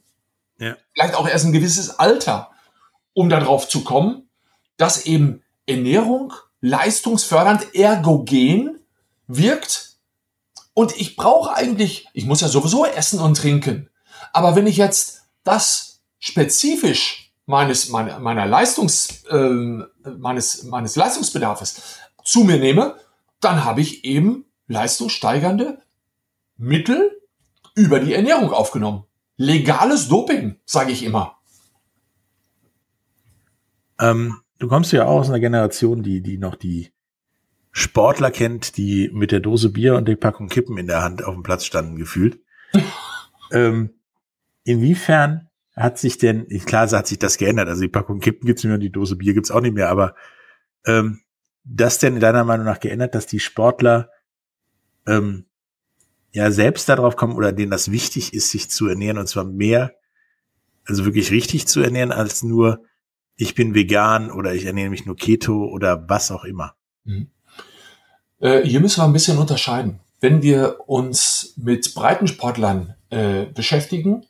Ja. 0.57 0.75
Vielleicht 0.93 1.15
auch 1.15 1.27
erst 1.27 1.45
ein 1.45 1.53
gewisses 1.53 1.97
Alter, 1.97 2.51
um 3.13 3.29
darauf 3.29 3.67
zu 3.67 3.83
kommen, 3.83 4.29
dass 4.77 5.05
eben 5.05 5.43
Ernährung 5.65 6.33
leistungsfördernd 6.61 7.73
ergogen 7.73 8.79
wirkt. 9.27 9.97
Und 10.73 10.95
ich 10.99 11.15
brauche 11.15 11.53
eigentlich, 11.53 12.07
ich 12.13 12.25
muss 12.25 12.41
ja 12.41 12.47
sowieso 12.47 12.85
essen 12.85 13.19
und 13.19 13.37
trinken. 13.37 13.89
Aber 14.33 14.55
wenn 14.55 14.67
ich 14.67 14.77
jetzt 14.77 15.23
das 15.43 16.01
spezifisch 16.19 17.20
meines, 17.51 17.89
meiner, 17.89 18.17
meiner 18.19 18.47
Leistungs, 18.47 19.23
äh, 19.25 19.83
meines, 20.17 20.63
meines 20.63 20.95
Leistungsbedarfs 20.95 21.99
zu 22.23 22.43
mir 22.43 22.57
nehme, 22.57 22.95
dann 23.39 23.63
habe 23.63 23.81
ich 23.81 24.03
eben 24.05 24.45
leistungssteigernde 24.67 25.81
Mittel 26.57 27.21
über 27.75 27.99
die 27.99 28.13
Ernährung 28.13 28.51
aufgenommen 28.51 29.05
legales 29.41 30.07
Doping, 30.07 30.57
sage 30.65 30.91
ich 30.91 31.03
immer. 31.03 31.37
Ähm, 33.99 34.41
du 34.59 34.67
kommst 34.67 34.91
ja 34.91 35.05
auch 35.05 35.19
aus 35.19 35.29
einer 35.29 35.39
Generation, 35.39 36.03
die, 36.03 36.21
die 36.21 36.37
noch 36.37 36.55
die 36.55 36.91
Sportler 37.71 38.29
kennt, 38.31 38.77
die 38.77 39.09
mit 39.13 39.31
der 39.31 39.39
Dose 39.39 39.69
Bier 39.69 39.95
und 39.95 40.07
der 40.07 40.15
Packung 40.15 40.47
Kippen 40.47 40.77
in 40.77 40.87
der 40.87 41.01
Hand 41.01 41.23
auf 41.23 41.33
dem 41.33 41.43
Platz 41.43 41.65
standen, 41.65 41.95
gefühlt. 41.95 42.39
ähm, 43.51 43.95
inwiefern 44.63 45.49
hat 45.75 45.97
sich 45.97 46.17
denn, 46.17 46.47
klar 46.65 46.89
hat 46.89 47.07
sich 47.07 47.19
das 47.19 47.37
geändert, 47.37 47.69
also 47.69 47.81
die 47.81 47.87
Packung 47.87 48.19
Kippen 48.19 48.45
gibt's 48.45 48.63
nicht 48.63 48.69
mehr 48.69 48.77
die 48.77 48.91
Dose 48.91 49.15
Bier 49.15 49.33
gibt's 49.33 49.51
auch 49.51 49.61
nicht 49.61 49.73
mehr, 49.73 49.89
aber 49.89 50.15
ähm, 50.85 51.21
das 51.63 51.99
denn 51.99 52.15
in 52.15 52.19
deiner 52.19 52.43
Meinung 52.43 52.65
nach 52.65 52.79
geändert, 52.79 53.15
dass 53.15 53.27
die 53.27 53.39
Sportler 53.39 54.09
ähm, 55.07 55.45
ja 56.31 56.51
selbst 56.51 56.89
darauf 56.89 57.15
kommen 57.15 57.35
oder 57.35 57.51
denen 57.51 57.71
das 57.71 57.91
wichtig 57.91 58.33
ist, 58.33 58.51
sich 58.51 58.69
zu 58.69 58.87
ernähren 58.87 59.17
und 59.17 59.27
zwar 59.27 59.45
mehr, 59.45 59.95
also 60.85 61.05
wirklich 61.05 61.31
richtig 61.31 61.67
zu 61.67 61.81
ernähren, 61.81 62.11
als 62.11 62.43
nur 62.43 62.83
ich 63.35 63.55
bin 63.55 63.73
vegan 63.73 64.31
oder 64.31 64.53
ich 64.53 64.65
ernähre 64.65 64.89
mich 64.89 65.05
nur 65.05 65.15
Keto 65.15 65.65
oder 65.65 66.07
was 66.09 66.31
auch 66.31 66.43
immer. 66.43 66.75
Mhm. 67.05 67.29
Äh, 68.39 68.61
hier 68.61 68.79
müssen 68.79 68.99
wir 68.99 69.05
ein 69.05 69.13
bisschen 69.13 69.37
unterscheiden. 69.37 69.99
Wenn 70.19 70.41
wir 70.41 70.81
uns 70.87 71.53
mit 71.57 71.93
Breitensportlern 71.95 72.95
äh, 73.09 73.45
beschäftigen, 73.45 74.25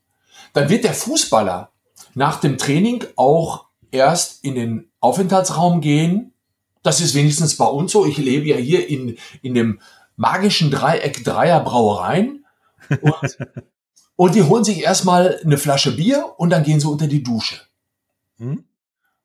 dann 0.54 0.70
wird 0.70 0.84
der 0.84 0.94
Fußballer 0.94 1.72
nach 2.14 2.40
dem 2.40 2.58
Training 2.58 3.06
auch 3.16 3.66
erst 3.92 4.44
in 4.44 4.56
den 4.56 4.92
Aufenthaltsraum 5.00 5.82
gehen. 5.82 6.34
Das 6.84 7.00
ist 7.00 7.14
wenigstens 7.14 7.58
bei 7.58 7.66
uns 7.66 7.92
so. 7.92 8.06
Ich 8.06 8.18
lebe 8.18 8.48
ja 8.48 8.58
hier 8.58 8.88
in, 8.88 9.18
in 9.42 9.54
dem 9.54 9.80
magischen 10.16 10.72
Dreieck 10.72 11.24
Dreier 11.24 11.62
Brauereien. 11.62 12.46
Und, 13.02 13.38
und 14.16 14.36
die 14.36 14.44
holen 14.44 14.64
sich 14.64 14.82
erstmal 14.82 15.40
eine 15.44 15.58
Flasche 15.58 15.96
Bier 15.96 16.34
und 16.38 16.50
dann 16.50 16.64
gehen 16.64 16.80
sie 16.80 16.90
unter 16.90 17.08
die 17.08 17.24
Dusche. 17.24 17.62
Hm? 18.38 18.66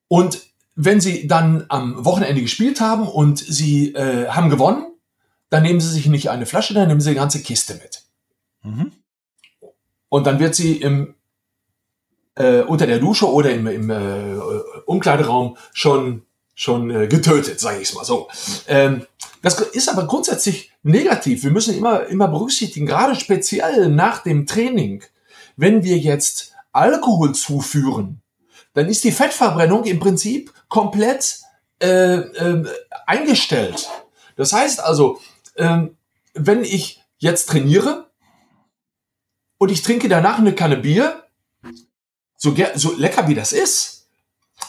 Und 0.08 0.42
wenn 0.74 1.00
sie 1.00 1.26
dann 1.26 1.64
am 1.68 2.04
Wochenende 2.04 2.42
gespielt 2.42 2.80
haben 2.80 3.08
und 3.08 3.38
sie 3.38 3.94
äh, 3.94 4.28
haben 4.28 4.50
gewonnen, 4.50 4.86
dann 5.48 5.62
nehmen 5.62 5.80
sie 5.80 5.88
sich 5.88 6.06
nicht 6.06 6.30
eine 6.30 6.46
Flasche, 6.46 6.74
dann 6.74 6.88
nehmen 6.88 7.00
sie 7.00 7.10
eine 7.10 7.18
ganze 7.18 7.42
Kiste 7.42 7.74
mit. 7.74 8.02
Mhm. 8.62 8.92
Und 10.08 10.26
dann 10.26 10.38
wird 10.38 10.54
sie 10.54 10.76
im, 10.76 11.14
äh, 12.36 12.60
unter 12.60 12.86
der 12.86 12.98
Dusche 12.98 13.30
oder 13.30 13.50
im, 13.50 13.66
im 13.66 13.90
äh, 13.90 14.36
Umkleideraum 14.86 15.56
schon 15.72 16.22
schon 16.56 16.90
äh, 16.90 17.06
getötet, 17.06 17.60
sage 17.60 17.80
ich 17.80 17.90
es 17.90 17.94
mal 17.94 18.04
so. 18.04 18.28
Ähm, 18.66 19.06
das 19.42 19.60
ist 19.60 19.88
aber 19.90 20.06
grundsätzlich 20.06 20.72
negativ. 20.82 21.44
Wir 21.44 21.50
müssen 21.50 21.76
immer, 21.76 22.06
immer 22.06 22.28
berücksichtigen, 22.28 22.86
gerade 22.86 23.14
speziell 23.14 23.90
nach 23.90 24.22
dem 24.22 24.46
Training, 24.46 25.04
wenn 25.56 25.84
wir 25.84 25.98
jetzt 25.98 26.54
Alkohol 26.72 27.34
zuführen, 27.34 28.22
dann 28.72 28.88
ist 28.88 29.04
die 29.04 29.12
Fettverbrennung 29.12 29.84
im 29.84 30.00
Prinzip 30.00 30.52
komplett 30.68 31.40
äh, 31.80 32.16
äh, 32.16 32.64
eingestellt. 33.06 33.88
Das 34.36 34.52
heißt 34.52 34.80
also, 34.80 35.20
äh, 35.54 35.82
wenn 36.34 36.64
ich 36.64 37.02
jetzt 37.18 37.50
trainiere 37.50 38.10
und 39.58 39.70
ich 39.70 39.82
trinke 39.82 40.08
danach 40.08 40.38
eine 40.38 40.54
Kanne 40.54 40.78
Bier, 40.78 41.22
so, 42.54 42.54
so 42.74 42.96
lecker 42.96 43.28
wie 43.28 43.34
das 43.34 43.52
ist, 43.52 44.08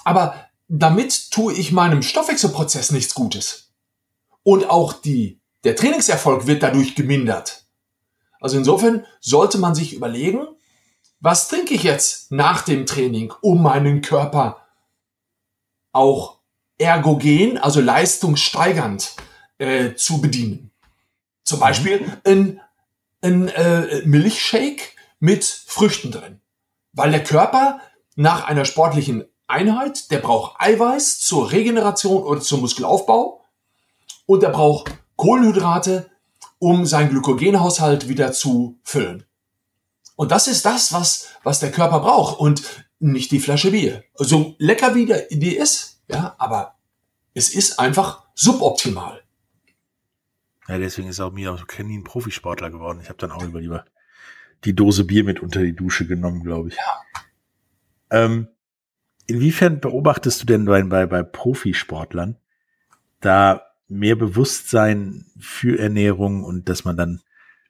aber 0.04 0.48
damit 0.68 1.32
tue 1.32 1.54
ich 1.54 1.72
meinem 1.72 2.02
Stoffwechselprozess 2.02 2.92
nichts 2.92 3.14
Gutes. 3.14 3.74
Und 4.44 4.70
auch 4.70 4.94
die, 4.94 5.40
der 5.64 5.76
Trainingserfolg 5.76 6.48
wird 6.48 6.64
dadurch 6.64 6.96
gemindert. 6.96 7.66
Also 8.40 8.58
insofern 8.58 9.06
sollte 9.20 9.58
man 9.58 9.76
sich 9.76 9.94
überlegen, 9.94 10.48
was 11.20 11.48
trinke 11.48 11.74
ich 11.74 11.84
jetzt 11.84 12.32
nach 12.32 12.62
dem 12.62 12.86
Training, 12.86 13.34
um 13.42 13.64
meinen 13.64 14.02
Körper 14.02 14.66
auch 15.92 16.38
ergogen, 16.78 17.58
also 17.58 17.82
leistungssteigernd 17.82 19.16
äh, 19.58 19.96
zu 19.96 20.22
bedienen. 20.22 20.72
Zum 21.44 21.60
Beispiel 21.60 22.20
ein, 22.24 22.62
ein 23.22 23.48
äh, 23.50 24.02
Milchshake 24.06 24.92
mit 25.20 25.44
Früchten 25.44 26.12
drin, 26.12 26.40
weil 26.98 27.12
der 27.12 27.24
Körper 27.24 27.80
nach 28.16 28.46
einer 28.48 28.66
sportlichen 28.66 29.24
Einheit, 29.46 30.10
der 30.12 30.18
braucht 30.18 30.60
Eiweiß 30.60 31.20
zur 31.20 31.52
Regeneration 31.52 32.24
oder 32.24 32.42
zum 32.42 32.62
Muskelaufbau 32.62 33.46
und 34.26 34.42
der 34.42 34.50
braucht 34.50 34.92
Kohlenhydrate, 35.16 36.10
um 36.58 36.86
seinen 36.86 37.10
Glykogenhaushalt 37.10 38.10
wieder 38.10 38.34
zu 38.34 38.80
füllen. 38.84 39.26
Und 40.16 40.32
das 40.32 40.48
ist 40.48 40.66
das, 40.66 40.92
was, 40.92 41.28
was 41.44 41.60
der 41.60 41.72
Körper 41.72 42.00
braucht 42.00 42.40
und 42.40 42.64
nicht 43.00 43.32
die 43.32 43.40
Flasche 43.40 43.70
Bier. 43.70 44.04
So 44.16 44.56
lecker 44.58 44.96
wie 44.96 45.06
die 45.30 45.56
ist, 45.56 46.02
ja, 46.08 46.36
aber 46.40 46.76
es 47.36 47.50
ist 47.50 47.78
einfach 47.78 48.24
suboptimal. 48.34 49.22
Ja, 50.68 50.80
deswegen 50.80 51.10
ist 51.10 51.20
auch 51.20 51.32
mir 51.32 51.54
auch 51.54 51.68
kein 51.68 52.04
Profisportler 52.04 52.72
geworden. 52.72 53.00
Ich 53.04 53.10
habe 53.10 53.20
dann 53.20 53.32
auch 53.32 53.44
über 53.44 53.62
lieber 53.62 53.86
die 54.66 54.76
Dose 54.76 55.04
Bier 55.04 55.24
mit 55.24 55.40
unter 55.42 55.62
die 55.62 55.76
Dusche 55.76 56.08
genommen, 56.08 56.44
glaube 56.44 56.70
ich. 56.70 56.76
Ja. 56.76 57.02
Ähm, 58.10 58.48
inwiefern 59.28 59.80
beobachtest 59.80 60.42
du 60.42 60.46
denn 60.46 60.66
bei, 60.66 61.06
bei, 61.06 61.24
Profisportlern 61.24 62.38
da 63.20 63.64
mehr 63.88 64.16
Bewusstsein 64.16 65.26
für 65.40 65.80
Ernährung 65.80 66.44
und 66.44 66.70
dass 66.70 66.86
man 66.86 66.98
dann 66.98 67.22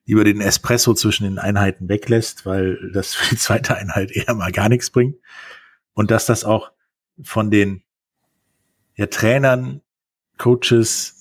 lieber 0.05 0.23
den 0.23 0.41
Espresso 0.41 0.93
zwischen 0.93 1.25
den 1.25 1.37
Einheiten 1.37 1.89
weglässt, 1.89 2.45
weil 2.45 2.91
das 2.93 3.13
für 3.13 3.35
die 3.35 3.39
zweite 3.39 3.75
Einheit 3.75 4.11
eher 4.11 4.33
mal 4.33 4.51
gar 4.51 4.69
nichts 4.69 4.89
bringt. 4.89 5.17
Und 5.93 6.11
dass 6.11 6.25
das 6.25 6.43
auch 6.43 6.71
von 7.21 7.51
den 7.51 7.83
ja, 8.95 9.07
Trainern, 9.07 9.81
Coaches 10.37 11.16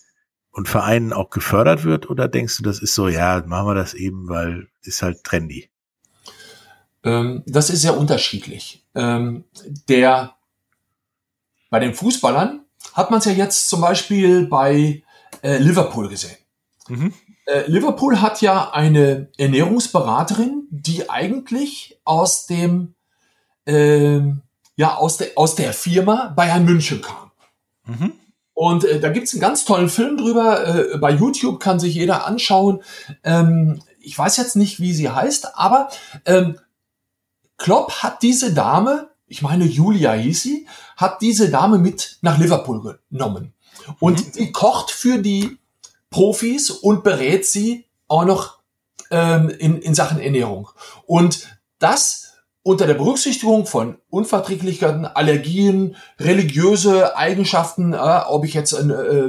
und 0.57 0.69
Vereinen 0.69 1.13
auch 1.13 1.29
gefördert 1.29 1.85
wird? 1.85 2.09
Oder 2.09 2.29
denkst 2.29 2.57
du, 2.57 2.63
das 2.63 2.79
ist 2.81 2.95
so, 2.95 3.09
ja, 3.09 3.43
machen 3.47 3.69
wir 3.69 3.75
das 3.75 3.93
eben, 3.93 4.29
weil 4.29 4.69
ist 4.83 5.03
halt 5.03 5.23
trendy? 5.23 5.69
Ähm, 7.05 7.43
das 7.47 7.69
ist 7.69 7.83
sehr 7.83 7.97
unterschiedlich. 7.97 8.83
Ähm, 8.95 9.45
der, 9.87 10.35
bei 11.69 11.79
den 11.79 11.93
Fußballern 11.93 12.65
hat 12.95 13.11
man 13.11 13.19
es 13.19 13.27
ja 13.27 13.33
jetzt 13.33 13.69
zum 13.69 13.83
Beispiel 13.83 14.47
bei 14.47 15.03
äh, 15.43 15.59
Liverpool 15.59 16.09
gesehen. 16.09 16.39
Mhm. 16.89 17.13
Äh, 17.45 17.71
Liverpool 17.71 18.23
hat 18.23 18.41
ja 18.41 18.71
eine 18.71 19.29
Ernährungsberaterin, 19.37 20.69
die 20.71 21.11
eigentlich 21.11 22.01
aus 22.05 22.47
dem 22.47 22.95
äh, 23.67 24.21
ja 24.77 24.95
aus 24.95 25.19
der 25.19 25.33
aus 25.37 25.55
der 25.55 25.75
Firma 25.75 26.33
Bayern 26.35 26.65
München 26.65 27.03
kam. 27.03 27.31
Mhm. 27.85 28.13
Und 28.57 28.85
äh, 28.85 28.99
da 29.01 29.11
gibt's 29.11 29.35
einen 29.35 29.43
ganz 29.43 29.67
tollen 29.67 29.91
Film 29.91 30.17
drüber. 30.17 30.67
Äh, 30.67 30.97
bei 30.97 31.11
YouTube 31.11 31.61
kann 31.61 31.79
sich 31.79 31.95
jeder 31.95 32.27
anschauen. 32.27 32.83
Ähm, 33.23 33.83
ich 34.01 34.17
weiß 34.17 34.39
jetzt 34.39 34.57
nicht, 34.57 34.81
wie 34.81 34.95
sie 34.95 35.11
heißt, 35.11 35.59
aber 35.59 35.91
ähm, 36.25 36.59
Klopp 37.59 38.03
hat 38.03 38.23
diese 38.23 38.55
Dame, 38.55 39.11
ich 39.27 39.43
meine 39.43 39.67
Julia 39.67 40.15
hieß 40.15 40.43
sie, 40.43 40.67
hat 40.97 41.21
diese 41.21 41.51
Dame 41.51 41.77
mit 41.77 42.17
nach 42.23 42.39
Liverpool 42.39 42.99
genommen. 43.11 43.53
Und 44.01 44.25
mhm. 44.25 44.33
die 44.33 44.53
kocht 44.53 44.91
für 44.91 45.19
die 45.19 45.59
Profis 46.09 46.71
und 46.71 47.05
berät 47.05 47.45
sie 47.45 47.85
auch 48.09 48.25
noch 48.25 48.61
ähm, 49.11 49.51
in, 49.51 49.83
in 49.83 49.95
Sachen 49.95 50.19
Ernährung. 50.19 50.71
Und 51.05 51.47
das 51.79 52.26
unter 52.67 52.87
der 52.89 52.95
Berücksichtigung 52.95 53.65
von 53.65 53.97
Unverträglichkeiten, 54.11 55.07
Allergien, 55.07 55.95
religiöse 56.19 57.17
Eigenschaften, 57.17 57.93
äh, 57.93 58.23
ob 58.27 58.45
ich 58.45 58.55
jetzt 58.55 58.75
einen 58.75 58.91
äh, 58.91 59.27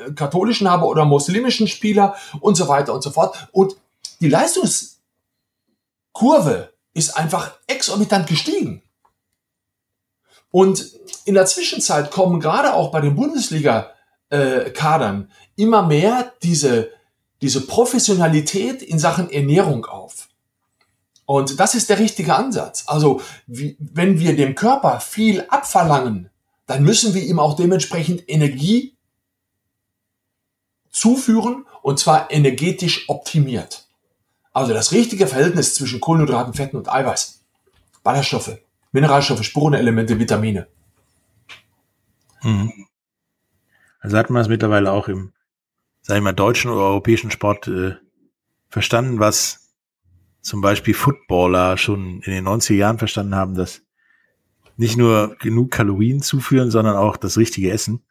äh, 0.00 0.12
katholischen 0.14 0.70
habe 0.70 0.86
oder 0.86 1.04
muslimischen 1.04 1.68
Spieler 1.68 2.16
und 2.40 2.54
so 2.54 2.66
weiter 2.66 2.94
und 2.94 3.02
so 3.02 3.10
fort. 3.10 3.48
Und 3.52 3.76
die 4.22 4.30
Leistungskurve 4.30 6.72
ist 6.94 7.14
einfach 7.14 7.58
exorbitant 7.66 8.26
gestiegen. 8.26 8.80
Und 10.50 10.92
in 11.26 11.34
der 11.34 11.44
Zwischenzeit 11.44 12.10
kommen 12.10 12.40
gerade 12.40 12.72
auch 12.72 12.90
bei 12.90 13.02
den 13.02 13.16
Bundesliga-Kadern 13.16 15.30
immer 15.56 15.82
mehr 15.82 16.32
diese, 16.42 16.88
diese 17.42 17.66
Professionalität 17.66 18.80
in 18.80 18.98
Sachen 18.98 19.30
Ernährung 19.30 19.84
auf. 19.84 20.29
Und 21.30 21.60
das 21.60 21.76
ist 21.76 21.88
der 21.88 22.00
richtige 22.00 22.34
Ansatz. 22.34 22.82
Also, 22.88 23.22
wie, 23.46 23.76
wenn 23.78 24.18
wir 24.18 24.34
dem 24.34 24.56
Körper 24.56 24.98
viel 24.98 25.44
abverlangen, 25.48 26.28
dann 26.66 26.82
müssen 26.82 27.14
wir 27.14 27.22
ihm 27.22 27.38
auch 27.38 27.54
dementsprechend 27.54 28.28
Energie 28.28 28.96
zuführen 30.90 31.66
und 31.82 32.00
zwar 32.00 32.32
energetisch 32.32 33.08
optimiert. 33.08 33.86
Also 34.52 34.74
das 34.74 34.90
richtige 34.90 35.28
Verhältnis 35.28 35.76
zwischen 35.76 36.00
Kohlenhydraten, 36.00 36.52
Fetten 36.52 36.76
und 36.76 36.92
Eiweiß. 36.92 37.44
Ballaststoffe, 38.02 38.58
Mineralstoffe, 38.90 39.44
Spurenelemente, 39.44 40.18
Vitamine. 40.18 40.66
Mhm. 42.42 42.72
Also 44.00 44.16
hat 44.18 44.30
man 44.30 44.42
es 44.42 44.48
mittlerweile 44.48 44.90
auch 44.90 45.06
im, 45.06 45.32
sag 46.02 46.16
ich 46.16 46.24
mal, 46.24 46.32
deutschen 46.32 46.72
oder 46.72 46.86
europäischen 46.86 47.30
Sport 47.30 47.68
äh, 47.68 47.94
verstanden, 48.68 49.20
was 49.20 49.69
zum 50.40 50.60
Beispiel 50.60 50.94
Footballer 50.94 51.76
schon 51.76 52.20
in 52.22 52.32
den 52.32 52.46
90er 52.46 52.74
Jahren 52.74 52.98
verstanden 52.98 53.34
haben, 53.34 53.54
dass 53.54 53.82
nicht 54.76 54.96
nur 54.96 55.36
genug 55.40 55.70
Kalorien 55.70 56.22
zuführen, 56.22 56.70
sondern 56.70 56.96
auch 56.96 57.16
das 57.16 57.36
richtige 57.36 57.70
Essen. 57.70 58.02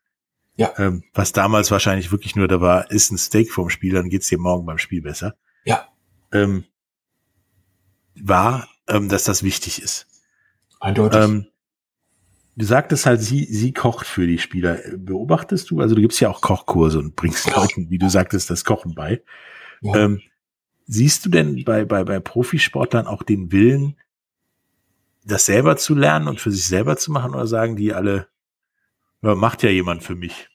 Ja. 0.56 0.74
Ähm, 0.78 1.04
was 1.14 1.32
damals 1.32 1.72
wahrscheinlich 1.72 2.12
wirklich 2.12 2.36
nur 2.36 2.48
da 2.48 2.62
war, 2.62 2.92
ist 2.92 3.12
ein 3.12 3.18
Steak 3.18 3.52
vorm 3.52 3.70
Spiel, 3.70 3.94
dann 3.94 4.10
geht's 4.10 4.28
dir 4.28 4.38
morgen 4.38 4.66
beim 4.66 4.78
Spiel 4.78 5.02
besser. 5.02 5.36
Ja. 5.64 5.88
Ähm, 6.32 6.66
war, 8.22 8.68
ähm, 8.88 9.10
dass 9.10 9.24
das 9.24 9.42
wichtig 9.42 9.82
ist. 9.82 10.06
Eindeutig. 10.80 11.20
Ähm, 11.20 11.48
du 12.56 12.66
sagtest 12.66 13.06
halt, 13.06 13.22
sie, 13.22 13.46
sie 13.46 13.74
kocht 13.74 14.06
für 14.06 14.28
die 14.28 14.38
Spieler. 14.38 14.80
Beobachtest 14.96 15.72
du? 15.72 15.80
Also 15.80 15.96
du 15.96 16.02
gibst 16.02 16.20
ja 16.20 16.30
auch 16.30 16.42
Kochkurse 16.42 17.00
und 17.00 17.16
bringst 17.16 17.48
ja. 17.48 17.56
Leuten, 17.56 17.90
wie 17.90 17.98
du 17.98 18.10
sagtest, 18.10 18.50
das 18.50 18.66
Kochen 18.66 18.94
bei. 18.94 19.24
Ja. 19.82 19.96
Ähm, 19.96 20.22
siehst 20.90 21.24
du 21.24 21.30
denn 21.30 21.64
bei, 21.64 21.86
bei, 21.86 22.04
bei 22.04 22.20
Profisportlern 22.20 23.06
auch 23.06 23.22
den 23.22 23.52
Willen, 23.52 23.96
das 25.24 25.46
selber 25.46 25.78
zu 25.78 25.94
lernen 25.94 26.28
und 26.28 26.42
für 26.42 26.52
sich 26.52 26.66
selber 26.66 26.98
zu 26.98 27.12
machen 27.12 27.36
oder 27.36 27.46
sagen 27.46 27.76
die 27.76 27.94
alle, 27.94 28.28
ja, 29.22 29.36
macht 29.36 29.62
ja 29.62 29.70
jemand 29.70 30.04
für 30.04 30.16
mich? 30.16 30.50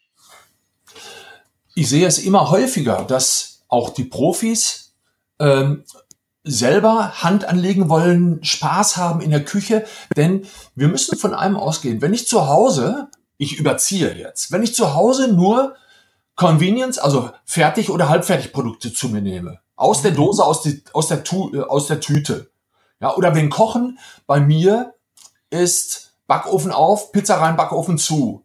Ich 1.76 1.88
sehe 1.88 2.06
es 2.06 2.18
immer 2.18 2.50
häufiger, 2.50 3.04
dass 3.04 3.64
auch 3.68 3.90
die 3.90 4.04
Profis 4.04 4.96
ähm, 5.38 5.84
selber 6.42 7.22
Hand 7.22 7.44
anlegen 7.44 7.88
wollen, 7.88 8.42
Spaß 8.42 8.96
haben 8.96 9.20
in 9.20 9.30
der 9.30 9.44
Küche, 9.44 9.86
denn 10.16 10.46
wir 10.74 10.88
müssen 10.88 11.16
von 11.16 11.32
einem 11.32 11.56
ausgehen. 11.56 12.02
Wenn 12.02 12.12
ich 12.12 12.26
zu 12.26 12.48
Hause, 12.48 13.08
ich 13.38 13.58
überziehe 13.58 14.12
jetzt, 14.14 14.50
wenn 14.50 14.64
ich 14.64 14.74
zu 14.74 14.94
Hause 14.94 15.32
nur 15.32 15.76
Convenience, 16.34 16.98
also 16.98 17.30
fertig 17.44 17.90
oder 17.90 18.08
halbfertig 18.08 18.52
Produkte 18.52 18.92
zu 18.92 19.08
mir 19.08 19.22
nehme, 19.22 19.60
aus 19.76 20.02
der 20.02 20.12
Dose, 20.12 20.44
aus, 20.44 20.62
die, 20.62 20.82
aus, 20.92 21.08
der, 21.08 21.24
tu, 21.24 21.54
äh, 21.54 21.62
aus 21.62 21.86
der 21.86 22.00
Tüte, 22.00 22.50
ja, 23.00 23.14
oder 23.14 23.34
wenn 23.34 23.50
Kochen 23.50 23.98
bei 24.26 24.40
mir 24.40 24.94
ist 25.50 26.14
Backofen 26.26 26.72
auf, 26.72 27.12
Pizza 27.12 27.40
rein, 27.40 27.56
Backofen 27.56 27.98
zu. 27.98 28.44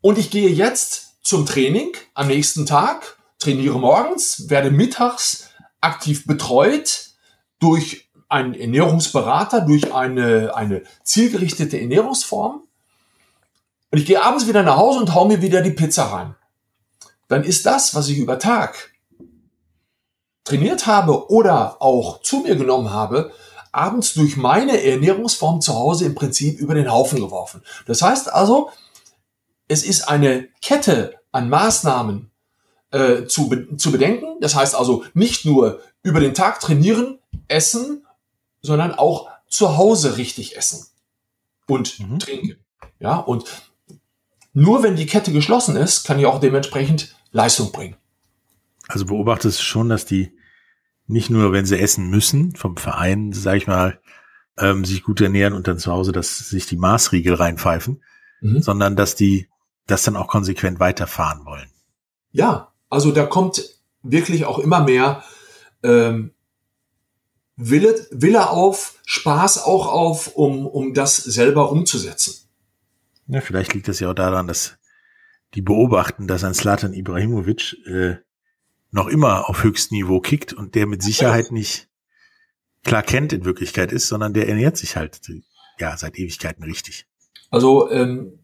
Und 0.00 0.18
ich 0.18 0.30
gehe 0.30 0.48
jetzt 0.48 1.16
zum 1.22 1.46
Training 1.46 1.92
am 2.14 2.28
nächsten 2.28 2.66
Tag, 2.66 3.18
trainiere 3.38 3.78
morgens, 3.78 4.48
werde 4.48 4.70
mittags 4.70 5.48
aktiv 5.80 6.26
betreut 6.26 7.10
durch 7.58 8.08
einen 8.28 8.54
Ernährungsberater, 8.54 9.60
durch 9.62 9.92
eine, 9.94 10.54
eine 10.54 10.82
zielgerichtete 11.02 11.80
Ernährungsform. 11.80 12.62
Und 13.90 13.98
ich 13.98 14.06
gehe 14.06 14.22
abends 14.22 14.46
wieder 14.46 14.62
nach 14.62 14.76
Hause 14.76 14.98
und 14.98 15.14
hau 15.14 15.26
mir 15.26 15.40
wieder 15.40 15.62
die 15.62 15.70
Pizza 15.70 16.04
rein. 16.04 16.34
Dann 17.28 17.44
ist 17.44 17.66
das, 17.66 17.94
was 17.94 18.08
ich 18.08 18.18
über 18.18 18.38
Tag 18.38 18.92
trainiert 20.44 20.86
habe 20.86 21.30
oder 21.30 21.80
auch 21.80 22.20
zu 22.20 22.40
mir 22.40 22.56
genommen 22.56 22.90
habe, 22.90 23.32
abends 23.72 24.14
durch 24.14 24.36
meine 24.36 24.82
Ernährungsform 24.84 25.60
zu 25.60 25.74
Hause 25.74 26.04
im 26.04 26.14
Prinzip 26.14 26.58
über 26.60 26.74
den 26.74 26.92
Haufen 26.92 27.18
geworfen. 27.18 27.62
Das 27.86 28.02
heißt 28.02 28.32
also, 28.32 28.70
es 29.68 29.82
ist 29.82 30.08
eine 30.08 30.48
Kette 30.60 31.14
an 31.32 31.48
Maßnahmen 31.48 32.30
äh, 32.92 33.24
zu, 33.24 33.48
be 33.48 33.76
zu 33.76 33.90
bedenken. 33.90 34.38
Das 34.40 34.54
heißt 34.54 34.74
also 34.74 35.04
nicht 35.14 35.44
nur 35.44 35.80
über 36.02 36.20
den 36.20 36.34
Tag 36.34 36.60
trainieren, 36.60 37.18
essen, 37.48 38.06
sondern 38.62 38.92
auch 38.92 39.28
zu 39.48 39.76
Hause 39.76 40.16
richtig 40.16 40.56
essen 40.56 40.86
und 41.66 41.98
mhm. 41.98 42.18
trinken. 42.18 42.56
Ja, 43.00 43.16
und 43.16 43.44
nur 44.52 44.82
wenn 44.82 44.96
die 44.96 45.06
Kette 45.06 45.32
geschlossen 45.32 45.76
ist, 45.76 46.04
kann 46.04 46.18
ich 46.18 46.26
auch 46.26 46.38
dementsprechend 46.38 47.13
Leistung 47.34 47.72
bringen. 47.72 47.96
Also 48.88 49.06
beobachtest 49.06 49.58
du 49.58 49.64
schon, 49.64 49.88
dass 49.88 50.06
die 50.06 50.32
nicht 51.06 51.30
nur, 51.30 51.52
wenn 51.52 51.66
sie 51.66 51.78
essen 51.78 52.08
müssen, 52.08 52.54
vom 52.54 52.76
Verein, 52.76 53.32
sag 53.32 53.56
ich 53.56 53.66
mal, 53.66 54.00
ähm, 54.56 54.84
sich 54.84 55.02
gut 55.02 55.20
ernähren 55.20 55.52
und 55.52 55.66
dann 55.66 55.78
zu 55.78 55.92
Hause, 55.92 56.12
dass 56.12 56.38
sich 56.38 56.66
die 56.66 56.76
Maßriegel 56.76 57.34
reinpfeifen, 57.34 58.02
mhm. 58.40 58.62
sondern 58.62 58.94
dass 58.94 59.16
die 59.16 59.48
das 59.86 60.04
dann 60.04 60.16
auch 60.16 60.28
konsequent 60.28 60.78
weiterfahren 60.78 61.44
wollen. 61.44 61.68
Ja, 62.30 62.72
also 62.88 63.10
da 63.10 63.26
kommt 63.26 63.62
wirklich 64.02 64.44
auch 64.44 64.60
immer 64.60 64.84
mehr 64.84 65.24
ähm, 65.82 66.32
Wille, 67.56 68.06
Wille 68.12 68.48
auf, 68.48 68.94
Spaß 69.06 69.64
auch 69.64 69.88
auf, 69.88 70.28
um, 70.36 70.66
um 70.66 70.94
das 70.94 71.16
selber 71.16 71.70
umzusetzen. 71.72 72.48
Ja, 73.26 73.40
vielleicht 73.40 73.74
liegt 73.74 73.88
das 73.88 73.98
ja 73.98 74.10
auch 74.10 74.14
daran, 74.14 74.46
dass 74.46 74.76
die 75.54 75.62
beobachten, 75.62 76.26
dass 76.26 76.44
ein 76.44 76.54
Slatan 76.54 76.92
Ibrahimovic 76.92 77.76
äh, 77.86 78.16
noch 78.90 79.08
immer 79.08 79.48
auf 79.48 79.62
höchstem 79.62 79.96
Niveau 79.96 80.20
kickt 80.20 80.52
und 80.52 80.74
der 80.74 80.86
mit 80.86 81.02
Sicherheit 81.02 81.50
nicht 81.50 81.88
klar 82.84 83.02
kennt 83.02 83.32
in 83.32 83.44
Wirklichkeit 83.44 83.92
ist, 83.92 84.08
sondern 84.08 84.34
der 84.34 84.48
ernährt 84.48 84.76
sich 84.76 84.96
halt 84.96 85.20
ja 85.78 85.96
seit 85.96 86.18
Ewigkeiten 86.18 86.62
richtig. 86.62 87.06
Also 87.50 87.90
ähm, 87.90 88.38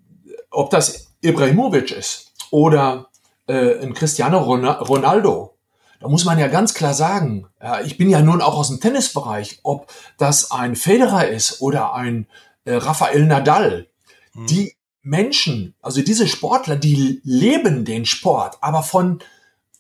ob 0.51 0.71
das 0.71 1.13
Ibrahimovic 1.21 1.91
ist 1.93 2.33
oder 2.51 3.11
äh, 3.47 3.79
ein 3.81 3.95
Cristiano 3.95 4.39
Ronaldo, 4.39 5.57
da 6.01 6.09
muss 6.09 6.25
man 6.25 6.39
ja 6.39 6.49
ganz 6.49 6.75
klar 6.75 6.95
sagen, 6.95 7.47
ja, 7.61 7.81
ich 7.83 7.99
bin 7.99 8.09
ja 8.09 8.23
nun 8.23 8.41
auch 8.41 8.57
aus 8.57 8.69
dem 8.69 8.81
Tennisbereich, 8.81 9.61
ob 9.63 9.93
das 10.17 10.51
ein 10.51 10.75
Federer 10.75 11.29
ist 11.29 11.61
oder 11.61 11.95
ein 11.95 12.27
äh, 12.65 12.75
Rafael 12.75 13.27
Nadal. 13.27 13.87
Mhm. 14.35 14.47
Die 14.47 14.77
Menschen, 15.03 15.75
also 15.81 16.03
diese 16.03 16.29
Sportler, 16.29 16.77
die 16.77 17.21
leben 17.25 17.85
den 17.85 18.05
Sport, 18.05 18.59
aber 18.61 18.83
von, 18.83 19.21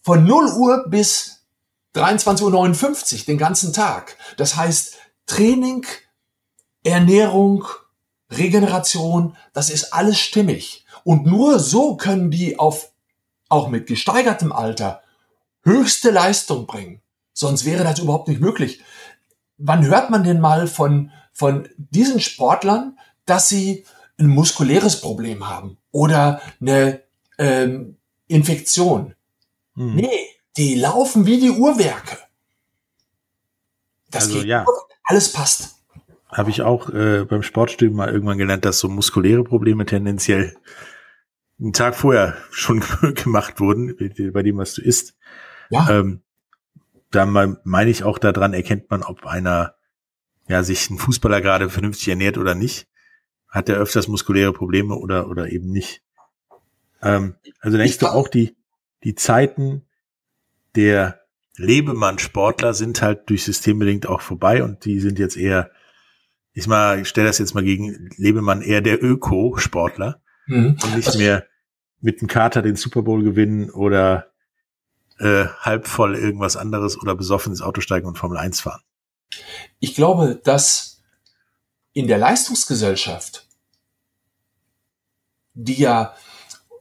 von 0.02 0.24
0 0.24 0.52
Uhr 0.56 0.84
bis 0.88 1.44
23.59 1.94 3.20
Uhr 3.20 3.24
den 3.26 3.38
ganzen 3.38 3.72
Tag. 3.72 4.16
Das 4.36 4.56
heißt, 4.56 4.96
Training, 5.26 5.86
Ernährung, 6.84 7.64
Regeneration, 8.30 9.36
das 9.52 9.70
ist 9.70 9.92
alles 9.92 10.18
stimmig. 10.18 10.84
Und 11.04 11.26
nur 11.26 11.58
so 11.58 11.96
können 11.96 12.30
die 12.30 12.58
auf, 12.58 12.90
auch 13.48 13.68
mit 13.68 13.86
gesteigertem 13.86 14.52
Alter, 14.52 15.02
höchste 15.62 16.10
Leistung 16.10 16.66
bringen. 16.66 17.02
Sonst 17.32 17.64
wäre 17.64 17.84
das 17.84 17.98
überhaupt 17.98 18.28
nicht 18.28 18.40
möglich. 18.40 18.82
Wann 19.58 19.84
hört 19.84 20.10
man 20.10 20.24
denn 20.24 20.40
mal 20.40 20.66
von, 20.66 21.10
von 21.32 21.68
diesen 21.76 22.20
Sportlern, 22.20 22.98
dass 23.26 23.48
sie 23.48 23.84
ein 24.20 24.28
muskuläres 24.28 25.00
Problem 25.00 25.48
haben 25.48 25.78
oder 25.90 26.40
eine 26.60 27.02
ähm, 27.38 27.96
Infektion? 28.28 29.14
Hm. 29.74 29.96
Nee, 29.96 30.28
die 30.56 30.74
laufen 30.74 31.26
wie 31.26 31.40
die 31.40 31.50
Uhrwerke. 31.50 32.18
Das 34.10 34.24
also, 34.24 34.38
geht 34.38 34.48
ja. 34.48 34.66
alles 35.04 35.32
passt. 35.32 35.76
Habe 36.28 36.50
ich 36.50 36.62
auch 36.62 36.90
äh, 36.90 37.24
beim 37.24 37.42
Sportstudium 37.42 37.96
mal 37.96 38.12
irgendwann 38.12 38.38
gelernt, 38.38 38.64
dass 38.64 38.78
so 38.78 38.88
muskuläre 38.88 39.42
Probleme 39.42 39.84
tendenziell 39.86 40.56
einen 41.58 41.72
Tag 41.72 41.96
vorher 41.96 42.36
schon 42.50 42.82
gemacht 43.14 43.60
wurden, 43.60 43.96
bei 44.32 44.42
dem, 44.42 44.58
was 44.58 44.74
du 44.74 44.82
isst. 44.82 45.14
Ja. 45.70 45.88
Ähm, 45.90 46.22
da 47.10 47.26
meine 47.26 47.90
ich 47.90 48.04
auch 48.04 48.18
daran 48.18 48.54
erkennt 48.54 48.88
man, 48.90 49.02
ob 49.02 49.26
einer 49.26 49.74
ja 50.46 50.62
sich 50.62 50.90
ein 50.90 50.98
Fußballer 50.98 51.40
gerade 51.40 51.68
vernünftig 51.68 52.08
ernährt 52.08 52.38
oder 52.38 52.54
nicht. 52.54 52.86
Hat 53.50 53.68
er 53.68 53.76
öfters 53.76 54.08
muskuläre 54.08 54.52
Probleme 54.52 54.94
oder 54.94 55.28
oder 55.28 55.50
eben 55.50 55.70
nicht? 55.70 56.02
Ähm, 57.02 57.34
also 57.60 57.76
denkst 57.76 57.98
du 57.98 58.06
auch 58.06 58.28
die 58.28 58.56
die 59.02 59.14
Zeiten 59.14 59.86
der 60.76 61.20
Lebemann-Sportler 61.56 62.74
sind 62.74 63.02
halt 63.02 63.28
durch 63.28 63.44
systembedingt 63.44 64.06
auch 64.06 64.20
vorbei 64.20 64.62
und 64.62 64.84
die 64.84 65.00
sind 65.00 65.18
jetzt 65.18 65.36
eher, 65.36 65.70
ich 66.52 66.66
mal, 66.66 67.00
ich 67.00 67.08
stelle 67.08 67.26
das 67.26 67.38
jetzt 67.38 67.54
mal 67.54 67.64
gegen 67.64 68.10
Lebemann 68.16 68.62
eher 68.62 68.80
der 68.80 69.02
Öko-Sportler 69.02 70.20
mhm. 70.46 70.78
und 70.82 70.96
nicht 70.96 71.16
mehr 71.16 71.46
mit 72.00 72.20
dem 72.20 72.28
Kater 72.28 72.62
den 72.62 72.76
Super 72.76 73.02
Bowl 73.02 73.22
gewinnen 73.22 73.70
oder 73.70 74.30
äh, 75.18 75.46
halb 75.58 75.86
voll 75.86 76.16
irgendwas 76.16 76.56
anderes 76.56 77.00
oder 77.00 77.14
besoffen 77.14 77.52
ins 77.52 77.62
Auto 77.62 77.80
steigen 77.80 78.06
und 78.06 78.16
Formel 78.16 78.38
1 78.38 78.60
fahren. 78.60 78.80
Ich 79.80 79.94
glaube, 79.94 80.40
dass 80.42 80.99
in 81.92 82.06
der 82.06 82.18
Leistungsgesellschaft, 82.18 83.46
die 85.54 85.74
ja 85.74 86.14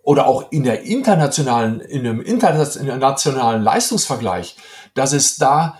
oder 0.04 0.28
auch 0.28 0.52
in 0.52 0.64
der 0.64 0.84
internationalen, 0.84 1.82
in 1.82 2.00
einem 2.00 2.22
internationalen 2.22 3.62
Leistungsvergleich, 3.62 4.56
dass 4.94 5.14
es 5.14 5.36
da 5.36 5.80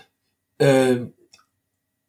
äh, 0.60 0.98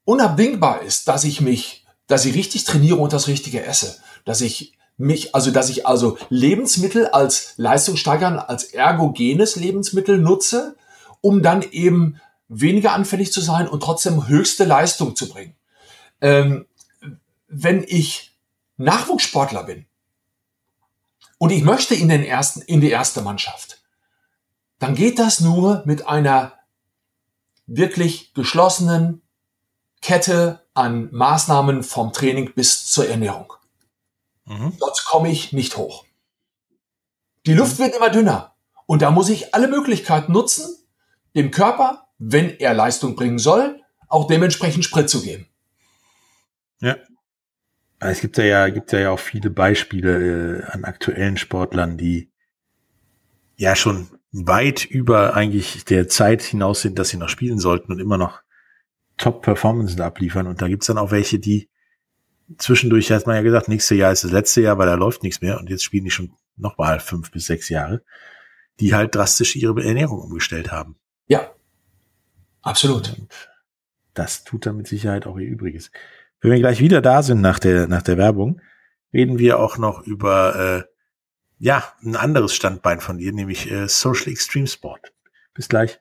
unabdingbar 0.05 0.83
ist, 0.83 1.09
dass 1.09 1.25
ich 1.25 1.41
mich, 1.41 1.87
dass 2.07 2.25
ich 2.25 2.35
richtig 2.35 2.65
trainiere 2.65 2.97
und 2.97 3.13
das 3.13 3.29
Richtige 3.29 3.65
esse, 3.65 3.97
dass 4.25 4.41
ich 4.41 4.77
mich, 4.97 5.35
also 5.35 5.51
dass 5.51 5.71
ich 5.71 5.87
also 5.87 6.19
Lebensmittel 6.29 7.07
als 7.07 7.55
Leistungssteigern, 7.57 8.39
als 8.39 8.65
ergogenes 8.65 9.57
Lebensmittel 9.57 10.19
nutze, 10.19 10.77
um 11.23 11.43
dann 11.43 11.63
eben 11.63 12.21
weniger 12.49 12.93
anfällig 12.93 13.33
zu 13.33 13.41
sein 13.41 13.69
und 13.69 13.83
trotzdem 13.83 14.29
höchste 14.29 14.65
Leistung 14.65 15.17
zu 15.17 15.29
bringen. 15.29 15.55
Ähm, 16.21 16.67
wenn 17.51 17.85
ich 17.87 18.39
Nachwuchssportler 18.77 19.65
bin 19.65 19.87
und 21.39 21.51
ich 21.51 21.63
möchte 21.63 21.95
in 21.95 22.09
den 22.09 22.25
ersten, 22.25 22.63
in 22.63 22.81
die 22.81 22.91
erste 22.91 23.21
Mannschaft, 23.21 23.83
dann 24.79 24.95
geht 24.95 25.19
das 25.19 25.41
nur 25.41 25.83
mit 25.85 26.07
einer 26.07 26.55
wirklich 27.67 28.33
geschlossenen 28.33 29.23
Kette 30.01 30.65
an 30.73 31.09
Maßnahmen 31.13 31.83
vom 31.83 32.13
Training 32.13 32.55
bis 32.55 32.87
zur 32.87 33.09
Ernährung. 33.09 33.53
Mhm. 34.47 34.73
Sonst 34.79 35.05
komme 35.05 35.31
ich 35.31 35.53
nicht 35.53 35.77
hoch. 35.77 36.05
Die 37.47 37.55
Luft 37.55 37.79
wird 37.79 37.95
immer 37.95 38.11
dünner. 38.11 38.55
Und 38.87 39.03
da 39.03 39.11
muss 39.11 39.29
ich 39.29 39.55
alle 39.55 39.69
Möglichkeiten 39.69 40.33
nutzen, 40.33 40.75
dem 41.35 41.51
Körper, 41.51 42.09
wenn 42.19 42.59
er 42.59 42.75
Leistung 42.75 43.15
bringen 43.15 43.39
soll, 43.39 43.81
auch 44.09 44.27
dementsprechend 44.27 44.85
Sprit 44.85 45.09
zu 45.09 45.23
geben. 45.23 45.47
Ja. 46.81 46.97
Es 48.01 48.21
gibt 48.21 48.39
ja, 48.39 48.69
gibt 48.71 48.93
ja 48.93 49.11
auch 49.11 49.19
viele 49.19 49.51
Beispiele 49.51 50.61
äh, 50.61 50.65
an 50.65 50.85
aktuellen 50.85 51.37
Sportlern, 51.37 51.99
die 51.99 52.31
ja 53.57 53.77
schon 53.77 54.09
weit 54.33 54.85
über 54.85 55.35
eigentlich 55.35 55.85
der 55.85 56.09
Zeit 56.09 56.43
hinaus 56.43 56.81
sind, 56.81 56.99
dass 56.99 57.11
sie 57.11 57.19
noch 57.19 57.29
spielen 57.29 57.59
sollten 57.59 57.93
und 57.93 57.99
immer 57.99 58.17
noch 58.17 58.43
Top-Performances 59.19 60.01
abliefern. 60.01 60.47
Und 60.47 60.63
da 60.63 60.69
gibt's 60.69 60.87
dann 60.87 60.99
auch 60.99 61.11
welche, 61.11 61.39
die 61.39 61.69
zwischendurch 62.57 63.13
hat 63.13 63.27
man 63.27 63.37
ja 63.37 63.43
gesagt, 63.43 63.69
nächstes 63.69 63.99
Jahr 63.99 64.13
ist 64.13 64.25
das 64.25 64.33
letzte 64.33 64.63
Jahr, 64.63 64.79
weil 64.79 64.87
da 64.87 64.95
läuft 64.95 65.23
nichts 65.23 65.43
mehr 65.43 65.59
und 65.59 65.69
jetzt 65.69 65.85
spielen 65.85 66.05
die 66.05 66.11
schon 66.11 66.33
nochmal 66.57 67.01
fünf 67.01 67.31
bis 67.31 67.47
sechs 67.47 67.69
Jahre, 67.69 68.03
die 68.81 68.95
halt 68.95 69.15
drastisch 69.15 69.57
ihre 69.57 69.83
Ernährung 69.85 70.21
umgestellt 70.21 70.73
haben. 70.73 70.97
Ja, 71.29 71.51
absolut. 72.63 73.17
Und 73.19 73.51
das 74.15 74.45
tut 74.45 74.67
dann 74.67 74.77
mit 74.77 74.89
Sicherheit 74.89 75.27
auch 75.27 75.39
ihr 75.39 75.47
Übriges. 75.47 75.91
Wenn 76.41 76.53
wir 76.53 76.59
gleich 76.59 76.81
wieder 76.81 77.03
da 77.03 77.23
sind 77.23 77.41
nach 77.41 77.59
der, 77.59 77.87
nach 77.87 78.03
der 78.03 78.17
Werbung, 78.17 78.61
reden 79.13 79.39
wir 79.39 79.59
auch 79.59 79.77
noch 79.77 80.07
über 80.07 80.57
äh, 80.57 80.83
ja, 81.59 81.85
ein 82.03 82.17
anderes 82.17 82.55
Standbein 82.55 83.01
von 83.01 83.19
dir, 83.19 83.33
nämlich 83.33 83.71
äh, 83.71 83.87
Social 83.89 84.33
Extreme 84.33 84.67
Sport. 84.67 85.13
Bis 85.53 85.69
gleich. 85.69 86.01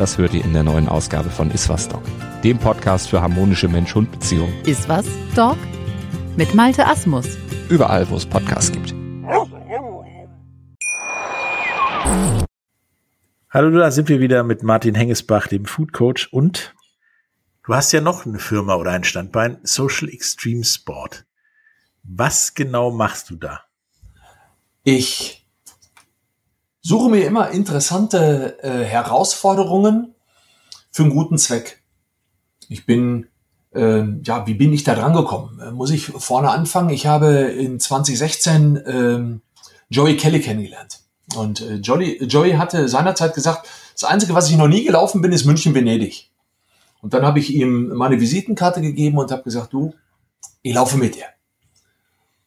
das 0.00 0.16
hört 0.16 0.32
ihr 0.32 0.42
in 0.42 0.54
der 0.54 0.62
neuen 0.62 0.88
Ausgabe 0.88 1.28
von 1.28 1.50
Iswas 1.50 1.86
Dog, 1.86 2.02
dem 2.42 2.56
Podcast 2.56 3.10
für 3.10 3.20
harmonische 3.20 3.68
Mensch-Hund-Beziehungen. 3.68 4.54
Iswas 4.64 5.04
Dog? 5.36 5.58
Mit 6.38 6.54
Malte 6.54 6.86
Asmus. 6.86 7.36
Überall, 7.68 8.08
wo 8.08 8.16
es 8.16 8.24
Podcasts 8.24 8.72
gibt. 8.72 8.94
Hallo, 13.50 13.78
da 13.78 13.90
sind 13.90 14.08
wir 14.08 14.20
wieder 14.20 14.42
mit 14.42 14.62
Martin 14.62 14.94
Hengesbach, 14.94 15.48
dem 15.48 15.66
Food 15.66 15.92
Coach 15.92 16.32
und 16.32 16.74
du 17.66 17.74
hast 17.74 17.92
ja 17.92 18.00
noch 18.00 18.24
eine 18.24 18.38
Firma 18.38 18.76
oder 18.76 18.92
ein 18.92 19.04
Standbein, 19.04 19.58
Social 19.64 20.08
Extreme 20.08 20.64
Sport. 20.64 21.26
Was 22.04 22.54
genau 22.54 22.90
machst 22.90 23.28
du 23.28 23.36
da? 23.36 23.64
Ich 24.82 25.39
suche 26.82 27.10
mir 27.10 27.26
immer 27.26 27.50
interessante 27.50 28.58
äh, 28.62 28.84
Herausforderungen 28.84 30.14
für 30.90 31.02
einen 31.02 31.12
guten 31.12 31.38
Zweck. 31.38 31.82
Ich 32.68 32.86
bin, 32.86 33.26
äh, 33.74 34.04
ja, 34.22 34.46
wie 34.46 34.54
bin 34.54 34.72
ich 34.72 34.84
da 34.84 34.94
dran 34.94 35.12
gekommen? 35.12 35.60
Äh, 35.60 35.70
muss 35.72 35.90
ich 35.90 36.06
vorne 36.06 36.50
anfangen? 36.50 36.90
Ich 36.90 37.06
habe 37.06 37.28
in 37.28 37.80
2016 37.80 38.76
äh, 38.76 39.40
Joey 39.90 40.16
Kelly 40.16 40.40
kennengelernt. 40.40 41.00
Und 41.36 41.60
äh, 41.60 41.74
Jolly, 41.74 42.24
Joey 42.24 42.52
hatte 42.52 42.88
seinerzeit 42.88 43.34
gesagt, 43.34 43.68
das 43.94 44.04
Einzige, 44.04 44.34
was 44.34 44.50
ich 44.50 44.56
noch 44.56 44.68
nie 44.68 44.84
gelaufen 44.84 45.20
bin, 45.20 45.32
ist 45.32 45.44
München-Venedig. 45.44 46.30
Und 47.02 47.14
dann 47.14 47.24
habe 47.24 47.38
ich 47.38 47.54
ihm 47.54 47.88
meine 47.88 48.20
Visitenkarte 48.20 48.80
gegeben 48.80 49.18
und 49.18 49.30
habe 49.30 49.42
gesagt, 49.42 49.72
du, 49.72 49.94
ich 50.62 50.74
laufe 50.74 50.96
mit 50.96 51.16
dir. 51.16 51.26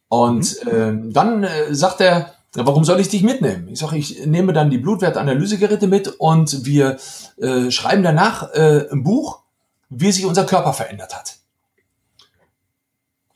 Und 0.09 0.61
äh, 0.67 0.93
dann 1.11 1.43
äh, 1.43 1.73
sagt 1.73 2.01
er, 2.01 2.33
warum 2.55 2.83
soll 2.83 2.99
ich 2.99 3.09
dich 3.09 3.23
mitnehmen? 3.23 3.67
Ich 3.67 3.79
sage, 3.79 3.97
ich 3.97 4.25
nehme 4.25 4.53
dann 4.53 4.69
die 4.69 4.77
Blutwertanalysegeräte 4.77 5.87
mit 5.87 6.07
und 6.07 6.65
wir 6.65 6.97
äh, 7.37 7.71
schreiben 7.71 8.03
danach 8.03 8.53
äh, 8.53 8.87
ein 8.91 9.03
Buch, 9.03 9.41
wie 9.89 10.11
sich 10.11 10.25
unser 10.25 10.45
Körper 10.45 10.73
verändert 10.73 11.15
hat. 11.15 11.37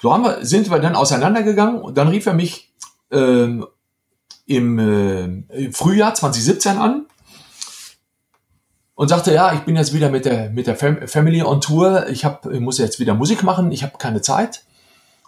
so 0.01 0.13
haben 0.13 0.23
wir, 0.23 0.45
sind 0.45 0.69
wir 0.69 0.79
dann 0.79 0.95
auseinandergegangen 0.95 1.81
und 1.81 1.97
dann 1.97 2.07
rief 2.07 2.25
er 2.25 2.33
mich 2.33 2.73
ähm, 3.11 3.65
im, 4.45 4.79
äh, 4.79 5.23
im 5.65 5.73
Frühjahr 5.73 6.13
2017 6.13 6.77
an 6.77 7.05
und 8.95 9.09
sagte, 9.09 9.33
ja, 9.33 9.53
ich 9.53 9.61
bin 9.61 9.75
jetzt 9.75 9.93
wieder 9.93 10.09
mit 10.09 10.25
der, 10.25 10.49
mit 10.49 10.65
der 10.67 10.75
Family 10.75 11.43
on 11.43 11.61
Tour, 11.61 12.07
ich, 12.09 12.25
hab, 12.25 12.45
ich 12.47 12.59
muss 12.59 12.79
jetzt 12.79 12.99
wieder 12.99 13.13
Musik 13.13 13.43
machen, 13.43 13.71
ich 13.71 13.83
habe 13.83 13.97
keine 13.97 14.21
Zeit. 14.21 14.63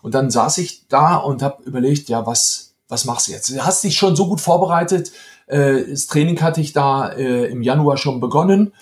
Und 0.02 0.16
dann 0.16 0.32
saß 0.32 0.58
ich 0.60 0.88
da 0.88 1.18
und 1.18 1.42
habe 1.44 1.62
überlegt, 1.64 2.10
ja, 2.10 2.26
was, 2.26 2.69
was 2.90 3.06
machst 3.06 3.28
du 3.28 3.32
jetzt? 3.32 3.50
Du 3.50 3.64
hast 3.64 3.84
dich 3.84 3.96
schon 3.96 4.16
so 4.16 4.28
gut 4.28 4.42
vorbereitet. 4.42 5.12
Äh, 5.46 5.84
das 5.90 6.08
Training 6.08 6.42
hatte 6.42 6.60
ich 6.60 6.74
da 6.74 7.10
äh, 7.10 7.46
im 7.46 7.62
Januar 7.62 7.98
schon 7.98 8.20
begonnen 8.20 8.74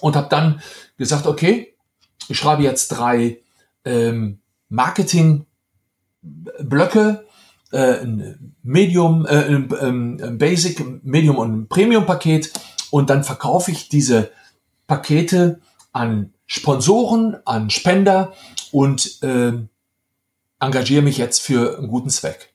und 0.00 0.16
habe 0.16 0.28
dann 0.28 0.60
gesagt, 0.96 1.28
okay, 1.28 1.76
ich 2.28 2.38
schreibe 2.38 2.62
jetzt 2.62 2.88
drei 2.88 3.42
ähm, 3.84 4.38
Marketing-Blöcke, 4.70 7.26
äh, 7.70 8.00
ein 8.00 8.54
Medium, 8.62 9.26
äh, 9.26 9.44
ein 9.44 10.38
Basic, 10.38 11.04
Medium 11.04 11.36
und 11.36 11.52
ein 11.52 11.68
Premium-Paket 11.68 12.50
und 12.90 13.10
dann 13.10 13.22
verkaufe 13.24 13.70
ich 13.70 13.90
diese 13.90 14.30
Pakete 14.86 15.60
an 15.92 16.32
Sponsoren, 16.46 17.36
an 17.44 17.68
Spender 17.70 18.32
und 18.72 19.22
äh, 19.22 19.52
engagiere 20.64 21.02
mich 21.02 21.18
jetzt 21.18 21.40
für 21.40 21.78
einen 21.78 21.88
guten 21.88 22.10
Zweck. 22.10 22.54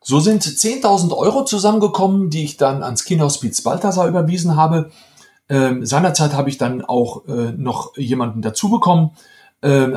So 0.00 0.20
sind 0.20 0.44
10.000 0.44 1.16
Euro 1.16 1.44
zusammengekommen, 1.44 2.30
die 2.30 2.44
ich 2.44 2.56
dann 2.56 2.82
ans 2.82 3.04
Kinderhospiz 3.04 3.62
Balthasar 3.62 4.06
überwiesen 4.06 4.54
habe. 4.54 4.90
Ähm, 5.48 5.84
seinerzeit 5.84 6.32
habe 6.34 6.48
ich 6.48 6.58
dann 6.58 6.84
auch 6.84 7.26
äh, 7.26 7.52
noch 7.52 7.96
jemanden 7.96 8.42
dazu 8.42 8.68
bekommen, 8.68 9.16
äh, 9.62 9.88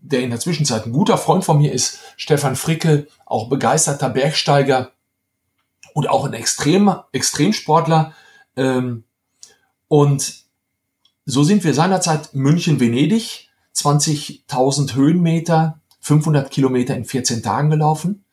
der 0.00 0.20
in 0.20 0.30
der 0.30 0.40
Zwischenzeit 0.40 0.86
ein 0.86 0.92
guter 0.92 1.18
Freund 1.18 1.44
von 1.44 1.58
mir 1.58 1.72
ist, 1.72 1.98
Stefan 2.16 2.56
Fricke, 2.56 3.08
auch 3.26 3.48
begeisterter 3.48 4.08
Bergsteiger 4.08 4.92
und 5.92 6.08
auch 6.08 6.24
ein 6.24 6.32
Extrem, 6.32 6.94
Extremsportler. 7.12 8.14
Ähm, 8.56 9.04
und 9.88 10.34
so 11.26 11.42
sind 11.42 11.62
wir 11.64 11.74
seinerzeit 11.74 12.34
München-Venedig, 12.34 13.50
20.000 13.74 14.94
Höhenmeter, 14.94 15.80
500 16.08 16.50
Kilometer 16.50 16.96
in 16.96 17.04
14 17.04 17.42
Tagen 17.42 17.68
gelaufen. 17.68 18.24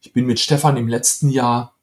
Ich 0.00 0.12
bin 0.12 0.24
mit 0.24 0.38
Stefan 0.38 0.76
im 0.76 0.86
letzten 0.86 1.30
Jahr 1.30 1.74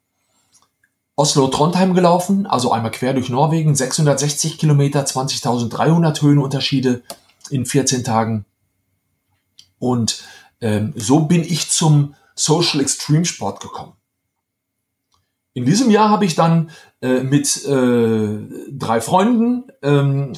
Oslo-Trondheim 1.14 1.94
gelaufen, 1.94 2.46
also 2.46 2.72
einmal 2.72 2.90
quer 2.90 3.12
durch 3.12 3.28
Norwegen, 3.28 3.74
660 3.74 4.56
Kilometer, 4.56 5.04
20.300 5.04 6.22
Höhenunterschiede 6.22 7.02
in 7.50 7.66
14 7.66 8.02
Tagen. 8.02 8.46
Und 9.78 10.24
ähm, 10.62 10.94
so 10.96 11.20
bin 11.20 11.42
ich 11.42 11.68
zum 11.68 12.14
Social 12.34 12.80
Extreme 12.80 13.26
Sport 13.26 13.60
gekommen. 13.60 13.92
In 15.52 15.66
diesem 15.66 15.90
Jahr 15.90 16.08
habe 16.08 16.24
ich 16.24 16.34
dann 16.34 16.70
äh, 17.02 17.20
mit 17.20 17.62
äh, 17.66 18.38
drei 18.70 19.02
Freunden 19.02 19.64
ähm, 19.82 20.32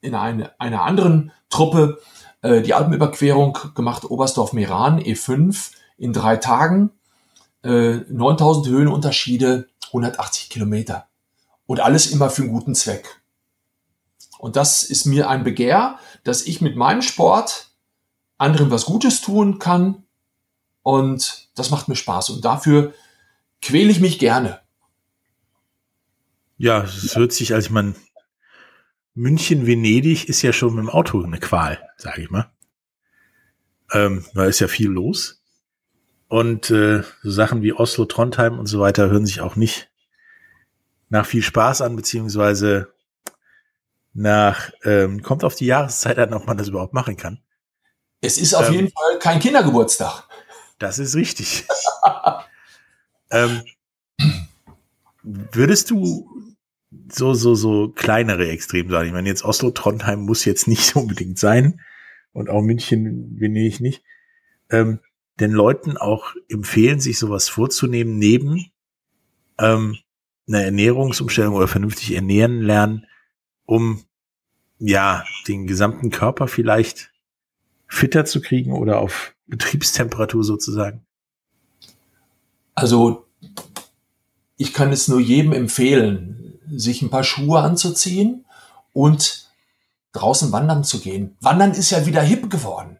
in 0.00 0.14
eine, 0.14 0.58
einer 0.58 0.82
anderen 0.82 1.32
Truppe 1.50 2.00
äh, 2.42 2.62
die 2.62 2.74
Alpenüberquerung 2.74 3.58
gemacht, 3.74 4.04
Oberstdorf-Meran, 4.04 5.00
E5 5.00 5.72
in 5.96 6.12
drei 6.12 6.36
Tagen, 6.36 6.90
äh, 7.62 7.96
9000 8.08 8.68
Höhenunterschiede, 8.68 9.68
180 9.88 10.50
Kilometer. 10.50 11.08
Und 11.66 11.80
alles 11.80 12.10
immer 12.10 12.30
für 12.30 12.42
einen 12.42 12.52
guten 12.52 12.74
Zweck. 12.74 13.20
Und 14.38 14.56
das 14.56 14.82
ist 14.84 15.04
mir 15.04 15.28
ein 15.28 15.44
Begehr, 15.44 15.98
dass 16.24 16.46
ich 16.46 16.60
mit 16.60 16.76
meinem 16.76 17.02
Sport 17.02 17.72
anderen 18.38 18.70
was 18.70 18.84
Gutes 18.84 19.20
tun 19.20 19.58
kann. 19.58 20.04
Und 20.82 21.48
das 21.56 21.70
macht 21.70 21.88
mir 21.88 21.96
Spaß. 21.96 22.30
Und 22.30 22.44
dafür 22.44 22.94
quäle 23.60 23.90
ich 23.90 24.00
mich 24.00 24.18
gerne. 24.18 24.60
Ja, 26.56 26.82
es 26.82 27.16
hört 27.16 27.32
sich, 27.32 27.52
als 27.54 27.70
man 27.70 27.94
München, 29.18 29.66
Venedig 29.66 30.28
ist 30.28 30.42
ja 30.42 30.52
schon 30.52 30.76
mit 30.76 30.84
dem 30.84 30.90
Auto 30.90 31.20
eine 31.20 31.40
Qual, 31.40 31.78
sage 31.96 32.22
ich 32.22 32.30
mal. 32.30 32.52
Ähm, 33.92 34.24
da 34.32 34.44
ist 34.44 34.60
ja 34.60 34.68
viel 34.68 34.90
los. 34.90 35.42
Und 36.28 36.70
äh, 36.70 37.02
so 37.22 37.30
Sachen 37.30 37.62
wie 37.62 37.72
Oslo, 37.72 38.04
Trondheim 38.04 38.60
und 38.60 38.66
so 38.66 38.78
weiter 38.78 39.10
hören 39.10 39.26
sich 39.26 39.40
auch 39.40 39.56
nicht 39.56 39.90
nach 41.08 41.26
viel 41.26 41.42
Spaß 41.42 41.80
an, 41.80 41.96
beziehungsweise 41.96 42.92
nach, 44.14 44.70
ähm, 44.84 45.20
kommt 45.22 45.42
auf 45.42 45.56
die 45.56 45.66
Jahreszeit 45.66 46.18
an, 46.18 46.32
ob 46.32 46.46
man 46.46 46.56
das 46.56 46.68
überhaupt 46.68 46.94
machen 46.94 47.16
kann. 47.16 47.42
Es 48.20 48.38
ist 48.38 48.54
auf 48.54 48.68
ähm, 48.68 48.74
jeden 48.74 48.92
Fall 48.92 49.18
kein 49.18 49.40
Kindergeburtstag. 49.40 50.28
Das 50.78 51.00
ist 51.00 51.16
richtig. 51.16 51.66
ähm, 53.30 53.64
würdest 55.24 55.90
du 55.90 56.37
so, 57.10 57.34
so, 57.34 57.54
so 57.54 57.88
kleinere 57.88 58.48
Extrem 58.48 58.90
sein. 58.90 59.06
Ich 59.06 59.12
meine, 59.12 59.28
jetzt 59.28 59.44
Oslo, 59.44 59.70
Trondheim 59.70 60.20
muss 60.20 60.44
jetzt 60.44 60.68
nicht 60.68 60.96
unbedingt 60.96 61.38
sein 61.38 61.80
und 62.32 62.50
auch 62.50 62.62
München, 62.62 63.38
Venedig 63.38 63.80
nicht. 63.80 64.02
Ähm, 64.70 65.00
den 65.40 65.52
Leuten 65.52 65.96
auch 65.96 66.34
empfehlen, 66.48 67.00
sich 67.00 67.18
sowas 67.18 67.48
vorzunehmen, 67.48 68.18
neben 68.18 68.66
ähm, 69.58 69.98
einer 70.48 70.62
Ernährungsumstellung 70.62 71.54
oder 71.54 71.68
vernünftig 71.68 72.14
ernähren 72.14 72.62
lernen, 72.62 73.06
um 73.64 74.02
ja 74.78 75.24
den 75.46 75.66
gesamten 75.66 76.10
Körper 76.10 76.48
vielleicht 76.48 77.12
fitter 77.86 78.24
zu 78.24 78.40
kriegen 78.40 78.72
oder 78.72 78.98
auf 78.98 79.34
Betriebstemperatur 79.46 80.44
sozusagen? 80.44 81.04
Also 82.74 83.26
ich 84.56 84.72
kann 84.72 84.92
es 84.92 85.08
nur 85.08 85.20
jedem 85.20 85.52
empfehlen, 85.52 86.57
sich 86.74 87.02
ein 87.02 87.10
paar 87.10 87.24
Schuhe 87.24 87.60
anzuziehen 87.60 88.44
und 88.92 89.48
draußen 90.12 90.52
wandern 90.52 90.84
zu 90.84 91.00
gehen. 91.00 91.36
Wandern 91.40 91.72
ist 91.72 91.90
ja 91.90 92.06
wieder 92.06 92.22
hip 92.22 92.50
geworden. 92.50 92.98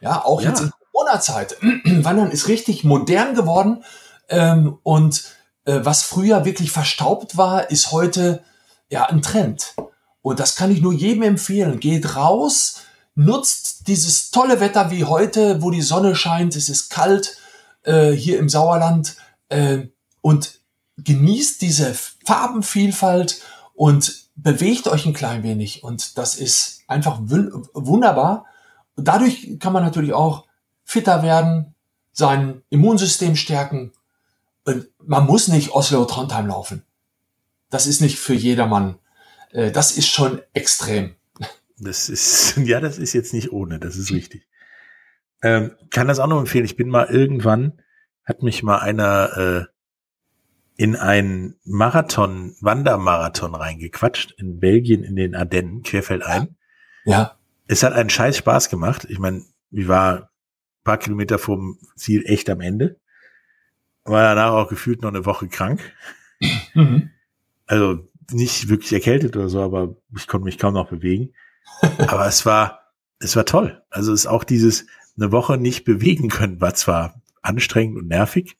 Ja, 0.00 0.24
auch 0.24 0.40
ja. 0.40 0.50
jetzt 0.50 0.60
in 0.60 0.70
Corona-Zeit. 0.92 1.56
wandern 1.84 2.30
ist 2.30 2.48
richtig 2.48 2.84
modern 2.84 3.34
geworden. 3.34 3.84
Ähm, 4.28 4.78
und 4.82 5.24
äh, 5.64 5.80
was 5.82 6.02
früher 6.02 6.44
wirklich 6.44 6.70
verstaubt 6.70 7.36
war, 7.36 7.70
ist 7.70 7.92
heute 7.92 8.42
ja 8.88 9.06
ein 9.06 9.22
Trend. 9.22 9.74
Und 10.22 10.38
das 10.38 10.56
kann 10.56 10.70
ich 10.70 10.80
nur 10.80 10.92
jedem 10.92 11.22
empfehlen. 11.22 11.80
Geht 11.80 12.16
raus, 12.16 12.82
nutzt 13.14 13.88
dieses 13.88 14.30
tolle 14.30 14.60
Wetter 14.60 14.90
wie 14.90 15.04
heute, 15.04 15.62
wo 15.62 15.70
die 15.70 15.82
Sonne 15.82 16.14
scheint, 16.14 16.56
es 16.56 16.68
ist 16.68 16.90
kalt 16.90 17.36
äh, 17.82 18.12
hier 18.12 18.38
im 18.38 18.48
Sauerland 18.48 19.16
äh, 19.48 19.88
und 20.20 20.60
genießt 21.04 21.60
diese 21.62 21.94
Farbenvielfalt 22.24 23.42
und 23.74 24.28
bewegt 24.36 24.88
euch 24.88 25.06
ein 25.06 25.14
klein 25.14 25.42
wenig. 25.42 25.82
Und 25.82 26.18
das 26.18 26.34
ist 26.34 26.82
einfach 26.86 27.18
wunderbar. 27.20 28.46
dadurch 28.96 29.58
kann 29.58 29.72
man 29.72 29.82
natürlich 29.82 30.12
auch 30.12 30.46
fitter 30.84 31.22
werden, 31.22 31.74
sein 32.12 32.62
Immunsystem 32.68 33.36
stärken. 33.36 33.92
Und 34.64 34.88
man 34.98 35.26
muss 35.26 35.48
nicht 35.48 35.72
Oslo 35.72 36.04
Trondheim 36.04 36.46
laufen. 36.46 36.84
Das 37.70 37.86
ist 37.86 38.00
nicht 38.00 38.18
für 38.18 38.34
jedermann. 38.34 38.98
Äh, 39.50 39.70
das 39.70 39.92
ist 39.92 40.08
schon 40.08 40.42
extrem. 40.52 41.14
Das 41.78 42.08
ist, 42.08 42.56
ja, 42.64 42.80
das 42.80 42.98
ist 42.98 43.12
jetzt 43.12 43.32
nicht 43.32 43.52
ohne, 43.52 43.78
das 43.78 43.96
ist 43.96 44.12
richtig. 44.12 44.46
Ähm, 45.42 45.72
kann 45.90 46.06
das 46.06 46.20
auch 46.20 46.28
noch 46.28 46.38
empfehlen. 46.38 46.64
Ich 46.64 46.76
bin 46.76 46.88
mal 46.88 47.06
irgendwann, 47.06 47.80
hat 48.24 48.42
mich 48.42 48.62
mal 48.62 48.78
einer 48.78 49.36
äh, 49.36 49.64
in 50.76 50.96
einen 50.96 51.56
Marathon, 51.64 52.54
Wandermarathon 52.60 53.54
reingequatscht, 53.54 54.32
in 54.38 54.58
Belgien, 54.58 55.04
in 55.04 55.16
den 55.16 55.34
Ardennen, 55.34 55.82
querfeldein. 55.82 56.56
Ja. 57.04 57.36
Es 57.66 57.82
hat 57.82 57.92
einen 57.92 58.10
scheiß 58.10 58.36
Spaß 58.36 58.68
gemacht. 58.68 59.06
Ich 59.08 59.18
meine, 59.18 59.44
ich 59.70 59.88
war 59.88 60.14
ein 60.22 60.28
paar 60.84 60.98
Kilometer 60.98 61.38
vom 61.38 61.78
Ziel 61.96 62.24
echt 62.26 62.48
am 62.50 62.60
Ende. 62.60 62.98
War 64.04 64.22
danach 64.22 64.52
auch 64.52 64.68
gefühlt 64.68 65.02
noch 65.02 65.10
eine 65.10 65.26
Woche 65.26 65.48
krank. 65.48 65.80
Mhm. 66.74 67.10
Also 67.66 68.08
nicht 68.32 68.68
wirklich 68.68 68.92
erkältet 68.92 69.36
oder 69.36 69.48
so, 69.48 69.60
aber 69.60 69.94
ich 70.16 70.26
konnte 70.26 70.44
mich 70.44 70.58
kaum 70.58 70.74
noch 70.74 70.88
bewegen. 70.88 71.34
aber 71.98 72.26
es 72.26 72.44
war, 72.44 72.92
es 73.20 73.36
war 73.36 73.44
toll. 73.44 73.80
Also 73.90 74.12
es 74.12 74.22
ist 74.22 74.26
auch 74.26 74.42
dieses 74.42 74.86
eine 75.16 75.30
Woche 75.30 75.56
nicht 75.58 75.84
bewegen 75.84 76.28
können, 76.28 76.60
war 76.60 76.74
zwar 76.74 77.22
anstrengend 77.42 77.98
und 77.98 78.08
nervig, 78.08 78.56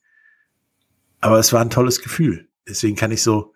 aber 1.22 1.38
es 1.38 1.52
war 1.52 1.62
ein 1.62 1.70
tolles 1.70 2.02
Gefühl. 2.02 2.48
Deswegen 2.68 2.96
kann 2.96 3.12
ich 3.12 3.22
so, 3.22 3.54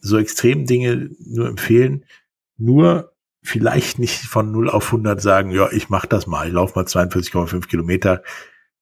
so 0.00 0.18
extrem 0.18 0.66
Dinge 0.66 1.10
nur 1.20 1.46
empfehlen. 1.46 2.06
Nur 2.56 3.12
vielleicht 3.42 3.98
nicht 3.98 4.22
von 4.22 4.50
0 4.50 4.70
auf 4.70 4.86
100 4.86 5.20
sagen, 5.20 5.50
ja, 5.50 5.70
ich 5.70 5.90
mach 5.90 6.06
das 6.06 6.26
mal. 6.26 6.48
Ich 6.48 6.54
laufe 6.54 6.76
mal 6.76 6.86
42,5 6.86 7.68
Kilometer 7.68 8.22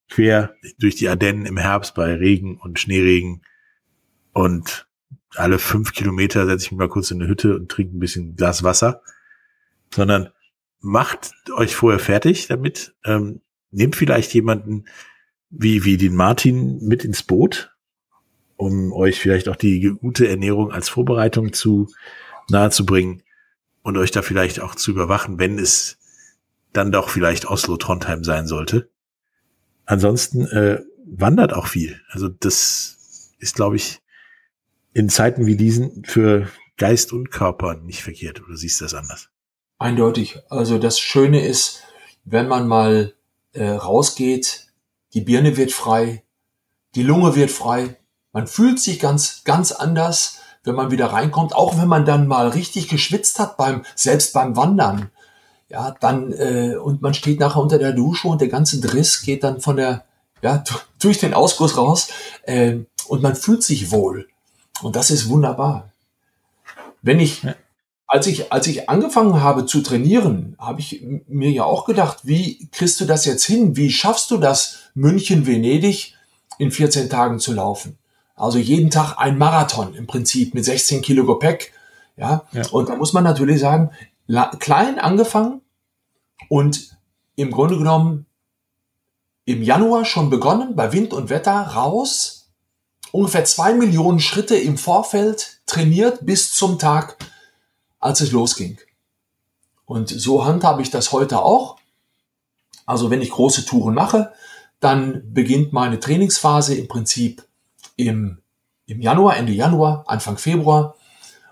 quer 0.08 0.54
durch 0.78 0.94
die 0.94 1.08
Ardennen 1.08 1.46
im 1.46 1.56
Herbst 1.56 1.94
bei 1.96 2.14
Regen 2.14 2.58
und 2.58 2.78
Schneeregen. 2.78 3.42
Und 4.32 4.86
alle 5.34 5.58
fünf 5.58 5.92
Kilometer 5.92 6.46
setze 6.46 6.66
ich 6.66 6.72
mich 6.72 6.78
mal 6.78 6.88
kurz 6.88 7.10
in 7.10 7.20
eine 7.20 7.28
Hütte 7.28 7.56
und 7.56 7.70
trinke 7.70 7.96
ein 7.96 8.00
bisschen 8.00 8.36
Glas 8.36 8.62
Wasser. 8.62 9.02
Sondern 9.92 10.28
macht 10.78 11.32
euch 11.56 11.74
vorher 11.74 11.98
fertig 11.98 12.46
damit. 12.46 12.94
Ähm, 13.04 13.40
nehmt 13.72 13.96
vielleicht 13.96 14.32
jemanden 14.32 14.84
wie, 15.50 15.84
wie 15.84 15.96
den 15.96 16.14
Martin 16.14 16.78
mit 16.86 17.04
ins 17.04 17.24
Boot, 17.24 17.71
um 18.62 18.92
euch 18.92 19.20
vielleicht 19.20 19.48
auch 19.48 19.56
die 19.56 19.80
gute 20.00 20.28
Ernährung 20.28 20.70
als 20.70 20.88
Vorbereitung 20.88 21.52
zu 21.52 21.88
nahezubringen 22.48 23.22
und 23.82 23.98
euch 23.98 24.10
da 24.10 24.22
vielleicht 24.22 24.60
auch 24.60 24.74
zu 24.74 24.92
überwachen, 24.92 25.38
wenn 25.38 25.58
es 25.58 25.98
dann 26.72 26.92
doch 26.92 27.08
vielleicht 27.08 27.46
Oslo-Trondheim 27.46 28.24
sein 28.24 28.46
sollte. 28.46 28.88
Ansonsten 29.84 30.46
äh, 30.46 30.80
wandert 31.04 31.52
auch 31.52 31.66
viel. 31.66 32.00
Also 32.08 32.28
das 32.28 33.32
ist, 33.38 33.56
glaube 33.56 33.76
ich, 33.76 34.00
in 34.94 35.08
Zeiten 35.08 35.46
wie 35.46 35.56
diesen 35.56 36.04
für 36.04 36.48
Geist 36.76 37.12
und 37.12 37.30
Körper 37.30 37.74
nicht 37.74 38.02
verkehrt. 38.02 38.42
Oder 38.42 38.56
siehst 38.56 38.80
du 38.80 38.84
das 38.84 38.94
anders? 38.94 39.28
Eindeutig. 39.78 40.38
Also 40.48 40.78
das 40.78 41.00
Schöne 41.00 41.44
ist, 41.44 41.82
wenn 42.24 42.48
man 42.48 42.68
mal 42.68 43.14
äh, 43.52 43.68
rausgeht, 43.68 44.68
die 45.14 45.20
Birne 45.20 45.56
wird 45.56 45.72
frei, 45.72 46.22
die 46.94 47.02
Lunge 47.02 47.34
wird 47.34 47.50
frei, 47.50 47.98
man 48.32 48.46
fühlt 48.46 48.80
sich 48.80 48.98
ganz, 48.98 49.42
ganz 49.44 49.72
anders, 49.72 50.38
wenn 50.64 50.74
man 50.74 50.90
wieder 50.90 51.06
reinkommt, 51.06 51.54
auch 51.54 51.78
wenn 51.78 51.88
man 51.88 52.04
dann 52.04 52.26
mal 52.26 52.48
richtig 52.48 52.88
geschwitzt 52.88 53.38
hat 53.38 53.56
beim, 53.56 53.84
selbst 53.94 54.32
beim 54.32 54.56
Wandern. 54.56 55.10
Ja, 55.68 55.94
dann, 56.00 56.32
äh, 56.32 56.76
und 56.76 57.02
man 57.02 57.14
steht 57.14 57.40
nachher 57.40 57.60
unter 57.60 57.78
der 57.78 57.92
Dusche 57.92 58.28
und 58.28 58.40
der 58.40 58.48
ganze 58.48 58.80
Driss 58.80 59.22
geht 59.22 59.42
dann 59.42 59.60
von 59.60 59.76
der, 59.76 60.04
ja, 60.42 60.62
durch 61.00 61.18
den 61.18 61.34
Ausguss 61.34 61.76
raus, 61.76 62.08
äh, 62.44 62.78
und 63.08 63.22
man 63.22 63.34
fühlt 63.34 63.62
sich 63.62 63.90
wohl. 63.90 64.28
Und 64.82 64.96
das 64.96 65.10
ist 65.10 65.28
wunderbar. 65.28 65.90
Wenn 67.02 67.20
ich, 67.20 67.42
als 68.06 68.26
ich, 68.26 68.52
als 68.52 68.66
ich 68.66 68.88
angefangen 68.88 69.40
habe 69.40 69.66
zu 69.66 69.80
trainieren, 69.80 70.56
habe 70.58 70.80
ich 70.80 71.04
mir 71.26 71.50
ja 71.50 71.64
auch 71.64 71.84
gedacht, 71.84 72.18
wie 72.22 72.68
kriegst 72.70 73.00
du 73.00 73.04
das 73.04 73.24
jetzt 73.24 73.44
hin? 73.44 73.76
Wie 73.76 73.90
schaffst 73.90 74.30
du 74.30 74.38
das, 74.38 74.78
München, 74.94 75.46
Venedig 75.46 76.14
in 76.58 76.70
14 76.70 77.10
Tagen 77.10 77.40
zu 77.40 77.52
laufen? 77.52 77.98
Also 78.34 78.58
jeden 78.58 78.90
Tag 78.90 79.16
ein 79.18 79.38
Marathon 79.38 79.94
im 79.94 80.06
Prinzip 80.06 80.54
mit 80.54 80.64
16 80.64 81.02
Kilo 81.02 81.26
Gepäck. 81.26 81.72
Ja, 82.16 82.46
ja. 82.52 82.66
und 82.70 82.88
da 82.88 82.96
muss 82.96 83.12
man 83.12 83.24
natürlich 83.24 83.60
sagen, 83.60 83.90
klein 84.58 84.98
angefangen 84.98 85.62
und 86.48 86.96
im 87.36 87.50
Grunde 87.50 87.78
genommen 87.78 88.26
im 89.44 89.62
Januar 89.62 90.04
schon 90.04 90.30
begonnen, 90.30 90.76
bei 90.76 90.92
Wind 90.92 91.12
und 91.12 91.30
Wetter 91.30 91.52
raus, 91.52 92.50
ungefähr 93.10 93.44
zwei 93.44 93.74
Millionen 93.74 94.20
Schritte 94.20 94.56
im 94.56 94.78
Vorfeld 94.78 95.60
trainiert 95.66 96.24
bis 96.24 96.54
zum 96.54 96.78
Tag, 96.78 97.16
als 97.98 98.20
es 98.20 98.32
losging. 98.32 98.78
Und 99.84 100.08
so 100.08 100.44
handhabe 100.44 100.82
ich 100.82 100.90
das 100.90 101.12
heute 101.12 101.42
auch. 101.42 101.76
Also 102.86 103.10
wenn 103.10 103.22
ich 103.22 103.30
große 103.30 103.64
Touren 103.66 103.94
mache, 103.94 104.32
dann 104.80 105.32
beginnt 105.32 105.72
meine 105.72 106.00
Trainingsphase 106.00 106.74
im 106.74 106.88
Prinzip 106.88 107.44
im, 107.96 108.38
im 108.86 109.00
Januar, 109.00 109.36
Ende 109.36 109.52
Januar, 109.52 110.04
Anfang 110.06 110.38
Februar. 110.38 110.96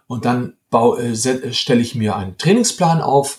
Und 0.07 0.25
dann 0.25 0.57
baue, 0.71 1.01
äh, 1.01 1.53
stelle 1.53 1.81
ich 1.81 1.95
mir 1.95 2.17
einen 2.17 2.39
Trainingsplan 2.39 3.01
auf, 3.01 3.39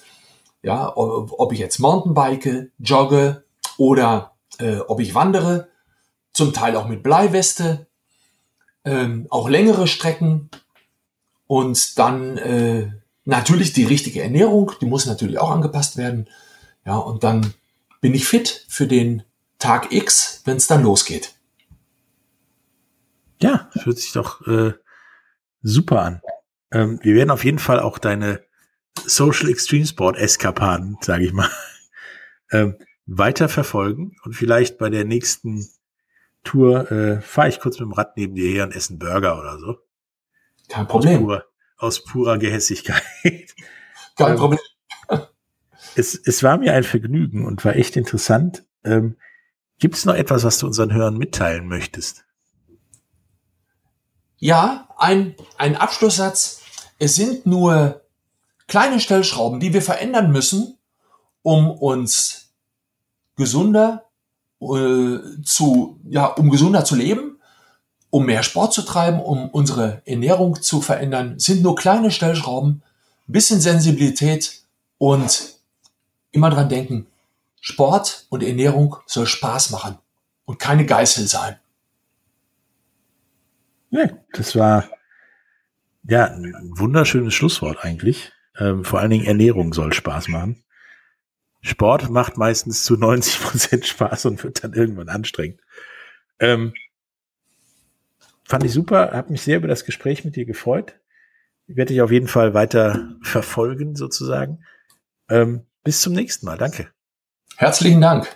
ja, 0.63 0.95
ob, 0.95 1.33
ob 1.37 1.51
ich 1.53 1.59
jetzt 1.59 1.79
Mountainbike, 1.79 2.71
jogge 2.79 3.43
oder 3.77 4.33
äh, 4.59 4.77
ob 4.77 4.99
ich 4.99 5.15
wandere, 5.15 5.69
zum 6.33 6.53
Teil 6.53 6.75
auch 6.75 6.87
mit 6.87 7.03
Bleiweste, 7.03 7.87
ähm, 8.85 9.27
auch 9.29 9.49
längere 9.49 9.87
Strecken 9.87 10.49
und 11.47 11.99
dann 11.99 12.37
äh, 12.37 12.91
natürlich 13.25 13.73
die 13.73 13.83
richtige 13.83 14.23
Ernährung, 14.23 14.71
die 14.79 14.85
muss 14.85 15.05
natürlich 15.05 15.39
auch 15.39 15.51
angepasst 15.51 15.97
werden. 15.97 16.29
Ja, 16.85 16.97
und 16.97 17.23
dann 17.23 17.53
bin 17.99 18.13
ich 18.13 18.25
fit 18.25 18.65
für 18.67 18.87
den 18.87 19.23
Tag 19.59 19.91
X, 19.91 20.41
wenn 20.45 20.57
es 20.57 20.67
dann 20.67 20.83
losgeht. 20.83 21.35
Ja, 23.41 23.69
hört 23.83 23.97
sich 23.97 24.11
doch 24.11 24.45
äh, 24.47 24.73
super 25.61 26.01
an. 26.01 26.21
Ähm, 26.71 26.99
wir 27.01 27.15
werden 27.15 27.31
auf 27.31 27.43
jeden 27.43 27.59
Fall 27.59 27.79
auch 27.79 27.97
deine 27.97 28.41
Social 29.05 29.49
Extreme 29.49 29.85
Sport 29.85 30.17
Eskapaden, 30.17 30.97
sage 31.01 31.25
ich 31.25 31.33
mal, 31.33 31.49
ähm, 32.51 32.77
weiter 33.05 33.49
verfolgen 33.49 34.15
und 34.23 34.33
vielleicht 34.33 34.77
bei 34.77 34.89
der 34.89 35.05
nächsten 35.05 35.67
Tour 36.43 36.91
äh, 36.91 37.21
fahre 37.21 37.49
ich 37.49 37.59
kurz 37.59 37.79
mit 37.79 37.87
dem 37.87 37.93
Rad 37.93 38.17
neben 38.17 38.35
dir 38.35 38.49
her 38.49 38.63
und 38.63 38.75
esse 38.75 38.91
einen 38.91 38.99
Burger 38.99 39.39
oder 39.39 39.59
so. 39.59 39.77
Kein 40.69 40.87
Problem. 40.87 41.17
Aus 41.17 41.21
purer, 41.21 41.45
aus 41.77 42.03
purer 42.03 42.37
Gehässigkeit. 42.37 43.03
Kein 43.23 44.31
ähm, 44.31 44.37
Problem. 44.37 44.59
Es, 45.95 46.15
es 46.15 46.41
war 46.41 46.57
mir 46.57 46.73
ein 46.73 46.83
Vergnügen 46.85 47.45
und 47.45 47.65
war 47.65 47.75
echt 47.75 47.97
interessant. 47.97 48.63
Ähm, 48.85 49.17
Gibt 49.77 49.95
es 49.95 50.05
noch 50.05 50.13
etwas, 50.13 50.45
was 50.45 50.57
du 50.57 50.67
unseren 50.67 50.93
Hörern 50.93 51.17
mitteilen 51.17 51.67
möchtest? 51.67 52.23
Ja, 54.41 54.87
ein, 54.97 55.35
ein 55.59 55.75
Abschlusssatz. 55.75 56.61
Es 56.97 57.15
sind 57.15 57.45
nur 57.45 58.01
kleine 58.67 58.99
Stellschrauben, 58.99 59.59
die 59.59 59.71
wir 59.71 59.83
verändern 59.83 60.31
müssen, 60.31 60.79
um 61.43 61.69
uns 61.69 62.49
gesunder 63.35 64.05
äh, 64.59 65.19
zu, 65.45 65.99
ja, 66.09 66.25
um 66.25 66.49
gesunder 66.49 66.83
zu 66.83 66.95
leben, 66.95 67.39
um 68.09 68.25
mehr 68.25 68.41
Sport 68.41 68.73
zu 68.73 68.81
treiben, 68.81 69.21
um 69.21 69.47
unsere 69.49 70.01
Ernährung 70.05 70.59
zu 70.59 70.81
verändern. 70.81 71.35
Es 71.37 71.43
sind 71.43 71.61
nur 71.61 71.75
kleine 71.75 72.09
Stellschrauben, 72.09 72.81
bisschen 73.27 73.61
Sensibilität 73.61 74.63
und 74.97 75.53
immer 76.31 76.49
dran 76.49 76.67
denken, 76.67 77.05
Sport 77.59 78.25
und 78.29 78.41
Ernährung 78.41 78.95
soll 79.05 79.27
Spaß 79.27 79.69
machen 79.69 79.99
und 80.45 80.57
keine 80.57 80.87
Geißel 80.87 81.27
sein. 81.27 81.59
Ja, 83.91 84.09
das 84.31 84.55
war 84.55 84.89
ja 86.03 86.25
ein 86.25 86.71
wunderschönes 86.75 87.33
Schlusswort 87.33 87.83
eigentlich. 87.83 88.31
Ähm, 88.57 88.83
vor 88.83 88.99
allen 88.99 89.11
Dingen 89.11 89.25
Ernährung 89.25 89.73
soll 89.73 89.93
Spaß 89.93 90.29
machen. 90.29 90.63
Sport 91.61 92.09
macht 92.09 92.37
meistens 92.37 92.83
zu 92.83 92.97
90 92.97 93.41
Prozent 93.41 93.85
Spaß 93.85 94.25
und 94.25 94.43
wird 94.43 94.63
dann 94.63 94.73
irgendwann 94.73 95.09
anstrengend. 95.09 95.61
Ähm, 96.39 96.73
fand 98.45 98.63
ich 98.63 98.71
super, 98.71 99.11
habe 99.11 99.31
mich 99.31 99.41
sehr 99.43 99.57
über 99.57 99.67
das 99.67 99.85
Gespräch 99.85 100.25
mit 100.25 100.35
dir 100.35 100.45
gefreut. 100.45 100.95
Werde 101.67 101.93
dich 101.93 102.01
auf 102.01 102.11
jeden 102.11 102.27
Fall 102.27 102.53
weiter 102.53 103.15
verfolgen 103.21 103.95
sozusagen. 103.95 104.65
Ähm, 105.29 105.65
bis 105.83 106.01
zum 106.01 106.13
nächsten 106.13 106.45
Mal. 106.45 106.57
Danke. 106.57 106.89
Herzlichen 107.57 108.01
Dank. 108.01 108.35